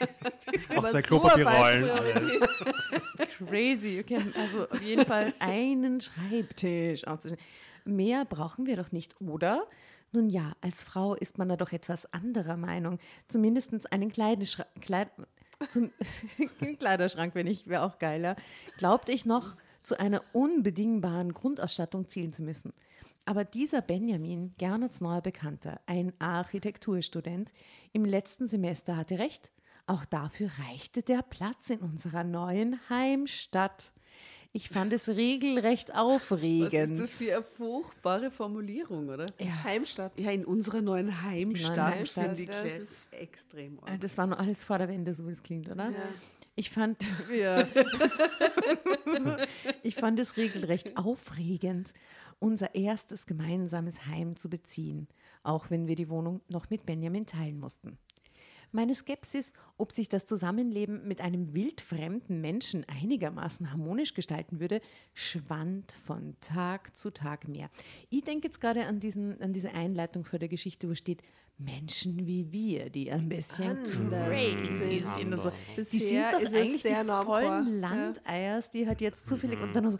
Auch 0.76 0.86
zwei 0.88 1.00
Klopapierrollen. 1.00 1.90
Crazy. 3.48 4.00
Okay, 4.00 4.22
also 4.38 4.68
auf 4.68 4.82
jeden 4.82 5.06
Fall 5.06 5.32
einen 5.38 6.02
Schreibtisch 6.02 7.06
aufzustellen. 7.06 7.42
Mehr 7.86 8.26
brauchen 8.26 8.66
wir 8.66 8.76
doch 8.76 8.92
nicht, 8.92 9.18
oder? 9.22 9.66
Nun 10.12 10.28
ja, 10.28 10.52
als 10.60 10.84
Frau 10.84 11.14
ist 11.14 11.38
man 11.38 11.48
da 11.48 11.56
doch 11.56 11.72
etwas 11.72 12.12
anderer 12.12 12.58
Meinung. 12.58 12.98
Zumindest 13.26 13.90
einen 13.90 14.12
Kleideschrank, 14.12 14.68
Kleid, 14.82 15.10
zum 15.70 15.90
Kleiderschrank, 16.78 17.34
wenn 17.34 17.46
ich, 17.46 17.68
wäre 17.68 17.84
auch 17.84 17.98
geiler. 17.98 18.36
Glaubte 18.76 19.12
ich 19.12 19.24
noch, 19.24 19.56
zu 19.82 19.98
einer 19.98 20.22
unbedingbaren 20.32 21.32
Grundausstattung 21.32 22.08
zielen 22.08 22.34
zu 22.34 22.42
müssen. 22.42 22.74
Aber 23.24 23.44
dieser 23.44 23.82
Benjamin, 23.82 24.54
Gernerts 24.58 25.00
neuer 25.00 25.20
Bekannter, 25.20 25.80
ein 25.86 26.12
Architekturstudent, 26.18 27.52
im 27.92 28.04
letzten 28.04 28.48
Semester 28.48 28.96
hatte 28.96 29.18
recht. 29.18 29.52
Auch 29.86 30.04
dafür 30.04 30.48
reichte 30.68 31.02
der 31.02 31.22
Platz 31.22 31.70
in 31.70 31.80
unserer 31.80 32.24
neuen 32.24 32.78
Heimstadt. 32.88 33.92
Ich 34.52 34.68
fand 34.68 34.92
es 34.92 35.08
regelrecht 35.08 35.88
Was 35.90 35.96
aufregend. 35.96 36.72
ist 36.74 37.00
das 37.00 37.12
für 37.12 37.34
eine 37.36 37.42
furchtbare 37.42 38.30
Formulierung, 38.30 39.08
oder? 39.08 39.26
Heimstadt. 39.64 40.18
Ja, 40.20 40.30
in 40.30 40.44
unserer 40.44 40.82
neuen 40.82 41.22
Heimstadt, 41.22 41.94
Heimstadt, 41.94 42.24
finde 42.36 42.42
ich 42.42 42.48
das 42.48 42.64
ist- 42.64 43.12
extrem. 43.12 43.78
Äh, 43.86 43.98
Das 43.98 44.16
war 44.18 44.26
noch 44.26 44.38
alles 44.38 44.62
vor 44.64 44.78
der 44.78 44.88
Wende, 44.88 45.14
so 45.14 45.26
wie 45.26 45.32
es 45.32 45.42
klingt, 45.42 45.68
oder? 45.70 45.90
Ja. 45.90 45.96
Ich 46.54 46.70
fand, 46.70 46.98
ich 49.82 49.94
fand 49.94 50.18
es 50.20 50.36
regelrecht 50.36 50.96
aufregend, 50.96 51.92
unser 52.42 52.74
erstes 52.74 53.26
gemeinsames 53.26 54.06
Heim 54.06 54.36
zu 54.36 54.50
beziehen, 54.50 55.08
auch 55.42 55.70
wenn 55.70 55.86
wir 55.86 55.96
die 55.96 56.08
Wohnung 56.08 56.40
noch 56.48 56.70
mit 56.70 56.84
Benjamin 56.84 57.24
teilen 57.24 57.58
mussten. 57.58 57.98
Meine 58.74 58.94
Skepsis, 58.94 59.52
ob 59.76 59.92
sich 59.92 60.08
das 60.08 60.24
Zusammenleben 60.24 61.06
mit 61.06 61.20
einem 61.20 61.52
wildfremden 61.52 62.40
Menschen 62.40 62.86
einigermaßen 62.88 63.70
harmonisch 63.70 64.14
gestalten 64.14 64.60
würde, 64.60 64.80
schwand 65.12 65.92
von 65.92 66.36
Tag 66.40 66.96
zu 66.96 67.12
Tag 67.12 67.48
mehr. 67.48 67.68
Ich 68.08 68.24
denke 68.24 68.48
jetzt 68.48 68.62
gerade 68.62 68.86
an, 68.86 68.98
diesen, 68.98 69.40
an 69.42 69.52
diese 69.52 69.72
Einleitung 69.72 70.24
vor 70.24 70.38
der 70.38 70.48
Geschichte, 70.48 70.88
wo 70.88 70.94
steht, 70.94 71.22
Menschen 71.58 72.26
wie 72.26 72.50
wir, 72.50 72.88
die 72.88 73.12
ein 73.12 73.28
bisschen 73.28 73.84
crazy 73.84 75.04
sind 75.16 75.34
und 75.34 75.42
so. 75.42 75.52
Die 75.76 75.82
sind 75.82 76.00
Bisher 76.00 76.32
doch 76.32 76.38
eigentlich 76.38 76.82
sehr 76.82 77.04
die 77.04 77.24
vollen. 77.24 77.80
Landeiers, 77.80 78.70
die 78.70 78.88
halt 78.88 79.02
jetzt 79.02 79.26
zufällig 79.26 79.60
und 79.60 79.76
dann 79.76 79.90
so, 79.90 79.98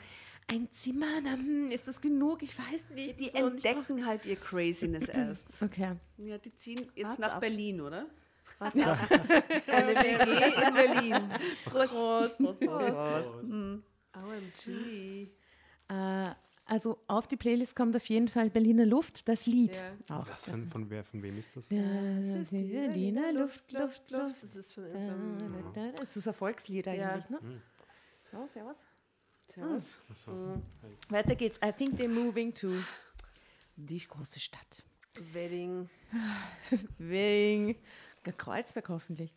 ein 0.48 0.70
Zimmer, 0.72 1.20
na, 1.22 1.32
hm, 1.32 1.70
ist 1.70 1.88
das 1.88 2.00
genug? 2.00 2.42
Ich 2.42 2.56
weiß 2.58 2.90
nicht. 2.94 3.18
Die 3.20 3.30
So, 3.30 3.38
entdecken 3.38 4.04
halt 4.06 4.26
ihr 4.26 4.36
Craziness 4.36 5.08
erst. 5.08 5.62
Okay. 5.62 5.96
Ja, 6.18 6.38
die 6.38 6.54
ziehen 6.54 6.80
jetzt 6.94 7.08
Warte 7.10 7.20
nach 7.22 7.32
ab. 7.34 7.40
Berlin, 7.40 7.80
oder? 7.80 8.06
Eine 8.62 9.94
WG 9.96 10.66
in 10.66 10.74
Berlin. 10.74 11.30
Prost, 11.64 11.92
Prost, 11.92 12.38
Prost, 12.38 12.60
Prost. 12.60 13.44
OMG. 14.14 15.28
Äh, 15.88 16.24
also 16.66 16.98
auf 17.08 17.26
die 17.26 17.36
Playlist 17.36 17.74
kommt 17.74 17.96
auf 17.96 18.04
jeden 18.06 18.28
Fall 18.28 18.50
Berliner 18.50 18.86
Luft, 18.86 19.26
das 19.28 19.46
Lied. 19.46 19.74
Ja. 20.08 20.18
Auch. 20.18 20.28
Was 20.28 20.48
von, 20.48 20.66
von, 20.68 20.88
wer, 20.90 21.02
von 21.02 21.22
wem 21.22 21.38
ist 21.38 21.56
das? 21.56 21.70
Ja, 21.70 21.82
Das 22.16 22.24
ist 22.26 22.52
die 22.52 22.64
Berliner 22.64 23.32
Luft, 23.32 23.72
Luft, 23.72 24.10
Luft. 24.10 24.36
Das 24.42 24.54
ist 24.54 24.72
von 24.74 24.84
Da, 24.84 24.98
unserem. 24.98 25.72
da, 25.74 25.80
da. 25.86 25.92
Das 25.96 26.16
ist 26.16 26.28
ein 26.28 26.34
Volkslied 26.34 26.86
eigentlich, 26.86 27.28
ne? 27.30 27.38
Oh, 28.34 28.46
servus. 28.46 28.76
Servus. 29.54 29.98
Achso. 30.08 30.62
Weiter 31.10 31.34
geht's. 31.34 31.58
I 31.62 31.72
think 31.72 31.98
they're 31.98 32.08
moving 32.08 32.54
to 32.54 32.72
die 33.76 33.98
große 33.98 34.40
Stadt. 34.40 34.82
Wedding. 35.34 35.90
Wegen 36.98 37.76
Kreuzberg 38.38 38.88
hoffentlich. 38.88 39.30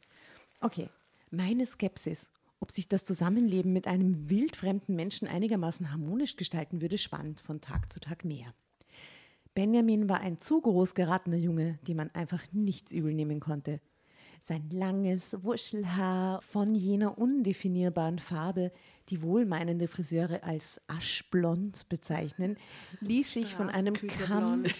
Okay, 0.61 0.89
meine 1.32 1.66
Skepsis, 1.66 2.32
ob 2.61 2.72
sich 2.72 2.88
das 2.88 3.03
Zusammenleben 3.03 3.74
mit 3.74 3.88
einem 3.88 4.30
wildfremden 4.30 4.95
Menschen 4.95 5.28
einigermaßen 5.28 5.91
harmonisch 5.91 6.38
gestalten 6.38 6.80
würde, 6.80 6.97
schwand 6.97 7.41
von 7.41 7.59
Tag 7.59 7.91
zu 7.91 7.99
Tag 7.99 8.24
mehr. 8.24 8.53
Benjamin 9.53 10.07
war 10.07 10.22
ein 10.22 10.39
zu 10.39 10.61
groß 10.61 10.93
geratener 10.93 11.38
Junge, 11.38 11.78
dem 11.88 11.97
man 11.97 12.11
einfach 12.11 12.41
nichts 12.53 12.93
übel 12.93 13.13
nehmen 13.13 13.41
konnte. 13.41 13.82
Sein 14.41 14.70
langes 14.70 15.36
Wuschelhaar 15.43 16.41
von 16.41 16.74
jener 16.76 17.18
undefinierbaren 17.18 18.20
Farbe, 18.20 18.72
die 19.10 19.22
wohlmeinende 19.22 19.88
Friseure 19.88 20.43
als 20.43 20.82
aschblond 20.88 21.88
bezeichnen, 21.89 22.58
ließ 23.01 23.34
sich 23.34 23.53
von 23.53 23.70
einem 23.70 23.93
Kamm 23.93 24.64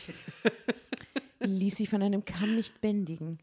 ließ 1.40 1.78
sich 1.78 1.90
von 1.90 2.02
einem 2.02 2.26
Kamm 2.26 2.56
nicht 2.56 2.82
bändigen. 2.82 3.40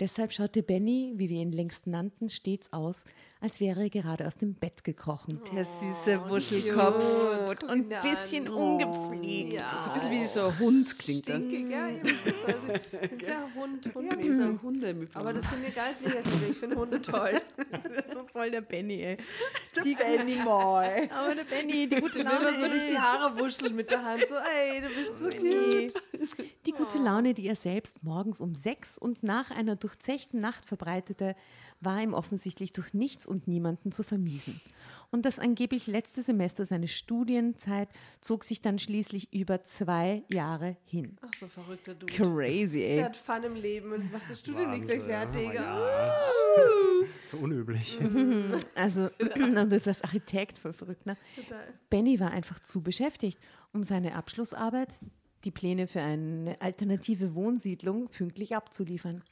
Deshalb 0.00 0.32
schaute 0.32 0.64
Benny, 0.64 1.12
wie 1.16 1.28
wir 1.28 1.40
ihn 1.40 1.52
längst 1.52 1.86
nannten, 1.86 2.28
stets 2.28 2.72
aus, 2.72 3.04
als 3.40 3.60
wäre 3.60 3.82
er 3.82 3.90
gerade 3.90 4.26
aus 4.26 4.36
dem 4.36 4.54
Bett 4.54 4.82
gekrochen. 4.82 5.40
Der 5.54 5.64
süße 5.64 6.28
Wuschelkopf. 6.28 7.04
Cute. 7.04 7.60
Guck 7.60 7.70
Und 7.70 7.92
ein 7.92 8.02
bisschen 8.02 8.48
ungepflegt. 8.48 9.52
Ja. 9.52 9.78
So 9.78 9.90
ein 9.90 9.94
bisschen 9.94 10.10
wie 10.10 10.24
so 10.24 10.46
ein 10.46 10.58
Hund 10.58 10.98
klingt 10.98 11.28
er. 11.28 11.38
Ja. 11.38 11.90
Das 12.02 12.10
ist 12.10 13.12
ein 13.12 13.20
sehr 13.20 13.54
Hund. 13.54 13.94
Hund 13.94 14.12
Ja, 14.12 14.18
ein 14.18 14.62
Hunde 14.62 14.94
mit 14.94 15.14
aber 15.14 15.32
das 15.32 15.46
finde 15.46 15.68
ich 15.68 15.74
gar 15.76 15.90
nicht 15.90 16.02
negativ. 16.02 16.50
Ich 16.50 16.56
finde 16.56 16.76
Hunde 16.76 17.00
toll. 17.00 17.40
so 18.14 18.26
voll 18.32 18.50
der 18.50 18.62
Benny, 18.62 19.00
ey. 19.00 19.16
die 19.84 19.94
Benny 19.94 20.36
mal. 20.36 21.08
Aber 21.10 21.34
der 21.36 21.44
Benny, 21.44 21.88
die 21.88 22.00
gute 22.00 22.22
Laune. 22.22 22.44
man 22.44 22.54
so 22.54 22.66
durch 22.66 22.90
die 22.90 22.98
Haare 22.98 23.38
wuschelt 23.38 23.74
mit 23.74 23.90
der 23.90 24.02
Hand, 24.02 24.24
so, 24.26 24.34
ey, 24.34 24.80
du 24.80 24.88
bist 24.88 25.18
so 25.20 25.28
cute. 25.28 25.94
Die 26.66 26.72
gute 26.72 26.98
Laune, 26.98 27.34
die 27.34 27.46
er 27.46 27.56
selbst 27.56 28.02
morgens 28.02 28.40
um 28.40 28.54
sechs 28.54 28.98
und 28.98 29.22
nach 29.22 29.50
einer 29.50 29.78
durchzechten 29.84 30.40
Nacht 30.40 30.64
verbreitete, 30.66 31.36
war 31.80 32.02
ihm 32.02 32.14
offensichtlich 32.14 32.72
durch 32.72 32.94
nichts 32.94 33.26
und 33.26 33.46
niemanden 33.46 33.92
zu 33.92 34.02
vermiesen. 34.02 34.60
Und 35.10 35.24
das 35.24 35.38
angeblich 35.38 35.86
letzte 35.86 36.22
Semester 36.22 36.64
seiner 36.66 36.88
Studienzeit 36.88 37.88
zog 38.20 38.42
sich 38.42 38.62
dann 38.62 38.80
schließlich 38.80 39.32
über 39.32 39.62
zwei 39.62 40.24
Jahre 40.32 40.76
hin. 40.86 41.16
Ach, 41.20 41.28
so 41.38 41.46
verrückter 41.46 41.94
Dude. 41.94 42.12
Crazy, 42.12 42.80
Er 42.80 42.96
ey. 42.96 43.02
hat 43.04 43.16
Fun 43.16 43.44
im 43.44 43.54
Leben 43.54 43.92
und 43.92 44.10
macht 44.10 44.24
das 44.28 44.40
Studium 44.40 44.70
nicht 44.72 44.86
gleich 44.86 45.02
fertig. 45.02 45.50
So 47.26 47.36
unüblich. 47.38 47.98
Also, 48.74 49.10
und 49.36 49.70
das 49.70 49.86
als 49.86 50.02
Architekt 50.02 50.58
voll 50.58 50.72
verrückt, 50.72 51.06
ne? 51.06 51.16
Total. 51.36 51.64
Benny 51.90 52.18
war 52.18 52.30
einfach 52.30 52.58
zu 52.60 52.82
beschäftigt, 52.82 53.38
um 53.72 53.82
seine 53.84 54.14
Abschlussarbeit, 54.14 54.88
die 55.44 55.50
Pläne 55.50 55.86
für 55.86 56.00
eine 56.00 56.60
alternative 56.60 57.34
Wohnsiedlung, 57.34 58.08
pünktlich 58.08 58.56
abzuliefern. 58.56 59.22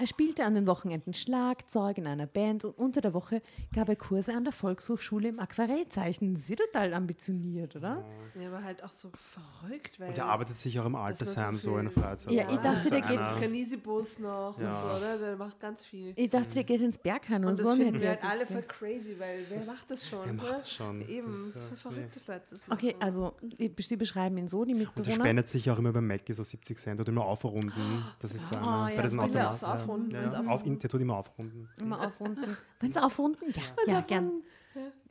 Er 0.00 0.06
spielte 0.06 0.44
an 0.46 0.54
den 0.54 0.66
Wochenenden 0.66 1.12
Schlagzeug 1.12 1.98
in 1.98 2.06
einer 2.06 2.26
Band 2.26 2.64
und 2.64 2.72
unter 2.78 3.02
der 3.02 3.12
Woche 3.12 3.42
gab 3.74 3.90
er 3.90 3.96
Kurse 3.96 4.32
an 4.32 4.44
der 4.44 4.52
Volkshochschule 4.54 5.28
im 5.28 5.38
Aquarellzeichnen. 5.38 6.36
Sie 6.36 6.56
total 6.56 6.94
ambitioniert, 6.94 7.76
oder? 7.76 8.02
Ja, 8.40 8.48
aber 8.48 8.64
halt 8.64 8.82
auch 8.82 8.92
so 8.92 9.10
verrückt, 9.14 10.00
weil. 10.00 10.08
Und 10.08 10.16
er 10.16 10.24
arbeitet 10.24 10.56
sich 10.56 10.80
auch 10.80 10.86
im 10.86 10.94
Altersheim 10.96 11.58
so 11.58 11.72
so 11.72 11.76
in 11.78 11.90
Freizeit. 11.90 12.32
Ja, 12.32 12.50
ich 12.50 12.56
dachte, 12.56 12.88
der 12.88 13.00
geht- 13.02 13.18
Das 13.20 13.38
Kanisibus 13.40 14.18
noch 14.20 14.58
Ja. 14.58 14.72
und 14.74 14.90
so, 14.90 14.96
oder? 14.96 15.18
Der 15.18 15.36
macht 15.36 15.60
ganz 15.60 15.84
viel. 15.84 16.14
Ich 16.16 16.30
dachte, 16.30 16.54
der 16.54 16.64
geht 16.64 16.80
ins 16.80 16.96
Berghain 16.96 17.44
und, 17.44 17.50
Und 17.50 17.58
das 17.58 17.66
so. 17.68 17.74
finden 17.74 17.92
nicht. 17.92 18.00
wir 18.00 18.08
halt 18.08 18.24
alle 18.24 18.46
voll 18.46 18.62
crazy, 18.62 19.16
weil 19.18 19.44
wer 19.50 19.66
macht 19.66 19.90
das 19.90 20.08
schon? 20.08 20.20
Wer 20.24 20.32
macht 20.32 20.46
ne? 20.46 20.56
das 20.60 20.70
schon? 20.72 21.00
Eben, 21.06 21.26
Das 21.26 21.34
das 21.52 21.62
ist, 21.72 21.82
voll 21.82 21.92
das 22.14 22.26
Leute 22.26 22.42
das 22.52 22.62
Okay, 22.70 22.86
machen. 22.94 23.02
also 23.02 23.34
die- 23.42 23.70
Sie 23.82 23.96
beschreiben 23.96 24.38
ihn 24.38 24.48
so, 24.48 24.64
die 24.64 24.72
Und 24.72 24.80
er 24.80 24.86
Mitbewohner. 24.86 25.14
spendet 25.16 25.48
sich 25.50 25.70
auch 25.70 25.78
immer 25.78 25.92
beim 25.92 26.06
Mac 26.06 26.22
so 26.30 26.42
70 26.42 26.78
Cent 26.78 26.98
oder 27.02 27.10
immer 27.10 27.26
aufrunden. 27.26 28.02
Das 28.20 28.32
ist 28.34 28.50
so 28.50 28.58
Oh, 28.58 28.62
einer 28.66 28.88
ja, 28.90 28.96
bei 28.96 29.02
diesen 29.02 29.20
Automaten. 29.20 29.89
Aufrunden, 29.90 30.14
ja, 30.14 30.22
ja. 30.22 30.28
aufrunden. 30.28 30.72
Auf, 30.74 30.78
der 30.78 30.90
tut 30.90 31.00
immer 31.00 31.16
aufrunden. 31.16 31.68
Immer 31.80 32.06
aufrunden. 32.06 32.56
Wollen 32.80 32.92
Sie 32.92 33.02
aufrunden? 33.02 33.52
Ja, 33.52 33.92
ja, 33.92 34.00
gern. 34.02 34.42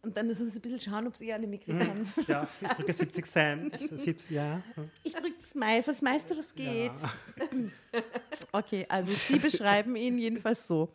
Und 0.02 0.16
dann 0.16 0.30
ist 0.30 0.40
es 0.40 0.56
ein 0.56 0.62
bisschen 0.62 0.80
schauen, 0.80 1.08
ob 1.08 1.16
Sie 1.18 1.32
alle 1.34 1.46
mitkriegen 1.46 1.82
haben. 1.82 2.14
Ja, 2.28 2.48
ich 2.62 2.70
drücke 2.70 2.94
70 2.94 3.26
Cent. 3.26 3.78
70, 3.78 4.30
ja. 4.30 4.62
Ich 5.04 5.14
drücke 5.14 5.36
das 5.42 5.54
Mai, 5.56 5.84
was 5.86 6.02
meiste, 6.02 6.38
was 6.38 6.54
geht. 6.56 6.92
Okay, 8.52 8.86
also 8.88 9.12
Sie 9.12 9.40
beschreiben 9.40 9.96
ihn 9.96 10.18
jedenfalls 10.18 10.68
so. 10.68 10.90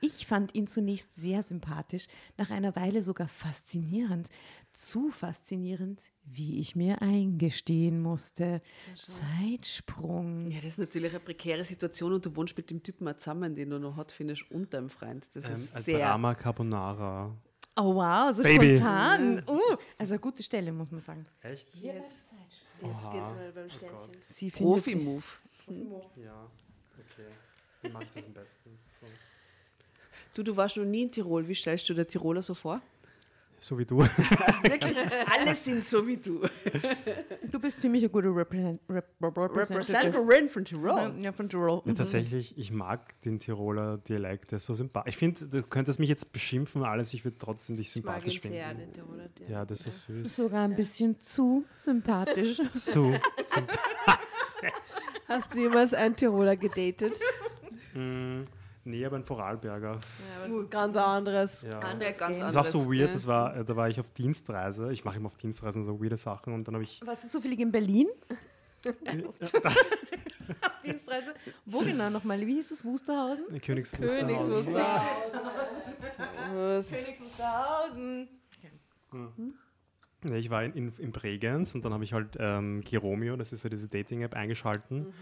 Ich 0.00 0.26
fand 0.26 0.54
ihn 0.54 0.66
zunächst 0.66 1.14
sehr 1.14 1.42
sympathisch, 1.42 2.06
nach 2.36 2.50
einer 2.50 2.76
Weile 2.76 3.02
sogar 3.02 3.28
faszinierend. 3.28 4.28
Zu 4.74 5.10
faszinierend, 5.10 6.02
wie 6.24 6.58
ich 6.58 6.74
mir 6.74 7.00
eingestehen 7.00 8.02
musste. 8.02 8.60
Zeitsprung. 9.06 10.50
Ja, 10.50 10.56
das 10.56 10.64
ist 10.72 10.78
natürlich 10.78 11.10
eine 11.12 11.20
prekäre 11.20 11.64
Situation 11.64 12.12
und 12.12 12.26
du 12.26 12.34
wohnst 12.34 12.56
mit 12.56 12.70
dem 12.70 12.82
Typen 12.82 13.06
auch 13.08 13.16
zusammen, 13.16 13.54
den 13.54 13.70
du 13.70 13.78
noch 13.78 13.96
hat, 13.96 14.10
findest, 14.12 14.50
und 14.50 14.74
deinem 14.74 14.90
Freund. 14.90 15.28
Das 15.34 15.44
Ähm, 15.46 15.52
ist 15.52 15.76
sehr. 15.84 15.98
Drama 16.00 16.34
Carbonara. 16.34 17.32
Oh 17.76 17.94
wow, 17.94 18.34
so 18.34 18.42
Baby. 18.42 18.76
spontan. 18.76 19.42
Uh, 19.48 19.58
also 19.98 20.14
eine 20.14 20.20
gute 20.20 20.42
Stelle, 20.42 20.72
muss 20.72 20.90
man 20.90 21.00
sagen. 21.00 21.24
Echt? 21.42 21.74
Jetzt, 21.76 22.32
jetzt 22.82 23.10
geht's 23.10 23.32
mal 23.32 23.52
beim 23.54 23.70
Sternchen. 23.70 24.10
Sie 24.32 24.50
Profi-Move. 24.50 25.24
Ja. 26.16 26.48
Okay. 26.98 27.28
Wie 27.82 27.88
mache 27.90 28.04
ich 28.04 28.10
das 28.14 28.24
am 28.26 28.32
besten? 28.32 28.78
So, 28.88 29.06
Du, 30.34 30.42
du 30.42 30.56
warst 30.56 30.76
noch 30.76 30.84
nie 30.84 31.02
in 31.02 31.10
Tirol. 31.12 31.46
Wie 31.46 31.54
stellst 31.54 31.88
du 31.88 31.94
dir 31.94 32.06
Tiroler 32.06 32.42
so 32.42 32.54
vor? 32.54 32.80
So 33.64 33.78
wie 33.78 33.84
du. 33.86 33.98
Wirklich? 34.62 34.96
Alle 35.32 35.54
sind 35.54 35.84
so 35.84 36.06
wie 36.06 36.16
du. 36.16 36.42
Du 37.50 37.58
bist 37.58 37.80
ziemlich 37.80 38.04
ein 38.04 38.12
guter 38.12 38.34
Represent 38.34 38.80
Rep 38.88 39.06
Representative. 39.22 40.18
Representative 40.18 40.48
von 40.50 40.64
Tirol. 40.64 41.14
Ja, 41.18 41.32
von 41.32 41.48
Tirol. 41.48 41.82
Ja, 41.84 41.94
tatsächlich, 41.94 42.56
ich 42.58 42.70
mag 42.70 43.20
den 43.22 43.38
Tiroler 43.38 43.98
Dialekt, 43.98 44.50
der 44.50 44.58
ist 44.58 44.66
so 44.66 44.74
sympathisch. 44.74 45.14
Ich 45.14 45.16
finde, 45.16 45.46
du 45.46 45.62
könntest 45.62 45.98
mich 45.98 46.08
jetzt 46.08 46.32
beschimpfen, 46.32 46.82
alles, 46.84 47.14
ich 47.14 47.24
würde 47.24 47.38
trotzdem 47.38 47.76
dich 47.76 47.94
Ich 47.96 48.04
mag 48.04 48.16
ihn 48.16 48.30
sympathisch 48.30 48.40
finden. 48.40 48.56
sehr, 48.56 48.74
den 48.74 48.92
Tiroler. 48.92 49.28
Der- 49.40 49.48
Ja, 49.50 49.64
das 49.64 49.86
ist 49.86 50.04
süß. 50.06 50.36
Sogar 50.36 50.64
ein 50.64 50.76
bisschen 50.76 51.18
zu 51.18 51.64
sympathisch. 51.78 52.60
So, 52.70 53.12
Hast 55.28 55.54
du 55.54 55.60
jemals 55.60 55.92
einen 55.94 56.16
Tiroler 56.16 56.56
gedatet? 56.56 57.12
Nee, 58.84 59.04
aber 59.04 59.16
ein 59.16 59.24
Vorarlberger. 59.24 59.92
Ja, 59.92 59.98
aber 60.36 60.48
das 60.48 60.64
ist 60.64 60.70
ganz 60.70 60.96
anderes. 60.96 61.62
Ja. 61.62 61.78
Andere 61.80 62.12
ganz 62.12 62.38
Das 62.38 62.54
war 62.54 62.64
so 62.64 62.80
anderes, 62.80 63.00
weird, 63.00 63.14
das 63.14 63.26
war, 63.26 63.56
äh, 63.56 63.64
da 63.64 63.76
war 63.76 63.88
ich 63.88 64.00
auf 64.00 64.10
Dienstreise. 64.10 64.92
Ich 64.92 65.04
mache 65.04 65.16
immer 65.16 65.26
auf 65.26 65.36
Dienstreisen 65.36 65.84
so 65.84 66.02
weirde 66.02 66.16
Sachen 66.16 66.52
und 66.52 66.66
dann 66.66 66.74
habe 66.74 66.84
ich 66.84 67.00
Warst 67.04 67.24
du 67.24 67.28
zufällig 67.28 67.60
in 67.60 67.72
Berlin? 67.72 68.08
Dienstreise. 70.84 71.34
Wo 71.64 71.78
genau 71.80 72.10
nochmal? 72.10 72.38
Wie 72.46 72.54
hieß 72.56 72.70
es? 72.70 72.84
Wusterhausen? 72.84 73.46
Königs 73.60 73.92
Königs 73.92 74.12
Wusterhausen. 74.12 74.74
Königs 76.90 77.20
Wusterhausen. 77.20 78.28
Ja, 80.24 80.34
ich 80.36 80.50
war 80.50 80.64
in, 80.64 80.72
in, 80.72 80.92
in 80.98 81.12
Bregenz 81.12 81.74
und 81.74 81.84
dann 81.84 81.92
habe 81.92 82.04
ich 82.04 82.12
halt 82.12 82.36
ähm, 82.38 82.82
Giromeo, 82.82 83.36
das 83.36 83.52
ist 83.52 83.62
so 83.62 83.68
diese 83.68 83.88
Dating-App, 83.88 84.34
eingeschalten. 84.34 85.12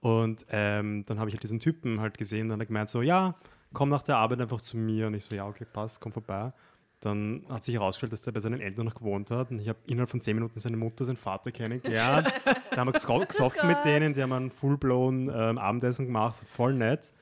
Und 0.00 0.46
ähm, 0.50 1.04
dann 1.06 1.18
habe 1.18 1.28
ich 1.28 1.34
halt 1.34 1.42
diesen 1.42 1.60
Typen 1.60 2.00
halt 2.00 2.16
gesehen, 2.16 2.48
dann 2.48 2.58
hat 2.58 2.64
er 2.64 2.68
gemeint 2.68 2.88
so, 2.90 3.02
ja, 3.02 3.34
komm 3.72 3.88
nach 3.90 4.02
der 4.02 4.16
Arbeit 4.16 4.40
einfach 4.40 4.60
zu 4.60 4.76
mir. 4.76 5.06
Und 5.08 5.14
ich 5.14 5.24
so, 5.24 5.34
ja, 5.36 5.46
okay, 5.46 5.66
passt, 5.70 6.00
komm 6.00 6.12
vorbei. 6.12 6.52
Dann 7.00 7.44
hat 7.48 7.64
sich 7.64 7.74
herausgestellt, 7.74 8.12
dass 8.12 8.26
er 8.26 8.32
bei 8.34 8.40
seinen 8.40 8.60
Eltern 8.60 8.84
noch 8.84 8.94
gewohnt 8.94 9.30
hat. 9.30 9.50
Und 9.50 9.60
ich 9.60 9.68
habe 9.68 9.78
innerhalb 9.86 10.10
von 10.10 10.20
zehn 10.20 10.34
Minuten 10.36 10.58
seine 10.60 10.76
Mutter, 10.76 11.04
seinen 11.04 11.16
Vater 11.16 11.50
kennengelernt. 11.50 12.30
da 12.70 12.76
haben 12.76 12.88
wir 12.92 12.98
geso- 12.98 13.26
gesoffen 13.26 13.68
mit 13.68 13.84
denen, 13.84 14.12
die 14.14 14.22
haben 14.22 14.32
ein 14.32 14.50
full-blown 14.50 15.30
ähm, 15.34 15.58
Abendessen 15.58 16.06
gemacht, 16.06 16.42
voll 16.54 16.74
nett. 16.74 17.12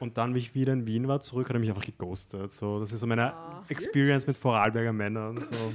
Und 0.00 0.16
dann, 0.18 0.34
wie 0.34 0.38
ich 0.38 0.54
wieder 0.54 0.72
in 0.72 0.86
Wien 0.86 1.06
war, 1.08 1.20
zurück, 1.20 1.48
hat 1.48 1.54
er 1.56 1.60
mich 1.60 1.68
einfach 1.70 1.84
geghostet. 1.84 2.52
So, 2.52 2.78
das 2.80 2.92
ist 2.92 3.00
so 3.00 3.06
meine 3.06 3.34
Experience 3.68 4.26
mit 4.26 4.36
Vorarlberger 4.38 4.92
Männern. 4.92 5.40
So. 5.40 5.72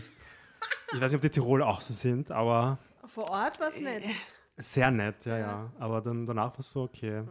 Ich 0.93 1.01
weiß 1.01 1.11
nicht, 1.11 1.15
ob 1.17 1.21
die 1.21 1.29
Tiroler 1.29 1.67
auch 1.67 1.81
so 1.81 1.93
sind, 1.93 2.31
aber 2.31 2.77
Vor 3.07 3.29
Ort 3.29 3.59
war 3.59 3.67
es 3.69 3.79
nett. 3.79 4.03
Sehr 4.57 4.91
nett, 4.91 5.25
ja, 5.25 5.37
ja. 5.37 5.71
Aber 5.79 6.01
dann 6.01 6.25
danach 6.25 6.51
war 6.53 6.59
es 6.59 6.71
so, 6.71 6.83
okay. 6.83 7.23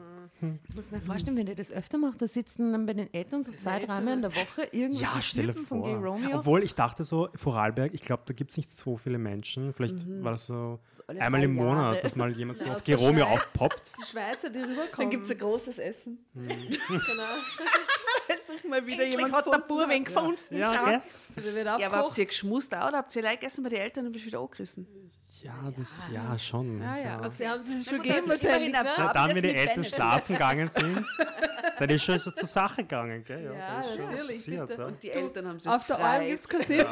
Ich 0.68 0.74
muss 0.74 0.90
mir 0.90 1.00
vorstellen, 1.00 1.36
wenn 1.36 1.46
ihr 1.46 1.54
das 1.54 1.70
öfter 1.70 1.96
macht, 1.98 2.20
da 2.20 2.26
sitzen 2.26 2.72
dann 2.72 2.84
bei 2.84 2.94
den 2.94 3.12
Eltern 3.14 3.44
so 3.44 3.52
zwei, 3.52 3.78
dreimal 3.78 4.14
in 4.14 4.22
der 4.22 4.34
Woche 4.34 4.62
irgendwelche 4.72 5.04
Ja, 5.16 5.22
stelle 5.22 5.54
Typen 5.54 5.66
von 5.66 5.82
Gay 5.84 5.94
vor. 5.94 6.04
Romeo. 6.04 6.38
Obwohl 6.38 6.62
ich 6.64 6.74
dachte 6.74 7.04
so, 7.04 7.28
Vorarlberg, 7.36 7.94
ich 7.94 8.02
glaube, 8.02 8.24
da 8.26 8.34
gibt 8.34 8.50
es 8.50 8.56
nicht 8.56 8.70
so 8.72 8.96
viele 8.96 9.18
Menschen. 9.18 9.72
Vielleicht 9.72 10.04
war 10.22 10.32
das 10.32 10.46
so, 10.46 10.80
einmal 11.06 11.44
im 11.44 11.54
Monat, 11.54 11.94
Jahre. 11.94 12.00
dass 12.02 12.16
mal 12.16 12.32
jemand 12.32 12.58
so 12.58 12.64
Ja, 12.66 12.74
auf 12.74 12.82
Geromeo 12.82 13.24
Schweiz. 13.26 13.34
aufpoppt. 13.40 13.92
Die 14.00 14.06
Schweizer, 14.06 14.50
die 14.50 14.58
rüberkommen. 14.58 14.90
Dann 14.96 15.10
gibt 15.10 15.24
es 15.26 15.30
ein 15.30 15.38
großes 15.38 15.78
Essen. 15.78 16.18
Genau. 16.34 16.48
Such 18.52 18.68
mal 18.68 18.86
wieder 18.86 19.02
Endlich 19.04 19.10
jemand 19.12 19.34
hat 19.34 19.46
der 19.46 19.52
gefunden. 19.52 19.68
Bub 19.68 19.88
wen 19.88 20.04
gefunden. 20.04 20.56
Ja, 20.56 20.74
schau. 20.74 20.82
okay. 20.82 21.00
Der 21.36 21.54
wird 21.54 21.66
Ja, 21.66 21.86
aber 21.86 21.96
habt 21.96 22.18
ihr 22.18 22.26
geschmust 22.26 22.74
auch 22.74 22.88
oder 22.88 22.98
habt 22.98 23.16
ihr 23.16 23.22
Leute 23.22 23.34
gegessen 23.36 23.62
bei 23.62 23.70
den 23.70 23.80
Eltern 23.80 24.06
und 24.06 24.12
bist 24.12 24.26
wieder 24.26 24.40
angerissen? 24.40 24.86
Ja, 25.42 25.72
das, 25.76 26.04
ja, 26.12 26.38
schon. 26.38 26.80
Ja, 26.80 26.96
ja. 26.98 27.18
Also, 27.20 27.36
sie 27.36 27.48
haben 27.48 27.64
sich 27.64 27.84
schon 27.88 27.98
gegeben 28.02 28.16
also 28.16 28.28
wahrscheinlich, 28.30 28.72
ne? 28.72 28.84
Ja, 28.96 29.12
dann, 29.12 29.34
wenn 29.34 29.42
die 29.42 29.54
Eltern 29.54 29.84
schlafen 29.84 30.32
gegangen 30.34 30.68
sind, 30.72 31.04
dann 31.78 31.88
ist 31.90 32.02
schon 32.04 32.18
so 32.18 32.30
zur 32.30 32.46
Sache 32.46 32.82
gegangen. 32.82 33.24
Gell? 33.24 33.44
Ja, 33.44 33.52
Ja, 33.52 33.58
da 33.58 33.80
ist 33.80 33.96
schon 33.96 34.04
natürlich, 34.10 34.36
passiert. 34.36 34.78
Ja. 34.78 34.90
Die 34.90 35.10
Eltern 35.10 35.48
haben 35.48 35.58
sich 35.60 35.72
Auf 35.72 35.86
der 35.86 35.98
Alm 35.98 36.26
gibt 36.28 36.40
es 36.42 36.48
kassiert. 36.48 36.86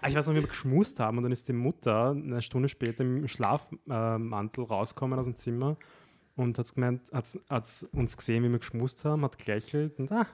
Ah, 0.00 0.08
Ich 0.08 0.14
weiß 0.14 0.26
noch, 0.28 0.34
wie 0.34 0.40
wir 0.40 0.46
geschmust 0.48 1.00
haben 1.00 1.16
und 1.18 1.24
dann 1.24 1.32
ist 1.32 1.48
die 1.48 1.52
Mutter 1.52 2.10
eine 2.10 2.40
Stunde 2.42 2.68
später 2.68 3.02
im 3.02 3.26
Schlafmantel 3.26 4.64
rausgekommen 4.64 5.18
aus 5.18 5.26
dem 5.26 5.34
Zimmer 5.36 5.76
und 6.36 6.58
hat 6.58 6.72
gemeint, 6.74 7.02
hat's, 7.12 7.38
hat's 7.48 7.84
uns 7.92 8.16
gesehen, 8.16 8.44
wie 8.44 8.48
wir 8.48 8.58
geschmust 8.58 9.04
haben, 9.04 9.24
hat 9.24 9.38
gelächelt 9.38 9.98
und 9.98 10.12
ah, 10.12 10.26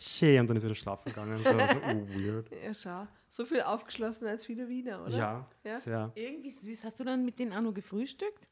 schön 0.00 0.40
und 0.40 0.48
dann 0.48 0.56
ist 0.56 0.64
wieder 0.64 0.74
schlafen 0.74 1.10
gegangen. 1.10 1.32
Das 1.32 1.44
war 1.44 1.66
so 1.66 1.76
oh, 1.76 2.08
weird. 2.08 2.50
Ja, 2.64 2.74
schau. 2.74 3.06
So 3.28 3.44
viel 3.44 3.60
aufgeschlossen 3.60 4.26
als 4.26 4.44
viele 4.44 4.68
Wiener, 4.68 5.04
oder? 5.04 5.16
Ja, 5.16 5.46
Ja? 5.64 5.78
sehr. 5.78 6.12
Irgendwie 6.14 6.50
süß. 6.50 6.84
Hast 6.84 6.98
du 6.98 7.04
dann 7.04 7.24
mit 7.24 7.38
denen 7.38 7.52
auch 7.52 7.60
noch 7.60 7.74
gefrühstückt? 7.74 8.48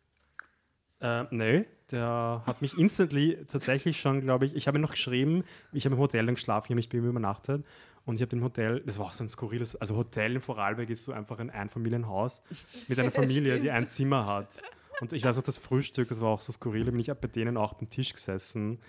Äh, 1.00 1.24
nee, 1.30 1.64
der 1.90 2.42
hat 2.44 2.60
mich 2.60 2.76
instantly 2.76 3.44
tatsächlich 3.46 4.00
schon, 4.00 4.20
glaube 4.20 4.46
ich, 4.46 4.56
ich 4.56 4.66
habe 4.66 4.78
ihn 4.78 4.82
noch 4.82 4.90
geschrieben, 4.90 5.44
ich 5.72 5.84
habe 5.84 5.94
im 5.94 6.00
Hotel 6.00 6.26
dann 6.26 6.34
geschlafen, 6.34 6.66
ich 6.66 6.70
habe 6.70 6.76
mich 6.76 6.88
bei 6.88 6.98
ihm 6.98 7.08
übernachtet 7.08 7.64
und 8.04 8.16
ich 8.16 8.22
habe 8.22 8.34
im 8.34 8.42
Hotel, 8.42 8.82
das 8.84 8.98
war 8.98 9.06
auch 9.06 9.12
so 9.12 9.22
ein 9.22 9.28
skurriles, 9.28 9.76
also 9.76 9.96
Hotel 9.96 10.34
in 10.34 10.40
Vorarlberg 10.40 10.90
ist 10.90 11.04
so 11.04 11.12
einfach 11.12 11.38
ein 11.38 11.50
Einfamilienhaus 11.50 12.42
mit 12.88 12.98
einer 12.98 13.10
Familie, 13.12 13.60
die 13.60 13.70
ein 13.70 13.86
Zimmer 13.86 14.26
hat. 14.26 14.60
Und 15.00 15.12
ich 15.12 15.22
weiß 15.22 15.36
noch, 15.36 15.44
das 15.44 15.58
Frühstück, 15.58 16.08
das 16.08 16.20
war 16.20 16.30
auch 16.30 16.40
so 16.40 16.52
skurril, 16.52 16.84
da 16.84 16.90
bin 16.90 16.98
ich 16.98 17.12
bei 17.12 17.28
denen 17.28 17.56
auch 17.56 17.74
beim 17.74 17.88
Tisch 17.88 18.12
gesessen. 18.12 18.80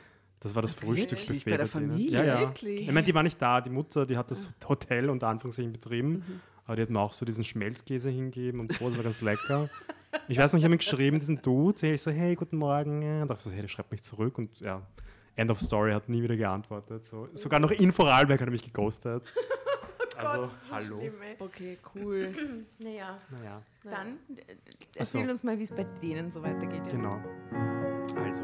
Das 0.42 0.56
war 0.56 0.62
das 0.62 0.74
Frühstücksbuffet. 0.74 1.46
Wirklich? 1.46 1.54
Bei 1.54 1.58
der. 1.58 1.68
Familie? 1.68 2.12
Ja, 2.12 2.24
ja. 2.24 2.40
Wirklich? 2.40 2.82
Ich 2.82 2.88
meine, 2.88 3.04
die 3.04 3.14
war 3.14 3.24
nicht 3.24 3.42
da, 3.42 3.60
die 3.62 3.70
Mutter, 3.70 4.06
die 4.06 4.18
hat 4.18 4.32
das 4.32 4.50
Hotel 4.68 5.10
unter 5.10 5.28
Anführungszeichen 5.28 5.74
betrieben, 5.74 6.24
aber 6.66 6.76
die 6.78 6.82
hat 6.84 6.90
mir 6.90 7.00
auch 7.00 7.14
so 7.14 7.26
diesen 7.26 7.44
Schmelzkäse 7.44 8.10
hingegeben 8.10 8.62
und 8.62 8.72
so, 8.74 8.88
das 8.88 8.98
war 8.98 9.04
ganz 9.04 9.22
lecker. 9.22 9.70
Ich 10.28 10.38
weiß 10.38 10.54
noch, 10.54 10.58
ich 10.60 10.64
habe 10.64 10.72
mir 10.72 10.78
geschrieben, 10.78 11.20
diesen 11.20 11.42
Dude, 11.42 11.78
hey, 11.82 11.94
ich 11.94 12.02
so, 12.02 12.10
hey, 12.12 12.36
guten 12.36 12.58
Morgen. 12.58 13.22
Und 13.22 13.28
dachte 13.30 13.44
so, 13.44 13.52
hey, 13.52 13.62
der 13.62 13.68
schreibt 13.68 13.92
mich 13.92 14.02
zurück 14.02 14.38
und 14.38 14.60
ja, 14.60 14.82
End 15.36 15.52
of 15.52 15.60
Story, 15.62 15.92
hat 15.92 16.10
nie 16.10 16.24
wieder 16.24 16.36
geantwortet. 16.36 17.06
So, 17.06 17.28
sogar 17.34 17.60
noch 17.60 17.72
in 17.72 17.92
Vorarlberg 17.92 18.40
hat 18.40 18.48
er 18.48 18.52
mich 18.52 18.64
geghostet. 18.64 19.24
Also, 20.22 20.52
hallo. 20.70 21.02
Okay, 21.40 21.78
cool. 21.96 22.34
Naja, 22.80 23.20
Naja, 23.30 23.62
dann 23.86 24.18
äh, 24.36 24.42
Ach 25.00 25.06
so. 25.06 25.18
erzähl 25.18 25.30
uns 25.30 25.44
mal, 25.44 25.58
wie 25.58 25.64
es 25.64 25.72
bei 25.72 25.86
denen 26.02 26.30
so 26.30 26.44
weitergeht. 26.44 26.82
Jetzt. 26.84 26.92
genau. 26.92 27.22
Also. 28.18 28.44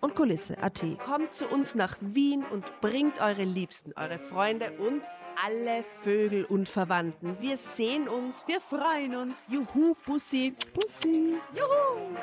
und 0.00 0.14
Kulisse.at. 0.14 0.84
Kommt 1.04 1.34
zu 1.34 1.46
uns 1.46 1.74
nach 1.74 1.96
Wien 2.00 2.44
und 2.50 2.80
bringt 2.80 3.20
eure 3.20 3.44
Liebsten, 3.44 3.92
eure 3.96 4.18
Freunde 4.18 4.72
und 4.78 5.02
alle 5.44 5.82
Vögel 5.82 6.44
und 6.44 6.68
Verwandten. 6.68 7.36
Wir 7.40 7.56
sehen 7.56 8.08
uns. 8.08 8.44
Wir 8.46 8.60
freuen 8.60 9.16
uns. 9.16 9.36
Juhu, 9.48 9.94
Bussi. 10.04 10.54
Bussi. 10.74 11.36
Juhu. 11.54 12.16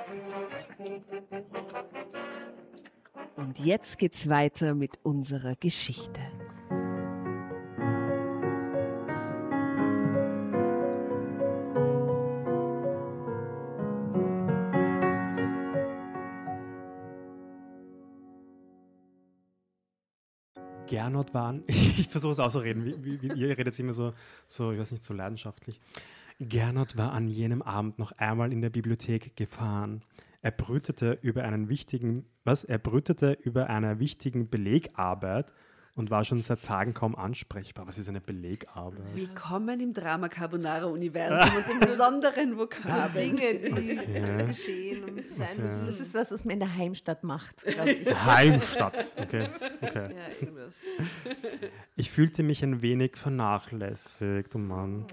Und 3.36 3.60
jetzt 3.60 3.98
geht's 3.98 4.30
weiter 4.30 4.76
mit 4.76 5.00
unserer 5.04 5.56
Geschichte. 5.56 6.20
Gernot 21.08 21.34
waren, 21.34 21.64
ich 21.68 22.10
versuche 22.10 22.34
es 22.34 22.40
auszureden, 22.40 22.84
wie, 22.84 23.02
wie, 23.02 23.22
wie, 23.22 23.40
ihr 23.40 23.58
redet 23.58 23.80
immer 23.80 23.94
so, 23.94 24.14
so, 24.46 24.74
ich 24.74 24.80
weiß 24.80 24.92
nicht, 24.92 25.06
so 25.06 25.14
leidenschaftlich. 25.14 25.80
Gernot 26.38 26.98
war 26.98 27.14
an 27.14 27.30
jenem 27.30 27.62
Abend 27.62 27.98
noch 27.98 28.12
einmal 28.12 28.52
in 28.52 28.62
der 28.62 28.70
Bibliothek 28.70 29.38
gefahren. 29.38 30.02
Er 30.42 30.52
brütete 30.52 31.18
über 31.22 31.46
einen 31.46 31.70
wichtigen, 31.70 32.26
was? 32.44 32.66
Er 32.66 32.78
brütete 32.78 33.38
über 33.42 33.70
einer 33.70 34.00
wichtigen 34.00 34.50
Belegarbeit 34.50 35.54
und 35.98 36.12
war 36.12 36.24
schon 36.24 36.42
seit 36.44 36.62
Tagen 36.64 36.94
kaum 36.94 37.16
ansprechbar. 37.16 37.88
Was 37.88 37.98
ist 37.98 38.08
eine 38.08 38.22
Belegarbeit? 38.22 39.00
Willkommen 39.16 39.80
im 39.80 39.94
Drama 39.94 40.30
Carbonara 40.30 40.86
Universum 40.86 41.58
und 41.58 41.68
dem 41.68 41.80
besonderen 41.90 42.56
Vokabel. 42.58 43.24
Dinge, 43.24 43.56
die 43.56 44.14
Ja. 44.14 44.38
geschehen 44.46 45.04
und 45.04 45.36
sein 45.36 45.48
Okay. 45.54 45.62
müssen. 45.64 45.88
Das 45.88 46.00
ist 46.00 46.14
was, 46.14 46.32
was 46.32 46.46
man 46.46 46.54
in 46.54 46.60
der 46.60 46.76
Heimstadt 46.76 47.24
macht. 47.24 47.66
Heimstadt. 48.26 49.08
Okay, 49.18 49.50
okay. 49.82 50.14
Ja, 50.16 50.28
irgendwas. 50.40 50.76
Ich 51.96 52.12
fühlte 52.12 52.44
mich 52.44 52.64
ein 52.64 52.84
wenig 52.84 53.18
vernachlässigt, 53.18 54.54
oh 54.56 54.60
Mann. 54.60 55.06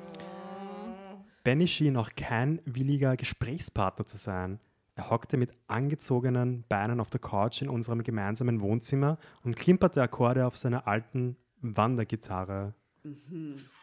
Benny 1.45 1.67
schien 1.67 1.97
auch 1.97 2.11
kein 2.15 2.61
williger 2.67 3.17
Gesprächspartner 3.17 4.05
zu 4.05 4.19
sein. 4.19 4.61
Er 4.97 5.11
hockte 5.11 5.37
mit 5.37 5.51
angezogenen 5.67 6.65
Beinen 6.69 7.01
auf 7.01 7.11
der 7.11 7.21
Couch 7.21 7.63
in 7.63 7.69
unserem 7.69 8.03
gemeinsamen 8.05 8.61
Wohnzimmer 8.61 9.19
und 9.43 9.57
klimperte 9.57 10.01
Akkorde 10.01 10.47
auf 10.47 10.57
seiner 10.57 10.87
alten 10.87 11.37
Wandergitarre. 11.61 12.75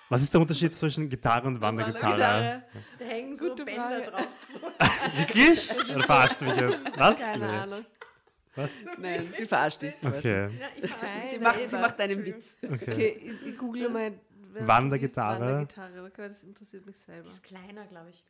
Was 0.10 0.22
ist 0.24 0.34
der 0.34 0.42
Unterschied 0.42 0.74
zwischen 0.74 1.10
Gitarre 1.10 1.48
und 1.48 1.60
Wandergitarre? 1.62 2.64
Da 3.00 3.06
hängen 3.06 3.36
so 3.38 3.50
Gute 3.50 3.66
Bänder 3.66 4.04
Frage. 4.04 4.12
drauf. 4.12 4.48
Wirklich? 5.18 5.72
Oder 5.96 6.04
verarscht 6.04 6.42
du 6.42 6.46
mich 6.46 6.56
jetzt? 6.56 6.98
Was? 6.98 7.20
Keine 7.20 7.46
Nee. 7.46 7.58
Ahnung. 7.58 7.86
Was? 8.56 8.72
Nein, 8.98 9.34
sie 9.38 9.46
verarscht 9.46 9.82
dich. 9.82 9.94
Okay. 10.04 10.50
Sie 11.30 11.40
macht, 11.40 11.68
sie 11.68 11.78
macht 11.78 12.00
einen 12.02 12.26
Witz. 12.26 12.58
Okay, 12.64 13.22
ich, 13.24 13.48
ich 13.48 13.58
google 13.58 13.90
mal. 13.90 14.14
Wandergitarre. 14.54 15.40
Wandergitarre. 15.40 16.04
Okay, 16.06 16.28
das 16.28 16.44
interessiert 16.44 16.86
mich 16.86 16.98
selber. 16.98 17.30
ist 17.30 17.42
kleiner, 17.44 17.86
glaube 17.86 18.10
ich. 18.10 18.24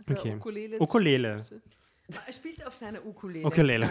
Also 0.00 0.12
Okay. 0.20 0.34
Ukulele. 0.36 0.78
Ukulele. 0.80 1.44
Er 2.26 2.32
spielt 2.32 2.66
auf 2.66 2.74
seiner 2.74 3.04
Ukulele. 3.04 3.46
Ukulele. 3.46 3.88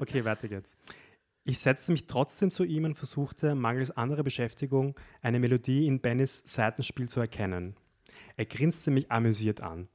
okay, 0.00 0.24
weiter 0.24 0.48
geht's. 0.48 0.76
Ich 1.44 1.58
setzte 1.60 1.92
mich 1.92 2.06
trotzdem 2.06 2.50
zu 2.50 2.64
ihm 2.64 2.84
und 2.84 2.94
versuchte, 2.96 3.54
mangels 3.54 3.90
anderer 3.92 4.22
Beschäftigung, 4.24 4.94
eine 5.22 5.38
Melodie 5.38 5.86
in 5.86 6.00
Bennys 6.00 6.42
Seitenspiel 6.44 7.08
zu 7.08 7.20
erkennen. 7.20 7.76
Er 8.36 8.46
grinste 8.46 8.90
mich 8.90 9.10
amüsiert 9.10 9.60
an. 9.60 9.88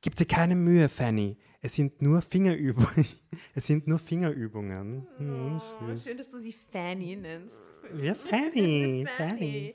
Gib 0.00 0.16
dir 0.16 0.26
keine 0.26 0.54
Mühe, 0.54 0.88
Fanny. 0.88 1.36
Es 1.62 1.74
sind 1.74 2.00
nur 2.02 2.20
Fingerübungen. 2.22 3.06
Es 3.54 3.66
sind 3.66 3.86
nur 3.88 3.98
Fingerübungen. 3.98 5.06
Hm, 5.18 5.56
Oh, 5.56 5.96
schön, 5.96 6.16
dass 6.18 6.28
du 6.28 6.38
sie 6.38 6.54
Fanny 6.70 7.16
nennst. 7.16 7.56
Ja, 8.00 8.14
Fanny, 8.14 9.06
Fanny. 9.16 9.74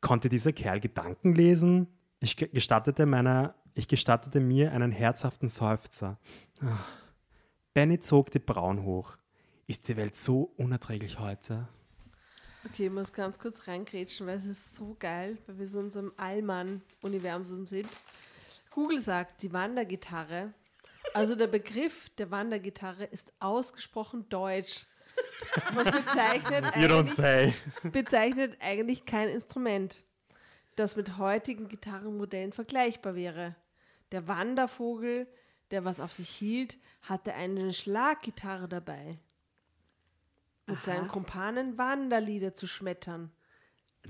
Konnte 0.00 0.28
dieser 0.28 0.52
Kerl 0.52 0.78
Gedanken 0.80 1.34
lesen? 1.34 1.88
Ich 2.20 2.36
ge- 2.36 2.48
gestattete, 2.48 3.06
meiner, 3.06 3.54
ich 3.74 3.88
gestattete 3.88 4.40
mir 4.40 4.72
einen 4.72 4.92
herzhaften 4.92 5.48
Seufzer. 5.48 6.18
Ah. 6.60 6.78
Benny 7.74 8.00
zog 8.00 8.30
die 8.30 8.38
Brauen 8.40 8.82
hoch. 8.82 9.16
Ist 9.66 9.86
die 9.88 9.96
Welt 9.96 10.16
so 10.16 10.52
unerträglich 10.56 11.18
heute? 11.18 11.68
Okay, 12.64 12.86
ich 12.86 12.92
muss 12.92 13.12
ganz 13.12 13.38
kurz 13.38 13.68
reingrätschen, 13.68 14.26
weil 14.26 14.38
es 14.38 14.46
ist 14.46 14.74
so 14.74 14.96
geil, 14.98 15.38
weil 15.46 15.58
wir 15.58 15.66
so 15.66 15.78
in 15.78 15.84
unserem 15.86 16.12
Allmann-Universum 16.16 17.66
sind. 17.66 17.88
Google 18.70 19.00
sagt, 19.00 19.42
die 19.42 19.52
Wandergitarre 19.52 20.52
Also 21.14 21.34
der 21.34 21.46
Begriff 21.46 22.08
der 22.18 22.30
Wandergitarre 22.30 23.04
ist 23.04 23.32
ausgesprochen 23.38 24.28
deutsch 24.28 24.86
und 25.76 25.84
bezeichnet 25.84 26.64
eigentlich, 26.74 27.54
bezeichnet 27.92 28.58
eigentlich 28.60 29.04
kein 29.06 29.28
Instrument, 29.28 30.04
das 30.78 30.96
mit 30.96 31.18
heutigen 31.18 31.68
Gitarrenmodellen 31.68 32.52
vergleichbar 32.52 33.14
wäre. 33.14 33.54
Der 34.12 34.26
Wandervogel, 34.28 35.26
der 35.70 35.84
was 35.84 36.00
auf 36.00 36.12
sich 36.12 36.28
hielt, 36.30 36.78
hatte 37.02 37.34
eine 37.34 37.72
Schlaggitarre 37.72 38.68
dabei. 38.68 39.18
Mit 40.66 40.82
seinen 40.84 41.08
Kumpanen 41.08 41.78
Wanderlieder 41.78 42.52
zu 42.52 42.66
schmettern. 42.66 43.30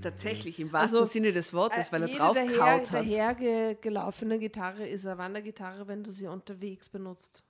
Tatsächlich, 0.03 0.61
im 0.61 0.73
wahrsten 0.73 0.99
Also, 1.01 1.11
Sinne 1.11 1.33
des 1.33 1.53
Wortes, 1.53 1.93
weil 1.93 2.03
er 2.03 2.09
Jede 2.09 2.19
drauf 2.21 2.35
daher, 2.37 2.57
kaut 2.59 2.93
hat. 2.93 2.95
dahergelaufene 2.95 4.39
Gitarre 4.39 4.87
ist 4.87 5.07
eine 5.07 5.19
Wandergitarre, 5.19 5.89
wenn 5.89 6.05
du 6.05 6.11
sie 6.13 6.27
unterwegs 6.27 6.89
benutzt. 6.89 7.43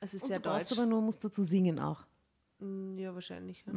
Es 0.00 0.12
ist 0.14 0.22
Und 0.22 0.28
sehr 0.28 0.38
du 0.40 0.50
deutsch. 0.50 0.72
aber 0.72 0.86
nur, 0.86 1.00
musst 1.00 1.24
dazu 1.24 1.42
singen 1.42 1.78
auch. 1.80 2.04
Mm, 2.58 2.98
Ja, 2.98 3.14
wahrscheinlich. 3.14 3.64
Ja. 3.66 3.72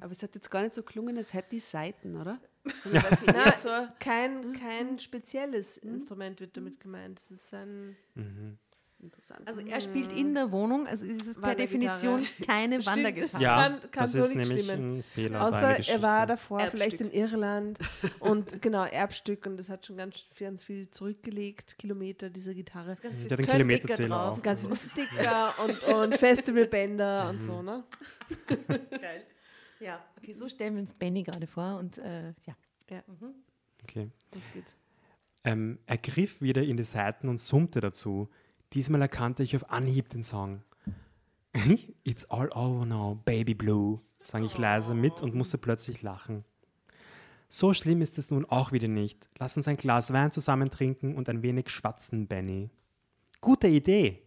Aber 0.00 0.12
es 0.12 0.22
hat 0.22 0.34
jetzt 0.34 0.50
gar 0.50 0.62
nicht 0.62 0.72
so 0.74 0.82
klungen, 0.82 1.16
es 1.16 1.34
hätte 1.34 1.50
die 1.50 1.58
Seiten, 1.58 2.16
oder? 2.16 2.40
Eher 2.92 3.54
so, 3.62 3.68
Kein, 4.00 4.52
kein 4.54 4.98
spezielles 4.98 5.76
Instrument 5.78 6.40
wird 6.40 6.56
damit 6.56 6.80
gemeint. 6.80 7.20
Es 7.20 7.30
ist 7.30 7.52
ein. 7.54 7.96
interessant. 9.00 9.46
Also 9.46 9.60
er 9.60 9.82
spielt 9.82 10.12
in 10.12 10.32
der 10.32 10.50
Wohnung, 10.50 10.86
also 10.86 11.04
ist 11.04 11.26
es 11.26 11.38
per. 11.38 11.54
Definition 11.54 12.18
keine 12.46 12.84
Wandergitarre. 12.86 13.42
Ja, 13.42 13.54
kann- 13.68 13.80
kann 13.90 14.04
das 14.04 14.12
so 14.12 14.18
ist 14.20 14.34
nicht 14.34 14.48
nämlich 14.48 14.64
stimmen. 14.66 14.98
ein 15.00 15.02
Fehler 15.14 15.42
Außer 15.46 15.78
er 15.88 16.00
war 16.02 16.26
davor 16.26 16.60
Erbstück. 16.60 16.80
vielleicht 16.80 17.00
in 17.02 17.10
Irland 17.12 17.78
und 18.20 18.62
genau, 18.62 18.84
Erbstück 18.84 19.44
und 19.44 19.58
das 19.58 19.68
hat 19.68 19.84
schon 19.84 19.98
ganz, 19.98 20.24
ganz 20.38 20.62
viel 20.62 20.88
zurückgelegt, 20.88 21.76
Kilometer 21.76 22.30
dieser 22.30 22.54
Gitarre. 22.54 22.96
Ganz 23.02 23.22
Der 23.26 23.30
hat 23.32 23.38
den 23.40 23.44
viel 23.44 23.46
Kilometerzähler 23.46 23.96
Sticker 24.06 24.22
auf. 24.32 24.42
Ganz 24.42 24.60
viele 24.62 24.76
Sticker 24.76 25.54
und, 25.64 25.84
und 25.84 26.16
Festivalbänder 26.16 27.28
und 27.28 27.42
so, 27.42 27.60
ne? 27.60 27.84
Geil. 28.90 29.24
Ja, 29.84 30.02
okay, 30.16 30.32
so 30.32 30.48
stellen 30.48 30.74
wir 30.76 30.80
uns 30.80 30.94
Benny 30.94 31.22
gerade 31.22 31.46
vor 31.46 31.76
und 31.78 31.98
äh, 31.98 32.28
ja. 32.46 32.56
Okay. 33.82 34.10
Das 34.30 34.50
geht's. 34.54 34.74
Ähm, 35.44 35.78
er 35.84 35.98
griff 35.98 36.40
wieder 36.40 36.62
in 36.62 36.78
die 36.78 36.84
Saiten 36.84 37.28
und 37.28 37.38
summte 37.38 37.80
dazu. 37.80 38.30
Diesmal 38.72 39.02
erkannte 39.02 39.42
ich 39.42 39.54
auf 39.54 39.70
Anhieb 39.70 40.08
den 40.08 40.22
Song. 40.22 40.62
It's 42.02 42.24
all 42.30 42.48
over 42.54 42.86
now, 42.86 43.20
baby 43.26 43.52
blue, 43.52 44.00
sang 44.20 44.44
ich 44.44 44.56
leise 44.56 44.94
mit 44.94 45.20
und 45.20 45.34
musste 45.34 45.58
plötzlich 45.58 46.00
lachen. 46.00 46.46
So 47.50 47.74
schlimm 47.74 48.00
ist 48.00 48.16
es 48.16 48.30
nun 48.30 48.46
auch 48.46 48.72
wieder 48.72 48.88
nicht. 48.88 49.28
Lass 49.38 49.58
uns 49.58 49.68
ein 49.68 49.76
Glas 49.76 50.14
Wein 50.14 50.32
zusammen 50.32 50.70
trinken 50.70 51.14
und 51.14 51.28
ein 51.28 51.42
wenig 51.42 51.68
schwatzen, 51.68 52.26
Benny. 52.26 52.70
Gute 53.42 53.68
Idee. 53.68 54.23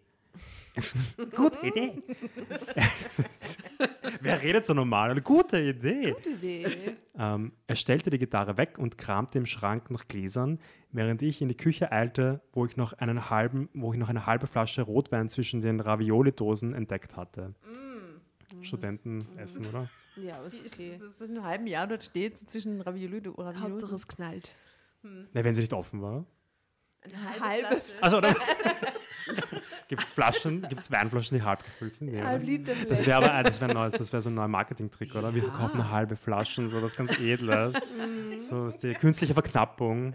Gute 1.35 1.65
Idee. 1.65 2.01
Wer 4.21 4.41
redet 4.41 4.65
so 4.65 4.73
normal? 4.73 5.11
Eine 5.11 5.21
gute 5.21 5.61
Idee. 5.61 6.13
Gute 6.13 6.29
Idee. 6.31 6.95
Ähm, 7.17 7.51
er 7.67 7.75
stellte 7.75 8.09
die 8.09 8.17
Gitarre 8.17 8.57
weg 8.57 8.77
und 8.77 8.97
kramte 8.97 9.37
im 9.37 9.45
Schrank 9.45 9.89
nach 9.91 10.07
Gläsern, 10.07 10.59
während 10.91 11.21
ich 11.21 11.41
in 11.41 11.47
die 11.47 11.57
Küche 11.57 11.91
eilte, 11.91 12.41
wo 12.53 12.65
ich 12.65 12.77
noch 12.77 12.93
einen 12.93 13.29
halben, 13.29 13.69
wo 13.73 13.93
ich 13.93 13.99
noch 13.99 14.09
eine 14.09 14.25
halbe 14.25 14.47
Flasche 14.47 14.81
Rotwein 14.81 15.29
zwischen 15.29 15.61
den 15.61 15.79
Ravioli-Dosen 15.79 16.73
entdeckt 16.73 17.15
hatte. 17.15 17.53
Studenten 18.61 19.27
essen, 19.37 19.65
oder? 19.67 19.89
Ja, 20.15 20.37
aber 20.37 20.47
ist 20.47 20.65
okay. 20.65 20.95
Das 20.99 21.09
ist 21.09 21.21
in 21.21 21.31
einem 21.31 21.43
halben 21.43 21.67
Jahr 21.67 21.87
dort 21.87 22.03
steht, 22.03 22.37
zwischen 22.49 22.81
Ravioli 22.81 23.27
und 23.27 23.39
Ravioli. 23.39 23.71
Hauptsache 23.71 23.95
es 23.95 24.07
knallt. 24.07 24.51
Ne, 25.03 25.43
wenn 25.43 25.53
sie 25.53 25.61
nicht 25.61 25.73
offen 25.73 26.01
war. 26.01 26.25
eine 27.01 27.39
halbe 27.39 27.67
Flasche. 27.67 27.91
Also? 28.01 28.21
Gibt 29.87 30.01
es 30.03 30.11
Flaschen, 30.11 30.63
gibt 30.63 30.81
es 30.81 30.91
Weinflaschen, 30.91 31.37
die 31.37 31.43
halb 31.43 31.63
gefüllt 31.63 31.93
sind? 31.95 32.11
Nee, 32.11 32.21
Halb? 32.21 32.43
Liter 32.43 32.73
Das 32.89 33.05
wäre 33.05 33.23
aber 33.23 33.43
das 33.43 33.61
wär 33.61 33.73
neues, 33.73 33.93
das 33.93 34.11
wäre 34.11 34.21
so 34.21 34.29
ein 34.29 34.33
neuer 34.33 34.47
Marketing-Trick, 34.49 35.15
oder? 35.15 35.33
Wir 35.33 35.43
verkaufen 35.43 35.89
halbe 35.89 36.15
Flaschen, 36.17 36.67
so 36.67 36.81
was 36.81 36.95
ganz 36.97 37.17
Edles. 37.19 37.75
so 38.39 38.65
ist 38.67 38.79
die 38.83 38.93
künstliche 38.93 39.33
Verknappung. 39.33 40.13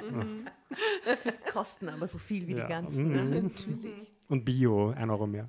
Kosten 1.52 1.88
aber 1.88 2.06
so 2.06 2.18
viel 2.18 2.46
wie 2.46 2.52
Ja. 2.54 2.64
die 2.66 2.68
ganzen. 2.72 3.12
Ne? 3.12 3.40
Mhm. 3.42 3.52
Und 4.28 4.44
Bio, 4.44 4.90
ein 4.90 5.10
Euro 5.10 5.26
mehr. 5.26 5.48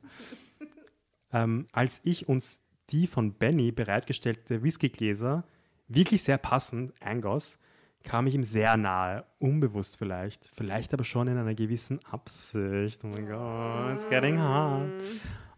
ähm, 1.32 1.68
als 1.72 2.00
ich 2.04 2.28
uns 2.30 2.60
die 2.90 3.08
von 3.08 3.34
Benny 3.34 3.72
bereitgestellte 3.72 4.64
Whiskygläser 4.64 5.44
wirklich 5.88 6.24
sehr 6.24 6.38
passend 6.38 6.94
eingoss, 7.02 7.58
kam 8.04 8.28
ich 8.28 8.36
ihm 8.36 8.44
sehr 8.44 8.78
nahe, 8.78 9.26
unbewusst 9.40 9.98
vielleicht, 9.98 10.52
vielleicht 10.56 10.94
aber 10.94 11.04
schon 11.04 11.28
in 11.28 11.38
einer 11.38 11.56
gewissen 11.56 12.00
Absicht. 12.06 13.04
Oh 13.04 13.08
mein 13.08 13.28
Gott, 13.28 13.94
it's 13.94 14.08
getting 14.08 14.38
hard. 14.38 14.92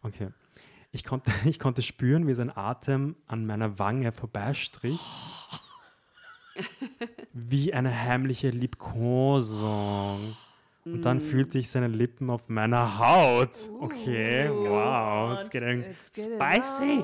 Okay. 0.04 0.30
Ich 0.91 1.04
konnte, 1.04 1.32
ich 1.46 1.60
konnte 1.60 1.82
spüren, 1.82 2.28
wie 2.28 2.34
sein 2.34 2.56
Atem 2.56 3.16
an 3.28 3.46
meiner 3.46 3.80
Wange 3.80 4.12
vorbeistrich. 4.12 5.00
Wie 7.34 7.74
eine 7.74 8.04
heimliche 8.04 8.50
Liebkosung. 8.50 10.38
Und 10.86 11.02
dann 11.02 11.20
fühlte 11.20 11.58
ich 11.58 11.70
seine 11.70 11.88
Lippen 11.88 12.30
auf 12.30 12.48
meiner 12.48 12.98
Haut. 12.98 13.50
Okay, 13.82 14.50
wow, 14.50 15.38
it's 15.38 15.50
getting 15.50 15.84
spicy. 16.14 17.04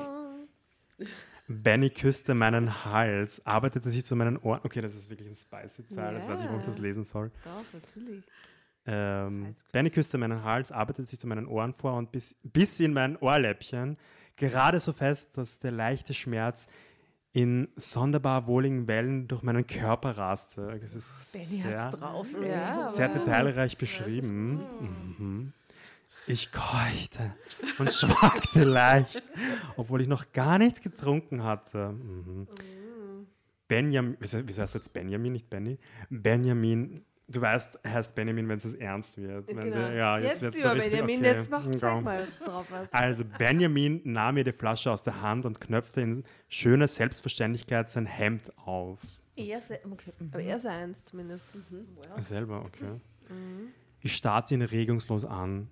Benny 1.52 1.90
küsste 1.90 2.34
meinen 2.34 2.84
Hals, 2.84 3.44
arbeitete 3.46 3.90
sich 3.90 4.04
zu 4.04 4.16
meinen 4.16 4.36
Ohren. 4.38 4.60
Okay, 4.64 4.80
das 4.80 4.94
ist 4.94 5.10
wirklich 5.10 5.28
ein 5.28 5.36
spicy 5.36 5.82
Teil, 5.94 6.14
das 6.14 6.26
weiß 6.26 6.42
ich, 6.42 6.50
wo 6.50 6.56
ich 6.56 6.64
das 6.64 6.78
lesen 6.78 7.04
soll. 7.04 7.30
Doch, 7.44 7.64
natürlich. 7.72 8.24
Ähm. 8.84 9.54
Benny 9.70 9.90
küsste 9.90 10.18
meinen 10.18 10.42
Hals, 10.42 10.72
arbeitete 10.72 11.08
sich 11.08 11.18
zu 11.18 11.26
meinen 11.26 11.46
Ohren 11.46 11.72
vor 11.72 11.96
und 11.96 12.10
bis, 12.10 12.34
bis 12.42 12.80
in 12.80 12.92
mein 12.92 13.16
Ohrläppchen, 13.16 13.96
gerade 14.36 14.80
so 14.80 14.92
fest, 14.92 15.36
dass 15.36 15.58
der 15.60 15.70
leichte 15.70 16.14
Schmerz 16.14 16.66
in 17.32 17.68
sonderbar 17.76 18.46
wohligen 18.46 18.86
Wellen 18.88 19.26
durch 19.26 19.42
meinen 19.42 19.66
Körper 19.66 20.18
raste. 20.18 20.78
Das 20.80 20.94
ist 20.94 21.32
Benny 21.32 21.62
sehr, 21.62 21.84
hat's 21.84 21.96
drauf. 21.96 22.28
Ja, 22.44 22.88
sehr 22.88 23.08
detailreich 23.08 23.78
beschrieben. 23.78 24.64
Mhm. 25.18 25.52
Ich 26.26 26.52
keuchte 26.52 27.34
und 27.78 27.92
schwankte 27.94 28.64
leicht, 28.64 29.22
obwohl 29.76 30.00
ich 30.02 30.08
noch 30.08 30.32
gar 30.32 30.58
nichts 30.58 30.80
getrunken 30.80 31.42
hatte. 31.42 31.90
Mhm. 31.92 32.46
Benjamin, 33.68 34.16
wieso, 34.20 34.38
heißt 34.62 34.74
jetzt 34.74 34.92
Benjamin, 34.92 35.32
nicht 35.32 35.48
Benny? 35.48 35.78
Benjamin, 36.10 37.04
du 37.26 37.40
weißt, 37.40 37.78
heißt 37.86 38.14
Benjamin, 38.14 38.48
wenn 38.48 38.58
es 38.58 38.64
ernst 38.74 39.16
wird. 39.16 39.48
Wenn 39.48 39.56
Genau. 39.56 39.76
wir- 39.76 39.94
ja, 39.94 40.18
jetzt, 40.18 40.28
jetzt 40.28 40.42
wird 40.42 40.54
es 40.54 40.62
so 40.62 40.68
richtig, 40.68 40.90
Benjamin, 40.90 41.20
okay. 41.20 41.28
jetzt 41.34 41.50
mach, 41.50 41.64
Ja. 41.66 41.76
zeig 41.78 42.02
mal, 42.04 42.20
was 42.22 42.38
du 42.38 42.44
drauf 42.44 42.66
hast. 42.70 42.94
Also 42.94 43.24
Benjamin 43.24 44.00
nahm 44.04 44.34
mir 44.34 44.44
die 44.44 44.52
Flasche 44.52 44.90
aus 44.92 45.02
der 45.02 45.20
Hand 45.22 45.44
und 45.46 45.60
knöpfte 45.60 46.02
in 46.02 46.24
schöner 46.48 46.86
Selbstverständlichkeit 46.88 47.88
sein 47.88 48.06
Hemd 48.06 48.52
auf. 48.58 49.00
Eher 49.34 49.62
sehr, 49.62 49.80
okay. 49.90 50.12
mhm. 50.18 50.28
Aber 50.32 50.42
er 50.42 50.56
ist 50.56 50.66
eins 50.66 51.04
zumindest. 51.04 51.54
Mhm. 51.54 51.86
Selber, 52.20 52.64
okay. 52.66 53.00
Ich 54.00 54.14
starrte 54.16 54.52
ihn 54.54 54.62
regungslos 54.62 55.24
an. 55.24 55.68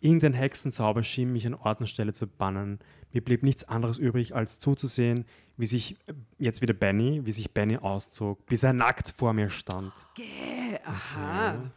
Irgendein 0.00 0.32
Hexenzauber 0.32 1.02
schien 1.02 1.32
mich 1.32 1.46
an 1.46 1.54
Ort 1.54 1.80
und 1.80 1.86
Stelle 1.86 2.12
zu 2.12 2.26
bannen. 2.26 2.78
Mir 3.12 3.22
blieb 3.24 3.42
nichts 3.42 3.64
anderes 3.64 3.98
übrig, 3.98 4.34
als 4.34 4.58
zuzusehen, 4.58 5.24
wie 5.56 5.66
sich 5.66 5.96
äh, 6.06 6.14
jetzt 6.38 6.60
wieder 6.62 6.74
Benny, 6.74 7.22
wie 7.24 7.32
sich 7.32 7.50
Benny 7.52 7.76
auszog, 7.78 8.44
bis 8.46 8.62
er 8.62 8.72
nackt 8.72 9.14
vor 9.16 9.32
mir 9.32 9.50
stand. 9.50 9.92
Gäh, 10.14 10.78
aha. 10.84 11.70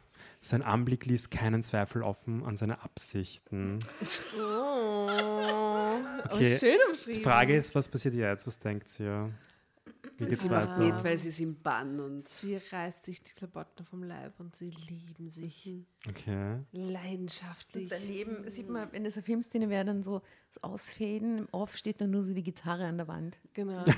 Sein 0.43 0.61
Anblick 0.63 1.05
ließ 1.05 1.29
keinen 1.29 1.61
Zweifel 1.63 2.01
offen 2.01 2.43
an 2.43 2.57
seine 2.57 2.81
Absichten. 2.83 3.77
Oh, 4.39 5.07
Okay, 6.29 6.57
schön 6.57 6.77
Die 6.85 6.89
umschrieben. 6.89 7.23
Frage 7.23 7.55
ist, 7.55 7.75
was 7.75 7.89
passiert 7.89 8.13
jetzt? 8.15 8.47
Was 8.47 8.59
denkt 8.59 8.87
ihr? 8.99 9.31
Wie 10.21 10.29
geht's 10.29 10.43
Sie 10.43 10.49
macht 10.49 10.69
weiter? 10.71 10.79
mit, 10.93 11.03
weil 11.03 11.17
sie 11.17 11.29
ist 11.29 11.39
im 11.39 11.55
Bann 11.61 11.99
und 11.99 12.27
Sie 12.27 12.57
reißt 12.57 13.03
sich 13.05 13.21
die 13.23 13.33
Klamotten 13.33 13.85
vom 13.85 14.03
Leib 14.03 14.39
und 14.39 14.55
sie 14.55 14.69
lieben 14.89 15.29
sich 15.29 15.69
Okay. 16.07 16.59
leidenschaftlich. 16.71 17.89
Daneben 17.89 18.49
sieht 18.49 18.69
man, 18.69 18.91
wenn 18.91 19.03
das 19.03 19.15
eine 19.17 19.23
Filmszene 19.23 19.69
wäre, 19.69 19.85
dann 19.85 20.03
so 20.03 20.21
das 20.53 20.63
Ausfäden. 20.63 21.37
Im 21.39 21.47
Off 21.51 21.77
steht 21.77 22.01
dann 22.01 22.11
nur 22.11 22.23
so 22.23 22.33
die 22.33 22.43
Gitarre 22.43 22.85
an 22.85 22.97
der 22.97 23.07
Wand. 23.07 23.37
Genau. 23.53 23.83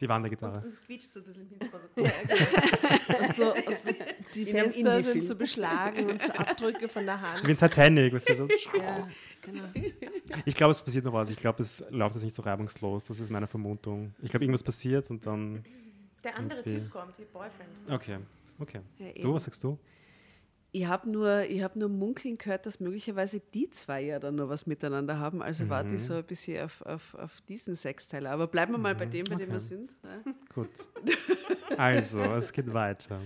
Die 0.00 0.08
Wandergitarre. 0.08 0.60
Und 0.62 0.66
es 0.66 0.82
quietscht 0.84 1.12
so 1.12 1.20
ein 1.20 1.26
bisschen 1.26 1.42
im 1.42 1.48
Hintergrund. 1.48 1.84
Und 3.20 3.36
so, 3.36 3.54
und 3.54 3.66
das, 3.66 3.82
die 4.34 4.46
Fenster 4.46 5.00
sind 5.02 5.24
so 5.24 5.36
beschlagen 5.36 6.10
und 6.10 6.20
so 6.20 6.32
Abdrücke 6.32 6.88
von 6.88 7.04
der 7.06 7.20
Hand. 7.20 7.46
Wie 7.46 7.52
in 7.52 7.56
Titanic. 7.56 8.12
Weißt 8.12 8.28
du, 8.30 8.34
so. 8.34 8.48
Ja, 8.76 9.08
genau. 9.42 9.64
Ich 10.46 10.54
glaube, 10.54 10.72
es 10.72 10.80
passiert 10.80 11.04
noch 11.04 11.12
was. 11.12 11.28
Ich 11.30 11.36
glaube, 11.36 11.62
es 11.62 11.84
läuft 11.90 12.14
jetzt 12.16 12.24
nicht 12.24 12.34
so 12.34 12.42
reibungslos. 12.42 13.04
Das 13.04 13.20
ist 13.20 13.28
meine 13.30 13.46
Vermutung. 13.46 14.14
Ich 14.22 14.30
glaube, 14.30 14.44
irgendwas 14.44 14.62
passiert 14.62 15.10
und 15.10 15.26
dann. 15.26 15.62
Der 16.24 16.38
andere 16.38 16.60
Okay. 16.60 16.78
Typ 16.78 16.90
kommt, 16.90 17.18
ihr 17.18 17.26
Boyfriend. 17.26 17.68
Okay. 17.90 18.18
Okay. 18.58 18.80
Ja, 18.98 19.20
Du, 19.20 19.34
was 19.34 19.44
sagst 19.44 19.62
du? 19.64 19.78
Ich 20.74 20.86
habe 20.86 21.10
nur, 21.10 21.42
ich 21.42 21.62
hab 21.62 21.76
nur 21.76 21.90
munkeln 21.90 22.38
gehört, 22.38 22.64
dass 22.64 22.80
möglicherweise 22.80 23.40
die 23.52 23.68
zwei 23.68 24.00
ja 24.02 24.18
dann 24.18 24.36
noch 24.36 24.48
was 24.48 24.66
miteinander 24.66 25.18
haben. 25.18 25.42
Also 25.42 25.68
warte 25.68 25.90
Mhm. 25.90 25.96
ich 25.96 26.02
so 26.04 26.14
ein 26.14 26.24
bisschen 26.24 26.64
auf, 26.64 26.80
auf, 26.82 27.14
auf 27.16 27.40
diesen 27.42 27.76
Sexteiler. 27.76 28.30
Aber 28.30 28.46
bleiben 28.46 28.72
wir 28.72 28.78
mal 28.78 28.94
bei 28.94 29.04
dem, 29.04 29.24
bei 29.24 29.34
dem 29.34 29.48
wir 29.50 29.56
okay. 29.56 29.58
sind. 29.58 29.90
Ja. 30.02 30.32
Gut. 30.54 30.70
Also, 31.78 32.20
es 32.20 32.52
geht 32.52 32.72
weiter. 32.72 33.20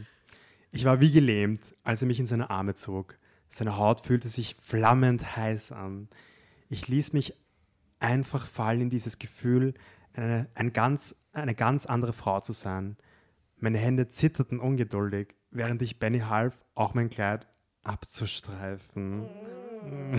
Ich 0.71 0.85
war 0.85 1.01
wie 1.01 1.11
gelähmt, 1.11 1.75
als 1.83 2.03
er 2.03 2.07
mich 2.09 2.21
in 2.21 2.27
seine 2.27 2.49
Arme 2.49 2.75
zog. 2.75 3.17
Seine 3.49 3.77
Haut 3.77 4.05
fühlte 4.05 4.29
sich 4.29 4.57
flammend 4.63 5.37
heiß 5.37 5.73
an. 5.73 6.09
Ich 6.69 6.89
ließ 6.89 7.13
mich 7.13 7.35
einfach 8.01 8.47
fallen 8.47 8.83
in 8.83 8.91
dieses 8.91 9.19
Gefühl, 9.19 9.75
eine, 10.15 10.49
ein 10.55 10.73
ganz, 10.73 11.15
eine 11.33 11.55
ganz 11.55 11.87
andere 11.87 12.13
Frau 12.13 12.41
zu 12.41 12.53
sein. 12.53 12.97
Meine 13.57 13.79
Hände 13.79 14.09
zitterten 14.09 14.61
ungeduldig, 14.61 15.35
während 15.51 15.81
ich 15.83 15.99
Benny 15.99 16.21
half, 16.21 16.55
auch 16.75 16.95
mein 16.95 17.09
Kleid 17.09 17.47
abzustreifen. 17.83 19.29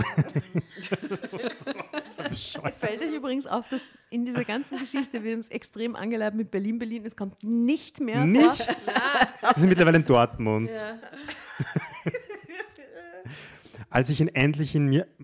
so 2.04 2.22
bescheuert. 2.22 2.74
Fällt 2.76 3.02
euch 3.02 3.14
übrigens 3.14 3.46
auf, 3.46 3.68
dass 3.68 3.82
in 4.10 4.24
dieser 4.24 4.44
ganzen 4.44 4.78
Geschichte 4.78 5.22
wird 5.22 5.36
uns 5.36 5.48
extrem 5.48 5.94
angeladen 5.94 6.38
mit 6.38 6.50
Berlin, 6.50 6.78
Berlin. 6.78 7.04
Es 7.04 7.16
kommt 7.16 7.42
nicht 7.44 8.00
mehr 8.00 8.24
Nichts. 8.24 8.66
vor. 9.40 9.54
Sie 9.54 9.60
sind 9.60 9.68
mittlerweile 9.68 9.98
in 9.98 10.06
Dortmund. 10.06 10.70
Als 13.90 14.10
ich 14.10 14.20
ihn 14.20 14.28
endlich 14.28 14.74
in 14.74 14.88
mir. 14.88 15.06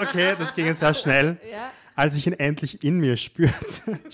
Okay, 0.00 0.34
das 0.38 0.54
ging 0.54 0.64
jetzt 0.64 0.80
sehr 0.80 0.94
schnell. 0.94 1.36
Als 1.94 2.16
ich 2.16 2.26
ihn 2.26 2.32
endlich 2.32 2.82
in 2.82 2.98
mir 3.00 3.16
spürte. 3.16 3.98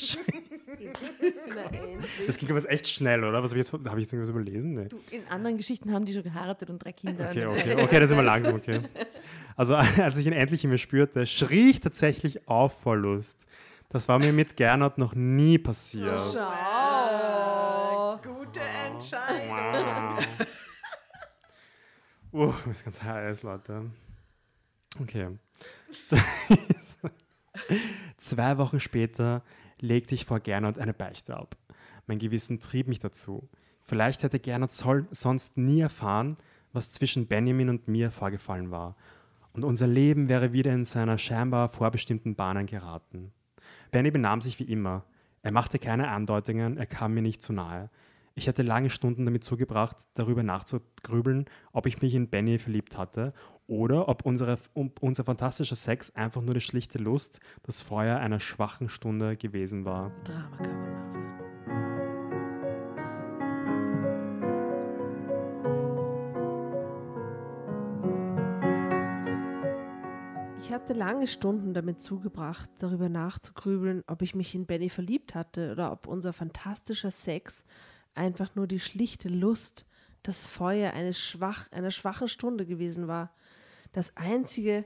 Das 2.27 2.37
ging 2.39 2.49
aber 2.51 2.59
jetzt 2.59 2.69
echt 2.69 2.89
schnell, 2.89 3.25
oder? 3.25 3.43
Was 3.43 3.51
habe 3.51 3.61
ich 3.61 3.67
jetzt, 3.67 3.73
habe 3.73 3.99
ich 3.99 4.05
jetzt 4.05 4.13
irgendwas 4.13 4.29
überlesen? 4.29 4.75
Nee. 4.75 4.89
Du, 4.89 5.01
in 5.11 5.27
anderen 5.29 5.57
Geschichten 5.57 5.93
haben 5.93 6.05
die 6.05 6.13
schon 6.13 6.23
geheiratet 6.23 6.71
und 6.71 6.79
drei 6.79 6.93
Kinder. 6.93 7.29
Okay, 7.29 7.47
okay, 7.47 7.75
okay, 7.83 8.01
das 8.01 8.11
ist 8.11 8.13
immer 8.13 8.23
langsam, 8.23 8.55
okay. 8.55 8.81
Also 9.57 9.75
als 10.03 10.17
ich 10.17 10.27
ihn 10.27 10.33
endlich 10.33 10.65
in 10.65 10.71
mir 10.71 10.79
spürte, 10.79 11.27
schrie 11.27 11.71
ich 11.71 11.81
tatsächlich 11.81 12.49
auf 12.49 12.81
vor 12.81 12.97
Lust. 12.97 13.47
Das 13.89 14.09
war 14.09 14.19
mir 14.19 14.33
mit 14.33 14.57
Gernot 14.57 14.99
noch 14.99 15.15
nie 15.15 15.59
passiert. 15.59 16.21
Schau. 16.33 18.19
Gute 18.23 18.61
Entscheidung. 18.61 19.49
Wow. 19.49 20.25
Uh, 22.33 22.53
ist 22.71 22.85
ganz 22.85 23.03
heiß, 23.03 23.43
Leute. 23.43 23.91
Okay. 25.01 25.29
Zwei 28.17 28.59
Wochen 28.59 28.81
später 28.81 29.43
legte 29.81 30.15
ich 30.15 30.25
vor 30.25 30.41
Gernot 30.41 30.79
eine 30.79 30.95
Beichte 30.95 31.37
ab. 31.37 31.57
Mein 32.07 32.19
Gewissen 32.19 32.61
trieb 32.61 32.89
mich 32.89 32.99
dazu. 32.99 33.49
Vielleicht 33.83 34.23
hätte 34.23 34.41
Gernot 34.41 34.71
sonst 34.71 35.57
nie 35.57 35.81
erfahren, 35.81 36.37
was 36.73 36.93
zwischen 36.93 37.27
Benjamin 37.27 37.69
und 37.69 37.89
mir 37.89 38.11
vorgefallen 38.11 38.71
war. 38.71 38.97
Und 39.53 39.65
unser 39.65 39.87
Leben 39.87 40.29
wäre 40.29 40.53
wieder 40.53 40.73
in 40.73 40.85
seiner 40.85 41.19
scheinbar 41.19 41.71
vorbestimmten 41.71 42.35
Bahnen 42.35 42.67
geraten. 42.67 43.33
Benny 43.91 44.11
benahm 44.11 44.41
sich 44.43 44.59
wie 44.59 44.71
immer. 44.71 45.05
Er 45.43 45.53
machte 45.53 45.79
keine 45.79 46.09
Andeutungen, 46.09 46.77
er 46.77 46.87
kam 46.87 47.15
mir 47.15 47.23
nicht 47.23 47.41
zu 47.41 47.53
nahe. 47.53 47.89
Ich 48.39 48.47
hatte 48.49 48.61
lange 48.63 48.91
Stunden 48.91 49.25
damit 49.25 49.45
zugebracht, 49.45 49.97
darüber 50.13 50.43
nachzugrübeln, 50.43 51.47
ob 51.73 51.87
ich 51.87 52.03
mich 52.03 52.15
in 52.15 52.29
Benny 52.29 52.59
verliebt 52.59 52.99
hatte 52.99 53.33
oder 53.67 54.11
ob 54.11 54.27
unsere, 54.27 54.59
um, 54.75 54.93
unser 55.01 55.25
fantastischer 55.25 55.75
Sex 55.75 56.15
einfach 56.15 56.43
nur 56.43 56.53
die 56.53 56.61
schlichte 56.61 56.99
Lust, 56.99 57.41
das 57.63 57.81
Feuer 57.81 58.19
einer 58.19 58.39
schwachen 58.39 58.91
Stunde 58.91 59.39
gewesen 59.39 59.87
war. 59.87 60.13
Drama 60.25 60.57
Carbonara. 60.59 61.17
Ich 70.61 70.73
hatte 70.73 70.93
lange 70.93 71.27
Stunden 71.27 71.73
damit 71.73 72.03
zugebracht, 72.03 72.69
darüber 72.79 73.09
nachzugrübeln, 73.09 74.03
ob 74.07 74.21
ich 74.21 74.35
mich 74.35 74.55
in 74.55 74.67
Benny 74.67 74.91
verliebt 74.91 75.35
hatte 75.35 75.73
oder 75.73 75.91
ob 75.91 76.07
unser 76.07 76.35
fantastischer 76.35 77.11
Sex 77.11 77.65
einfach 78.17 78.55
nur 78.55 78.67
die 78.67 78.81
schlichte 78.81 79.29
Lust, 79.29 79.87
das 80.23 80.45
Feuer 80.45 80.93
eines 80.93 81.21
schwach, 81.21 81.71
einer 81.73 81.91
schwachen 81.91 82.29
Stunde 82.29 82.67
gewesen 82.67 83.09
war. 83.09 83.33
Das 83.93 84.17
Einzige, 84.17 84.85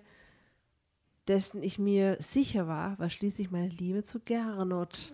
dessen 1.28 1.62
ich 1.62 1.78
mir 1.78 2.16
sicher 2.20 2.66
war, 2.66 2.98
war 2.98 3.10
schließlich 3.10 3.50
meine 3.50 3.68
Liebe 3.68 4.02
zu 4.02 4.20
Gernot. 4.20 5.12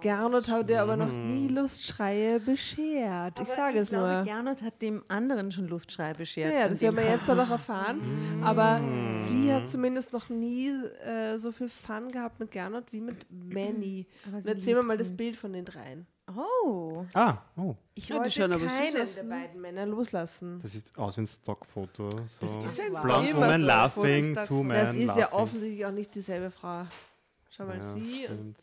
Gernot 0.00 0.50
hat 0.50 0.68
dir 0.68 0.82
aber 0.82 0.96
noch 0.96 1.10
nie 1.16 1.48
Lustschreie 1.48 2.38
beschert. 2.38 3.40
Ich 3.40 3.48
sage 3.48 3.78
es 3.78 3.88
glaube, 3.88 4.16
nur. 4.16 4.24
Gernot 4.24 4.60
hat 4.60 4.82
dem 4.82 5.02
anderen 5.08 5.50
schon 5.50 5.66
Lustschrei 5.66 6.12
beschert. 6.12 6.52
Ja, 6.52 6.60
ja, 6.60 6.68
das 6.68 6.82
werden 6.82 6.96
wir 6.96 7.04
jetzt 7.04 7.26
dann 7.26 7.38
noch 7.38 7.50
erfahren. 7.50 8.00
Aber 8.44 8.80
sie 9.28 9.50
hat 9.50 9.66
zumindest 9.66 10.12
noch 10.12 10.28
nie 10.28 10.68
äh, 10.68 11.38
so 11.38 11.52
viel 11.52 11.68
Fun 11.68 12.08
gehabt 12.08 12.38
mit 12.38 12.50
Gernot 12.50 12.92
wie 12.92 13.00
mit 13.00 13.26
Manny. 13.30 14.06
Erzähl 14.44 14.74
mir 14.74 14.80
liebt 14.80 14.88
mal 14.88 14.98
das. 14.98 15.16
Bild 15.16 15.36
von 15.38 15.54
den 15.54 15.64
dreien. 15.64 16.06
Oh. 16.26 17.04
Ah, 17.12 17.38
oh, 17.56 17.74
Ich 17.94 18.08
Ja, 18.08 18.16
wollte 18.16 18.30
schauen 18.30 18.52
aber 18.52 18.60
süß 18.68 18.72
keinen 18.78 19.14
der 19.14 19.22
beiden 19.36 19.60
Männer 19.60 19.86
loslassen. 19.86 20.60
das 20.62 20.72
sieht 20.72 20.96
aus 20.96 21.16
wie 21.16 21.22
ein 21.22 21.26
Stockfoto. 21.26 22.08
So. 22.26 22.46
ist 22.46 22.80
ein 22.80 22.92
Blonde 22.92 22.98
Stockfoto. 22.98 23.36
Woman 23.36 23.60
laughing, 23.60 24.34
two 24.46 24.62
men 24.62 24.76
Das 24.86 24.96
ist 24.96 25.04
laughing. 25.04 25.20
ja 25.20 25.32
offensichtlich 25.32 25.86
auch 25.86 25.90
nicht 25.92 26.14
dieselbe 26.14 26.50
Frau. 26.50 26.86
Schau 27.50 27.66
mal, 27.66 27.76
Ja, 27.76 27.92
sie. 27.92 28.26
Und, 28.28 28.56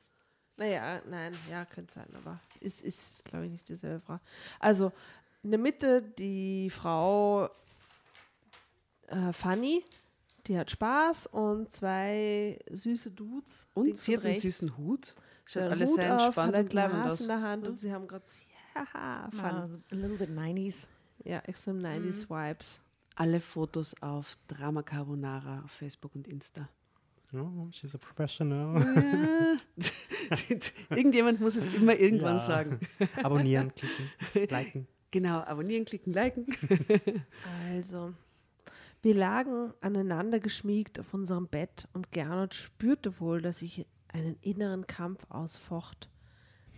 naja, 0.57 1.01
nein, 1.07 1.34
ja, 1.49 1.66
könnte 1.66 1.93
sein, 1.93 2.07
aber 2.16 2.39
es 2.59 2.82
ist, 2.82 3.24
glaube 3.26 3.45
ich, 3.45 3.51
nicht 3.51 3.70
dieselbe 3.70 3.99
Frau. 4.01 4.20
Also, 4.59 4.91
in 5.43 5.51
der 5.51 5.59
Mitte 5.59 6.01
die 6.01 6.70
Frau 6.70 7.47
äh, 9.07 9.32
Fanny, 9.34 9.84
die 10.47 10.57
hat 10.57 10.72
Spaß 10.72 11.28
und 11.28 11.72
zwei 11.72 12.59
süße 12.72 13.12
Dudes. 13.12 13.68
Und 13.76 13.97
sie 13.97 14.18
hat 14.18 14.26
einen 14.26 14.34
süßen 14.36 14.76
Hut. 14.78 15.16
Schaut 15.52 15.64
alles 15.72 15.89
Hut 15.89 15.95
sehr 15.97 16.16
auf, 16.16 16.22
entspannt 16.28 16.54
hat 16.56 16.60
ein 16.62 16.70
Glas 16.70 17.12
aus. 17.12 17.22
in 17.22 17.28
der 17.28 17.41
Hand 17.41 17.68
und 17.68 17.78
sie 17.80 17.91
haben 17.91 18.08
gerade 18.08 18.26
ja, 18.76 19.30
Fun. 19.32 19.39
Ah, 19.41 19.68
so 19.68 19.78
a 19.91 19.95
little 19.95 20.18
bit 20.18 20.30
90s. 20.30 20.88
Ja, 21.26 21.39
extrem 21.39 21.80
90s 21.80 22.30
Vibes. 22.30 22.80
Alle 23.16 23.39
Fotos 23.41 23.93
auf 24.02 24.38
Drama 24.47 24.82
Carbonara 24.82 25.62
auf 25.66 25.72
Facebook 25.72 26.16
und 26.16 26.28
Insta. 26.28 26.70
Oh, 27.34 27.68
she's 27.72 27.93
a 27.95 27.97
professional. 27.97 28.82
Irgendjemand 30.89 31.39
muss 31.39 31.56
es 31.56 31.74
immer 31.74 31.95
irgendwann 31.95 32.36
Ja. 32.36 32.39
sagen. 32.39 32.80
Abonnieren, 33.24 33.74
klicken, 33.76 34.10
liken. 34.49 34.88
Genau, 35.12 35.39
abonnieren, 35.39 35.84
klicken, 35.86 36.14
liken. 36.14 36.45
Also, 37.70 38.14
wir 39.02 39.14
lagen 39.16 39.74
aneinander 39.82 40.39
geschmiegt 40.39 40.99
auf 40.99 41.14
unserem 41.14 41.47
Bett 41.47 41.88
und 41.93 42.12
Gernot 42.14 42.54
spürte 42.54 43.20
wohl, 43.20 43.41
dass 43.41 43.62
ich 43.62 43.86
einen 44.14 44.38
inneren 44.41 44.88
Kampf 44.88 45.26
ausfocht. 45.30 46.09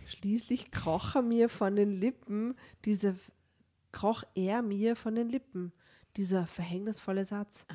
Schließlich 0.06 0.70
kroch 0.70 1.14
er 1.14 1.22
mir 1.22 1.48
von 1.48 1.76
den 1.76 1.90
Lippen, 1.90 2.54
diese, 2.84 3.16
kroch 3.92 4.24
er 4.34 4.62
mir 4.62 4.96
von 4.96 5.14
den 5.14 5.28
Lippen, 5.28 5.72
dieser 6.16 6.46
verhängnisvolle 6.46 7.24
Satz. 7.24 7.66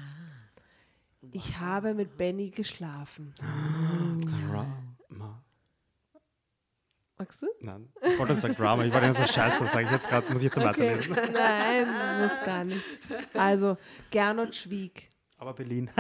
Ich 1.32 1.58
habe 1.58 1.94
mit 1.94 2.18
Benny 2.18 2.50
geschlafen. 2.50 3.34
Drama. 3.40 5.44
Magst 7.18 7.42
du? 7.42 7.48
Nein, 7.60 7.90
ich 8.02 8.18
wollte 8.18 8.36
sagen 8.36 8.56
Drama. 8.56 8.86
Ich 8.86 8.94
wollte 8.94 9.08
immer 9.08 9.14
so 9.14 9.28
scheiße 9.28 9.68
sagen. 9.68 9.88
Ich 9.88 9.92
jetzt 9.92 10.08
gerade, 10.08 10.32
muss 10.32 10.42
ich 10.42 10.46
jetzt 10.46 10.56
so 10.56 10.62
weiterlesen. 10.62 11.12
Nein, 11.34 11.88
muss 12.22 12.46
gar 12.46 12.64
nichts. 12.64 13.02
Also, 13.34 13.78
Gernot 14.10 14.56
schwieg. 14.56 15.09
Aber 15.40 15.54
Berlin. 15.54 15.90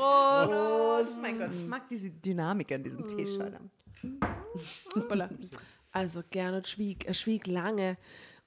Oh 0.00 1.04
mein 1.20 1.38
Gott, 1.38 1.54
ich 1.54 1.66
mag 1.66 1.88
diese 1.88 2.10
Dynamik 2.10 2.72
an 2.72 2.82
diesem 2.82 3.06
Tisch. 3.08 3.38
Alter. 3.38 3.60
Hoppala. 4.94 5.28
Also 5.92 6.22
Gernot 6.30 6.68
schwieg, 6.68 7.06
er 7.06 7.14
schwieg 7.14 7.46
lange 7.46 7.96